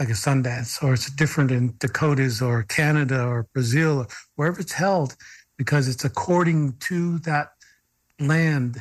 like 0.00 0.08
a 0.08 0.14
Sundance, 0.14 0.82
or 0.82 0.94
it's 0.94 1.08
different 1.10 1.52
in 1.52 1.74
Dakotas 1.78 2.42
or 2.42 2.64
Canada 2.64 3.24
or 3.24 3.46
Brazil, 3.52 4.00
or 4.00 4.08
wherever 4.34 4.58
it's 4.58 4.72
held, 4.72 5.14
because 5.56 5.86
it's 5.86 6.04
according 6.04 6.72
to 6.78 7.18
that 7.20 7.50
land 8.18 8.80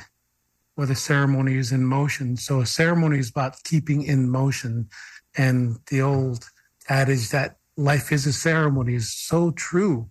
where 0.80 0.88
the 0.88 0.96
ceremony 0.96 1.58
is 1.58 1.74
in 1.74 1.84
motion. 1.84 2.38
So 2.38 2.62
a 2.62 2.66
ceremony 2.66 3.20
is 3.20 3.30
about 3.30 3.62
keeping 3.66 4.02
in 4.02 4.30
motion. 4.30 4.88
And 5.36 5.76
the 5.88 6.02
old 6.02 6.46
adage 6.88 7.32
that 7.32 7.58
life 7.76 8.14
is 8.14 8.26
a 8.26 8.32
ceremony 8.32 8.96
is 8.96 9.12
so 9.14 9.52
true 9.52 10.10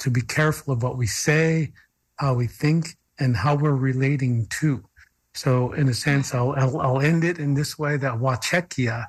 to 0.00 0.10
be 0.10 0.20
careful 0.20 0.74
of 0.74 0.82
what 0.82 0.96
we 0.96 1.06
say, 1.06 1.72
how 2.16 2.34
we 2.34 2.48
think, 2.48 2.96
and 3.20 3.36
how 3.36 3.54
we're 3.54 3.70
relating 3.70 4.48
to. 4.58 4.82
So, 5.32 5.70
in 5.74 5.88
a 5.88 5.94
sense, 5.94 6.34
I'll, 6.34 6.54
I'll, 6.56 6.80
I'll 6.80 7.00
end 7.00 7.22
it 7.22 7.38
in 7.38 7.54
this 7.54 7.78
way 7.78 7.96
that 7.98 8.14
Wachekia 8.14 9.06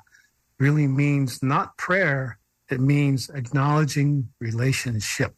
really 0.60 0.86
means 0.86 1.42
not 1.42 1.76
prayer, 1.78 2.38
it 2.70 2.78
means 2.78 3.28
acknowledging 3.30 4.28
relationship. 4.38 5.34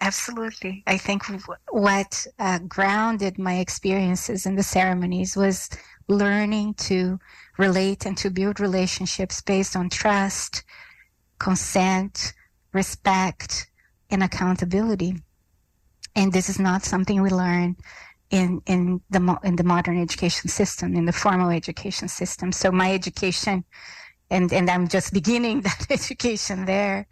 Absolutely. 0.00 0.84
I 0.86 0.96
think 0.96 1.24
what 1.70 2.26
uh, 2.38 2.60
grounded 2.60 3.38
my 3.38 3.58
experiences 3.58 4.46
in 4.46 4.54
the 4.54 4.62
ceremonies 4.62 5.36
was 5.36 5.68
learning 6.08 6.74
to 6.74 7.18
relate 7.58 8.06
and 8.06 8.16
to 8.18 8.30
build 8.30 8.60
relationships 8.60 9.42
based 9.42 9.74
on 9.76 9.90
trust, 9.90 10.64
consent, 11.38 12.32
respect, 12.72 13.70
and 14.10 14.22
accountability. 14.22 15.16
And 16.14 16.32
this 16.32 16.48
is 16.48 16.58
not 16.58 16.84
something 16.84 17.20
we 17.20 17.30
learn 17.30 17.76
in 18.30 18.60
in 18.66 19.00
the 19.10 19.38
in 19.42 19.56
the 19.56 19.64
modern 19.64 20.00
education 20.00 20.48
system, 20.48 20.94
in 20.94 21.06
the 21.06 21.12
formal 21.12 21.50
education 21.50 22.08
system. 22.08 22.52
So 22.52 22.70
my 22.70 22.92
education, 22.92 23.64
and 24.30 24.52
and 24.52 24.70
I'm 24.70 24.88
just 24.88 25.12
beginning 25.12 25.60
that 25.62 25.86
education 25.90 26.64
there 26.66 27.06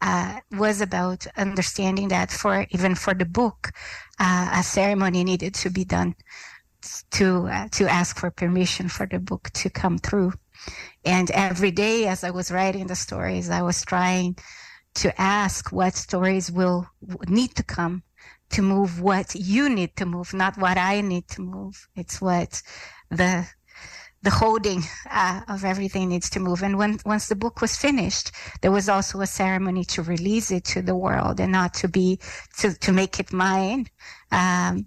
uh, 0.00 0.40
was 0.50 0.80
about 0.80 1.26
understanding 1.36 2.08
that 2.08 2.30
for 2.30 2.66
even 2.70 2.94
for 2.94 3.14
the 3.14 3.24
book, 3.24 3.70
uh, 4.18 4.50
a 4.54 4.62
ceremony 4.62 5.24
needed 5.24 5.54
to 5.54 5.70
be 5.70 5.84
done 5.84 6.14
to 7.12 7.46
uh, 7.46 7.68
to 7.72 7.88
ask 7.88 8.18
for 8.18 8.30
permission 8.30 8.88
for 8.88 9.06
the 9.06 9.18
book 9.18 9.50
to 9.54 9.70
come 9.70 9.98
through. 9.98 10.32
And 11.04 11.30
every 11.30 11.70
day, 11.70 12.06
as 12.06 12.24
I 12.24 12.30
was 12.30 12.50
writing 12.50 12.86
the 12.86 12.94
stories, 12.94 13.50
I 13.50 13.62
was 13.62 13.84
trying 13.84 14.36
to 14.94 15.20
ask 15.20 15.72
what 15.72 15.94
stories 15.94 16.50
will 16.50 16.86
need 17.26 17.54
to 17.56 17.62
come 17.62 18.02
to 18.50 18.62
move 18.62 19.00
what 19.00 19.34
you 19.34 19.68
need 19.68 19.96
to 19.96 20.04
move, 20.06 20.34
not 20.34 20.58
what 20.58 20.76
I 20.76 21.00
need 21.00 21.26
to 21.28 21.40
move. 21.40 21.88
It's 21.96 22.20
what 22.20 22.62
the 23.10 23.46
the 24.22 24.30
holding 24.30 24.82
uh, 25.10 25.40
of 25.48 25.64
everything 25.64 26.08
needs 26.08 26.30
to 26.30 26.40
move. 26.40 26.62
And 26.62 26.78
when 26.78 26.98
once 27.04 27.28
the 27.28 27.36
book 27.36 27.60
was 27.60 27.76
finished, 27.76 28.30
there 28.60 28.70
was 28.70 28.88
also 28.88 29.20
a 29.20 29.26
ceremony 29.26 29.84
to 29.86 30.02
release 30.02 30.50
it 30.50 30.64
to 30.66 30.82
the 30.82 30.96
world 30.96 31.40
and 31.40 31.52
not 31.52 31.74
to 31.74 31.88
be 31.88 32.18
to 32.58 32.72
to 32.78 32.92
make 32.92 33.18
it 33.20 33.32
mine. 33.32 33.86
Um, 34.30 34.86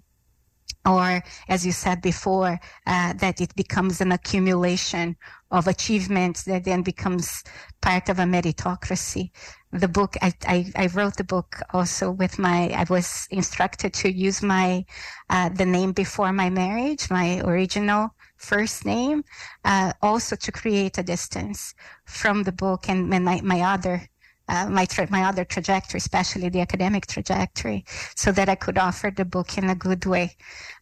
or, 0.86 1.22
as 1.48 1.66
you 1.66 1.72
said 1.72 2.00
before, 2.00 2.60
uh, 2.86 3.12
that 3.14 3.40
it 3.40 3.54
becomes 3.56 4.00
an 4.00 4.12
accumulation 4.12 5.16
of 5.50 5.66
achievements 5.66 6.44
that 6.44 6.64
then 6.64 6.82
becomes 6.82 7.42
part 7.80 8.08
of 8.08 8.20
a 8.20 8.22
meritocracy. 8.22 9.30
The 9.72 9.88
book, 9.88 10.16
I, 10.22 10.32
I, 10.46 10.72
I 10.76 10.86
wrote 10.86 11.16
the 11.16 11.24
book 11.24 11.60
also 11.72 12.12
with 12.12 12.38
my, 12.38 12.68
I 12.70 12.84
was 12.88 13.26
instructed 13.30 13.94
to 13.94 14.12
use 14.12 14.42
my, 14.42 14.84
uh, 15.28 15.48
the 15.48 15.66
name 15.66 15.90
before 15.90 16.32
my 16.32 16.50
marriage, 16.50 17.10
my 17.10 17.40
original 17.40 18.14
first 18.36 18.84
name, 18.84 19.24
uh, 19.64 19.92
also 20.02 20.36
to 20.36 20.52
create 20.52 20.98
a 20.98 21.02
distance 21.02 21.74
from 22.04 22.42
the 22.42 22.52
book 22.52 22.88
and, 22.88 23.08
my, 23.08 23.40
my 23.42 23.60
other 23.60 24.08
uh, 24.48 24.68
my 24.68 24.84
tra- 24.84 25.10
my 25.10 25.24
other 25.24 25.44
trajectory, 25.44 25.98
especially 25.98 26.48
the 26.48 26.60
academic 26.60 27.06
trajectory, 27.06 27.84
so 28.14 28.30
that 28.32 28.48
I 28.48 28.54
could 28.54 28.78
offer 28.78 29.10
the 29.10 29.24
book 29.24 29.58
in 29.58 29.68
a 29.68 29.74
good 29.74 30.06
way. 30.06 30.36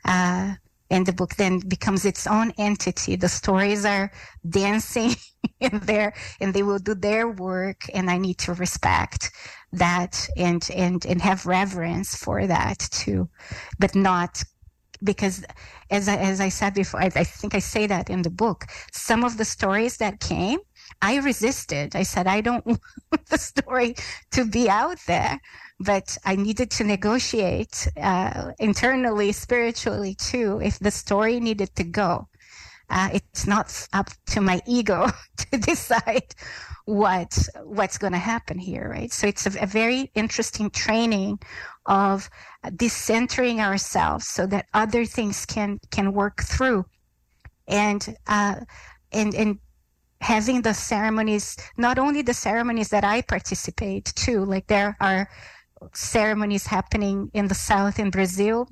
Uh, 0.04 0.54
and 0.90 1.06
the 1.06 1.12
book 1.12 1.36
then 1.36 1.60
becomes 1.60 2.04
its 2.04 2.26
own 2.26 2.52
entity. 2.58 3.16
The 3.16 3.28
stories 3.28 3.84
are 3.84 4.12
dancing 4.48 5.14
in 5.60 5.80
there, 5.80 6.12
and 6.40 6.52
they 6.52 6.62
will 6.62 6.78
do 6.78 6.94
their 6.94 7.28
work, 7.28 7.84
and 7.94 8.10
I 8.10 8.18
need 8.18 8.38
to 8.40 8.52
respect 8.52 9.30
that 9.72 10.28
and 10.36 10.68
and 10.74 11.04
and 11.06 11.20
have 11.22 11.46
reverence 11.46 12.14
for 12.14 12.46
that 12.46 12.78
too, 12.90 13.28
but 13.78 13.94
not 13.94 14.44
because 15.04 15.44
as 15.90 16.08
I, 16.08 16.16
as 16.16 16.40
I 16.40 16.48
said 16.48 16.74
before, 16.74 17.00
I, 17.02 17.10
I 17.14 17.24
think 17.24 17.54
I 17.54 17.60
say 17.60 17.86
that 17.86 18.10
in 18.10 18.22
the 18.22 18.30
book. 18.30 18.64
Some 18.92 19.24
of 19.24 19.36
the 19.36 19.44
stories 19.44 19.98
that 19.98 20.20
came 20.20 20.60
I 21.02 21.16
resisted. 21.18 21.96
I 21.96 22.02
said, 22.02 22.26
I 22.26 22.40
don't 22.40 22.66
want 22.66 23.26
the 23.28 23.38
story 23.38 23.94
to 24.32 24.44
be 24.44 24.68
out 24.68 24.98
there, 25.06 25.40
but 25.80 26.16
I 26.24 26.36
needed 26.36 26.70
to 26.72 26.84
negotiate 26.84 27.88
uh, 28.00 28.52
internally, 28.58 29.32
spiritually 29.32 30.14
too, 30.14 30.60
if 30.62 30.78
the 30.78 30.90
story 30.90 31.40
needed 31.40 31.74
to 31.76 31.84
go. 31.84 32.28
Uh, 32.90 33.08
it's 33.14 33.46
not 33.46 33.88
up 33.92 34.10
to 34.26 34.40
my 34.40 34.60
ego 34.66 35.08
to 35.38 35.58
decide 35.58 36.34
what 36.86 37.36
what's 37.64 37.98
going 37.98 38.12
to 38.12 38.18
happen 38.18 38.58
here, 38.58 38.88
right? 38.90 39.12
So 39.12 39.26
it's 39.26 39.46
a, 39.46 39.62
a 39.62 39.66
very 39.66 40.10
interesting 40.14 40.70
training 40.70 41.38
of 41.86 42.28
decentering 42.66 43.58
ourselves 43.58 44.26
so 44.26 44.46
that 44.46 44.66
other 44.74 45.04
things 45.04 45.46
can 45.46 45.80
can 45.90 46.12
work 46.12 46.42
through, 46.42 46.84
and 47.68 48.16
uh, 48.26 48.56
and 49.12 49.34
and 49.34 49.58
having 50.20 50.62
the 50.62 50.72
ceremonies, 50.72 51.56
not 51.76 51.98
only 51.98 52.22
the 52.22 52.34
ceremonies 52.34 52.88
that 52.88 53.04
I 53.04 53.22
participate 53.22 54.06
too, 54.16 54.44
like 54.44 54.66
there 54.66 54.96
are 55.00 55.28
ceremonies 55.92 56.66
happening 56.66 57.30
in 57.34 57.48
the 57.48 57.54
south 57.54 57.98
in 57.98 58.10
Brazil 58.10 58.68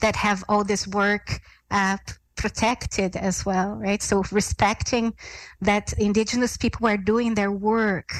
that 0.00 0.16
have 0.16 0.44
all 0.48 0.64
this 0.64 0.86
work 0.86 1.40
uh, 1.70 1.96
protected 2.42 3.16
as 3.16 3.46
well, 3.46 3.70
right? 3.76 4.02
So 4.02 4.24
respecting 4.32 5.14
that 5.60 5.92
indigenous 5.94 6.56
people 6.56 6.86
are 6.88 6.98
doing 7.12 7.34
their 7.34 7.52
work. 7.52 8.10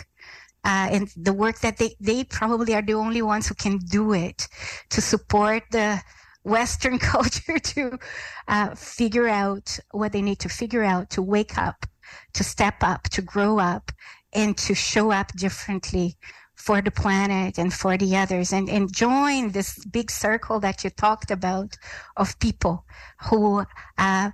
Uh, 0.64 0.88
and 0.94 1.12
the 1.16 1.32
work 1.32 1.58
that 1.60 1.78
they, 1.78 1.96
they 2.00 2.22
probably 2.24 2.72
are 2.74 2.82
the 2.82 2.94
only 2.94 3.20
ones 3.20 3.48
who 3.48 3.54
can 3.54 3.78
do 3.78 4.12
it 4.12 4.48
to 4.90 5.00
support 5.00 5.64
the 5.72 6.00
Western 6.44 6.98
culture 7.12 7.58
to 7.58 7.98
uh, 8.46 8.74
figure 8.76 9.28
out 9.28 9.78
what 9.90 10.12
they 10.12 10.22
need 10.22 10.38
to 10.38 10.48
figure 10.48 10.84
out 10.84 11.10
to 11.10 11.20
wake 11.20 11.58
up 11.58 11.86
to 12.34 12.44
step 12.44 12.76
up, 12.82 13.04
to 13.10 13.22
grow 13.22 13.58
up, 13.58 13.92
and 14.32 14.56
to 14.56 14.74
show 14.74 15.10
up 15.12 15.32
differently 15.32 16.16
for 16.64 16.80
the 16.80 16.92
planet 16.92 17.58
and 17.58 17.74
for 17.74 17.96
the 17.96 18.16
others 18.16 18.52
and, 18.52 18.70
and 18.70 18.94
join 18.94 19.50
this 19.50 19.84
big 19.86 20.10
circle 20.10 20.60
that 20.60 20.84
you 20.84 20.90
talked 20.90 21.30
about 21.30 21.76
of 22.16 22.38
people 22.38 22.84
who 23.28 23.64
uh, 23.98 24.30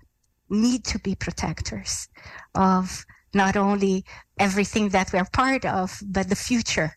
need 0.50 0.84
to 0.84 0.98
be 0.98 1.14
protectors 1.14 2.08
of 2.54 3.06
not 3.32 3.56
only 3.56 4.04
everything 4.38 4.90
that 4.90 5.10
we're 5.12 5.24
part 5.32 5.64
of, 5.64 6.00
but 6.06 6.28
the 6.28 6.36
future 6.36 6.92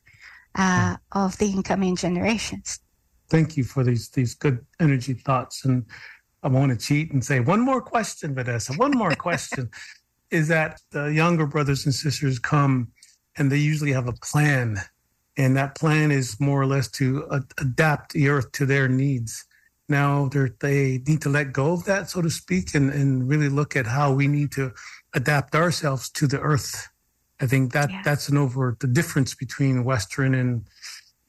uh, 0.56 0.98
of 1.14 1.38
the 1.38 1.46
incoming 1.46 1.96
generations. 1.96 2.80
Thank 3.30 3.56
you 3.56 3.64
for 3.64 3.86
these 3.86 4.10
these 4.10 4.36
good 4.36 4.60
energy 4.82 5.14
thoughts. 5.14 5.64
And 5.64 5.86
I 6.44 6.50
want 6.50 6.72
to 6.74 6.78
cheat 6.78 7.14
and 7.14 7.24
say 7.24 7.40
one 7.40 7.62
more 7.62 7.82
question, 7.82 8.36
Vanessa. 8.36 8.74
One 8.74 8.92
more 8.92 9.16
question 9.16 9.70
is 10.30 10.50
that 10.50 10.82
the 10.92 11.06
younger 11.06 11.46
brothers 11.46 11.86
and 11.86 11.96
sisters 11.96 12.38
come 12.38 12.92
and 13.38 13.50
they 13.50 13.58
usually 13.58 13.94
have 13.94 14.10
a 14.10 14.14
plan. 14.14 14.78
And 15.38 15.56
that 15.56 15.76
plan 15.76 16.12
is 16.12 16.40
more 16.40 16.62
or 16.62 16.66
less 16.66 16.90
to 16.92 17.26
uh, 17.28 17.40
adapt 17.58 18.14
the 18.14 18.30
earth 18.30 18.52
to 18.54 18.66
their 18.66 18.88
needs. 18.88 19.46
Now 19.88 20.30
they 20.30 21.02
need 21.06 21.22
to 21.22 21.30
let 21.30 21.52
go 21.52 21.74
of 21.74 21.86
that, 21.86 22.10
so 22.10 22.22
to 22.22 22.30
speak, 22.30 22.74
and, 22.76 22.92
and 22.92 23.28
really 23.28 23.50
look 23.50 23.76
at 23.76 23.86
how 23.86 24.14
we 24.14 24.28
need 24.28 24.52
to 24.54 24.74
adapt 25.14 25.54
ourselves 25.56 26.10
to 26.12 26.28
the 26.28 26.40
earth. 26.40 26.88
I 27.42 27.48
think 27.48 27.74
that 27.74 27.90
yeah. 27.90 28.02
that's 28.04 28.30
an 28.30 28.38
over 28.38 28.78
the 28.80 28.88
difference 28.88 29.34
between 29.36 29.84
Western 29.84 30.34
and 30.34 30.66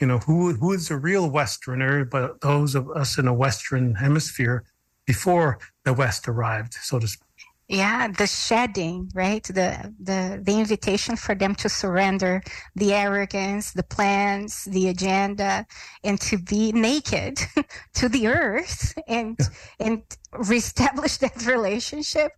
you 0.00 0.06
know 0.06 0.18
who 0.18 0.52
who 0.52 0.72
is 0.72 0.90
a 0.90 0.96
real 0.96 1.30
Westerner, 1.30 2.04
but 2.04 2.40
those 2.40 2.74
of 2.74 2.90
us 2.90 3.18
in 3.18 3.26
a 3.26 3.34
Western 3.34 3.94
hemisphere 3.94 4.64
before 5.06 5.58
the 5.84 5.92
West 5.92 6.28
arrived, 6.28 6.74
so 6.74 6.98
to 6.98 7.08
speak 7.08 7.31
yeah 7.68 8.08
the 8.08 8.26
shedding 8.26 9.10
right 9.14 9.44
the 9.44 9.94
the 10.00 10.40
the 10.44 10.58
invitation 10.58 11.16
for 11.16 11.34
them 11.34 11.54
to 11.54 11.68
surrender 11.68 12.42
the 12.74 12.92
arrogance 12.92 13.72
the 13.72 13.82
plans 13.82 14.64
the 14.64 14.88
agenda 14.88 15.64
and 16.04 16.20
to 16.20 16.36
be 16.38 16.72
naked 16.72 17.38
to 17.94 18.08
the 18.08 18.26
earth 18.26 18.94
and 19.06 19.36
yeah. 19.38 19.86
and 19.86 20.02
reestablish 20.32 21.18
that 21.18 21.46
relationship 21.46 22.32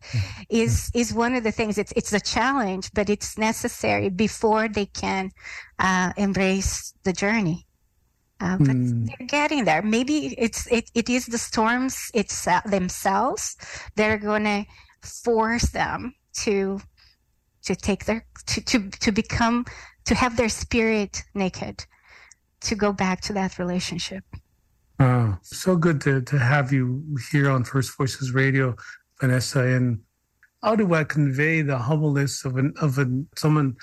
is 0.51 0.91
is 0.95 1.13
one 1.13 1.35
of 1.35 1.43
the 1.43 1.53
things 1.53 1.79
it's 1.79 1.93
it's 1.97 2.13
a 2.13 2.21
challenge 2.21 2.91
but 2.95 3.09
it's 3.09 3.39
necessary 3.39 4.09
before 4.11 4.69
they 4.69 4.87
can 4.87 5.31
uh, 5.79 6.13
embrace 6.17 6.95
the 7.05 7.13
journey 7.13 7.67
uh, 8.41 8.59
but 8.59 8.77
mm. 8.77 9.07
they're 9.07 9.27
getting 9.27 9.65
there. 9.65 9.81
Maybe 9.81 10.35
it's 10.37 10.67
it, 10.67 10.91
it 10.95 11.09
is 11.09 11.27
the 11.27 11.39
storms 11.39 12.11
it's 12.13 12.47
uh, 12.47 12.61
themselves 12.67 13.57
that 13.97 14.11
are 14.11 14.19
going 14.19 14.45
to 14.45 14.67
force 15.05 15.71
them 15.71 16.15
to 16.43 16.81
to 17.65 17.75
take 17.75 18.05
their 18.05 18.25
to, 18.47 18.61
to 18.63 18.91
to 18.91 19.13
become 19.13 19.65
to 20.05 20.15
have 20.15 20.37
their 20.37 20.49
spirit 20.49 21.23
naked 21.35 21.85
to 22.61 22.75
go 22.75 22.93
back 22.93 23.21
to 23.23 23.33
that 23.33 23.59
relationship. 23.59 24.25
Oh 25.01 25.37
so 25.43 25.77
good 25.77 26.01
to, 26.03 26.23
to 26.23 26.39
have 26.39 26.73
you 26.73 27.05
here 27.31 27.51
on 27.51 27.65
first 27.65 27.97
voices 27.97 28.33
radio 28.33 28.77
vanessa. 29.21 29.61
And 29.61 30.01
how 30.63 30.77
do 30.77 30.95
i 30.95 31.05
convey 31.05 31.61
the 31.63 31.79
humbleness 31.79 32.45
of 32.45 32.57
an 32.57 32.73
of 32.81 32.99
an 32.99 33.29
someone 33.37 33.77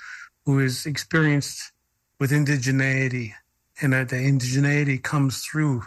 who 0.44 0.58
is 0.58 0.86
experienced 0.86 1.72
with 2.18 2.32
indigeneity 2.32 3.32
and 3.80 3.92
that 3.92 4.08
the 4.08 4.16
indigeneity 4.16 5.02
comes 5.02 5.44
through 5.44 5.82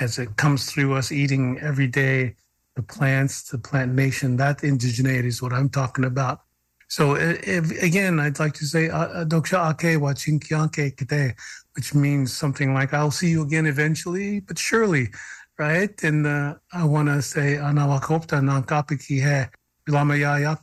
as 0.00 0.18
it 0.18 0.36
comes 0.36 0.70
through 0.70 0.94
us 0.94 1.12
eating 1.12 1.58
every 1.60 1.86
day 1.86 2.34
the 2.78 2.82
plants, 2.96 3.34
the 3.50 3.58
plant 3.58 3.92
nation, 4.04 4.36
that 4.36 4.58
indigeneity 4.58 5.30
is 5.34 5.42
what 5.42 5.52
I'm 5.52 5.68
talking 5.68 6.04
about. 6.04 6.36
So 6.96 7.16
if, 7.56 7.64
again, 7.82 8.14
I'd 8.24 8.38
like 8.38 8.54
to 8.60 8.66
say 8.72 8.84
"Doksha 9.32 9.58
ake 9.72 10.00
wa 10.00 10.12
chinkianke 10.22 10.84
kite," 10.96 11.34
which 11.74 11.88
means 12.04 12.26
something 12.42 12.70
like 12.78 12.90
"I'll 12.94 13.16
see 13.20 13.30
you 13.34 13.42
again 13.42 13.66
eventually, 13.74 14.30
but 14.48 14.56
surely," 14.68 15.06
right? 15.58 15.96
And 16.08 16.20
uh, 16.26 16.54
I 16.72 16.84
want 16.94 17.08
to 17.08 17.20
say 17.20 17.48
"Anawakopta 17.68 18.38
nankapiki 18.48 19.18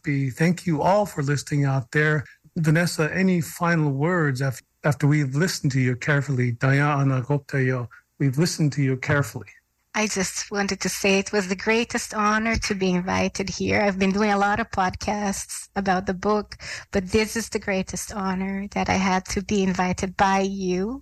he. 0.05 0.29
Thank 0.41 0.65
you 0.67 0.81
all 0.81 1.05
for 1.05 1.21
listening 1.21 1.65
out 1.65 1.91
there. 1.91 2.23
Vanessa, 2.67 3.05
any 3.13 3.41
final 3.41 3.91
words 3.91 4.41
after, 4.87 5.05
we've 5.05 5.35
listened 5.35 5.73
to 5.73 5.81
you 5.81 5.95
carefully? 5.97 6.53
Daya. 6.53 7.87
We've 8.19 8.37
listened 8.37 8.71
to 8.73 8.81
you 8.81 8.95
carefully. 8.97 9.51
I 9.97 10.07
just 10.07 10.51
wanted 10.51 10.81
to 10.81 10.89
say 10.89 11.19
it 11.19 11.31
was 11.31 11.47
the 11.47 11.55
greatest 11.55 12.13
honor 12.13 12.57
to 12.57 12.75
be 12.75 12.91
invited 12.91 13.49
here. 13.49 13.79
I've 13.79 13.97
been 13.97 14.11
doing 14.11 14.33
a 14.33 14.37
lot 14.37 14.59
of 14.59 14.69
podcasts 14.69 15.69
about 15.73 16.05
the 16.05 16.13
book, 16.13 16.57
but 16.91 17.11
this 17.11 17.37
is 17.37 17.47
the 17.47 17.59
greatest 17.59 18.11
honor 18.13 18.67
that 18.73 18.89
I 18.89 18.95
had 18.95 19.23
to 19.27 19.41
be 19.41 19.63
invited 19.63 20.17
by 20.17 20.39
you 20.41 21.01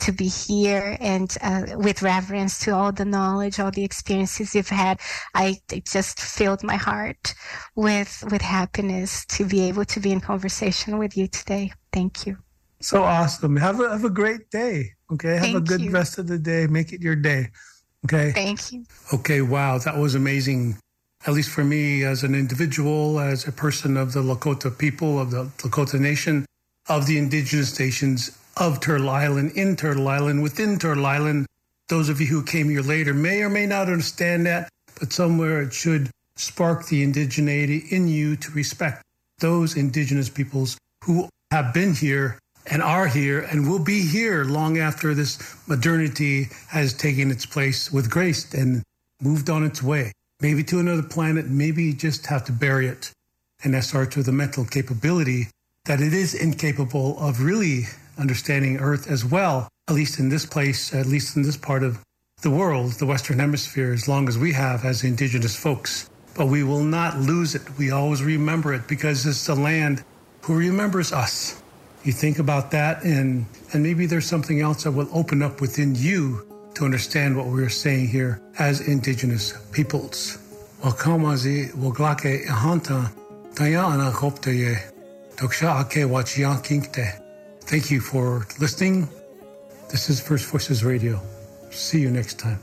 to 0.00 0.10
be 0.10 0.26
here 0.26 0.96
and 0.98 1.32
uh, 1.40 1.66
with 1.76 2.02
reverence 2.02 2.58
to 2.64 2.74
all 2.74 2.90
the 2.90 3.04
knowledge, 3.04 3.60
all 3.60 3.70
the 3.70 3.84
experiences 3.84 4.56
you've 4.56 4.68
had. 4.68 4.98
I 5.36 5.60
it 5.70 5.86
just 5.86 6.18
filled 6.18 6.64
my 6.64 6.76
heart 6.76 7.34
with 7.76 8.24
with 8.28 8.42
happiness 8.42 9.24
to 9.26 9.44
be 9.44 9.68
able 9.68 9.84
to 9.84 10.00
be 10.00 10.10
in 10.10 10.20
conversation 10.20 10.98
with 10.98 11.16
you 11.16 11.28
today. 11.28 11.70
Thank 11.92 12.26
you. 12.26 12.38
So 12.80 13.04
awesome. 13.04 13.54
Have 13.54 13.78
a 13.78 13.90
have 13.90 14.04
a 14.04 14.10
great 14.10 14.50
day. 14.50 14.90
Okay. 15.12 15.34
Have 15.34 15.42
Thank 15.42 15.56
a 15.58 15.60
good 15.60 15.82
you. 15.82 15.90
rest 15.92 16.18
of 16.18 16.26
the 16.26 16.38
day. 16.38 16.66
Make 16.66 16.92
it 16.92 17.00
your 17.00 17.14
day. 17.14 17.50
Okay. 18.04 18.32
Thank 18.32 18.72
you. 18.72 18.84
Okay. 19.12 19.42
Wow. 19.42 19.78
That 19.78 19.96
was 19.96 20.14
amazing. 20.14 20.76
At 21.26 21.34
least 21.34 21.50
for 21.50 21.62
me 21.62 22.02
as 22.02 22.24
an 22.24 22.34
individual, 22.34 23.20
as 23.20 23.46
a 23.46 23.52
person 23.52 23.96
of 23.96 24.12
the 24.12 24.20
Lakota 24.20 24.76
people, 24.76 25.20
of 25.20 25.30
the 25.30 25.44
Lakota 25.58 26.00
Nation, 26.00 26.44
of 26.88 27.06
the 27.06 27.16
indigenous 27.16 27.78
nations 27.78 28.36
of 28.56 28.80
Turtle 28.80 29.08
Island, 29.08 29.52
in 29.52 29.76
Turtle 29.76 30.08
Island, 30.08 30.42
within 30.42 30.78
Turtle 30.78 31.06
Island. 31.06 31.46
Those 31.88 32.08
of 32.08 32.20
you 32.20 32.26
who 32.26 32.42
came 32.42 32.68
here 32.68 32.82
later 32.82 33.14
may 33.14 33.42
or 33.42 33.48
may 33.48 33.66
not 33.66 33.88
understand 33.88 34.46
that, 34.46 34.68
but 34.98 35.12
somewhere 35.12 35.62
it 35.62 35.72
should 35.72 36.10
spark 36.36 36.86
the 36.86 37.06
indigeneity 37.06 37.90
in 37.92 38.08
you 38.08 38.36
to 38.36 38.50
respect 38.52 39.02
those 39.38 39.76
indigenous 39.76 40.28
peoples 40.28 40.76
who 41.04 41.28
have 41.50 41.72
been 41.74 41.94
here 41.94 42.38
and 42.66 42.82
are 42.82 43.06
here 43.06 43.40
and 43.40 43.68
will 43.68 43.82
be 43.82 44.06
here 44.06 44.44
long 44.44 44.78
after 44.78 45.14
this 45.14 45.38
modernity 45.66 46.48
has 46.68 46.94
taken 46.94 47.30
its 47.30 47.46
place 47.46 47.90
with 47.92 48.10
grace 48.10 48.52
and 48.54 48.82
moved 49.20 49.50
on 49.50 49.64
its 49.64 49.82
way. 49.82 50.12
maybe 50.40 50.64
to 50.64 50.80
another 50.80 51.04
planet, 51.04 51.46
maybe 51.46 51.84
you 51.84 51.94
just 51.94 52.26
have 52.26 52.44
to 52.44 52.52
bury 52.52 52.88
it. 52.88 53.12
And 53.62 53.74
that 53.74 53.84
starts 53.84 54.16
with 54.16 54.26
the 54.26 54.32
mental 54.32 54.64
capability 54.64 55.46
that 55.84 56.00
it 56.00 56.12
is 56.12 56.34
incapable 56.34 57.16
of 57.20 57.40
really 57.40 57.84
understanding 58.18 58.78
Earth 58.78 59.08
as 59.08 59.24
well, 59.24 59.68
at 59.88 59.94
least 59.94 60.18
in 60.18 60.28
this 60.28 60.44
place, 60.44 60.92
at 60.92 61.06
least 61.06 61.36
in 61.36 61.42
this 61.42 61.56
part 61.56 61.84
of 61.84 62.02
the 62.42 62.50
world, 62.50 62.92
the 62.94 63.06
Western 63.06 63.38
Hemisphere, 63.38 63.92
as 63.92 64.08
long 64.08 64.28
as 64.28 64.36
we 64.36 64.52
have 64.52 64.84
as 64.84 65.04
indigenous 65.04 65.54
folks. 65.54 66.10
But 66.34 66.46
we 66.46 66.64
will 66.64 66.82
not 66.82 67.20
lose 67.20 67.54
it. 67.54 67.62
We 67.78 67.92
always 67.92 68.22
remember 68.22 68.74
it 68.74 68.88
because 68.88 69.24
it's 69.24 69.46
the 69.46 69.54
land 69.54 70.02
who 70.42 70.56
remembers 70.56 71.12
us. 71.12 71.61
You 72.04 72.12
think 72.12 72.40
about 72.40 72.72
that, 72.72 73.04
and, 73.04 73.46
and 73.72 73.82
maybe 73.82 74.06
there's 74.06 74.26
something 74.26 74.60
else 74.60 74.82
that 74.84 74.90
will 74.90 75.08
open 75.12 75.40
up 75.40 75.60
within 75.60 75.94
you 75.94 76.44
to 76.74 76.84
understand 76.84 77.36
what 77.36 77.46
we're 77.46 77.68
saying 77.68 78.08
here 78.08 78.40
as 78.58 78.80
indigenous 78.80 79.52
peoples. 79.70 80.38
Wakamazi 80.82 81.72
waglake 81.74 82.44
hanta 82.46 83.08
taya 83.54 83.84
ana 83.84 84.10
kopteye 84.10 84.76
doksha 85.36 85.80
ake 85.80 86.04
wachian 86.04 86.60
kinkte. 86.64 87.20
Thank 87.60 87.90
you 87.92 88.00
for 88.00 88.46
listening. 88.58 89.08
This 89.90 90.10
is 90.10 90.20
First 90.20 90.46
Voices 90.46 90.82
Radio. 90.82 91.20
See 91.70 92.00
you 92.00 92.10
next 92.10 92.38
time. 92.40 92.58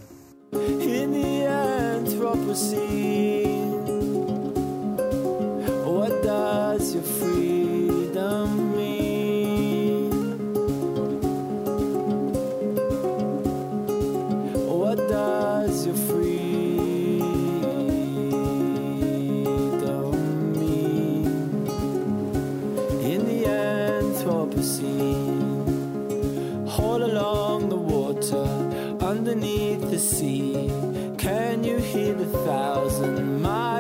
Hear 31.92 32.14
the 32.14 32.26
thousand 32.46 33.42
mile 33.42 33.79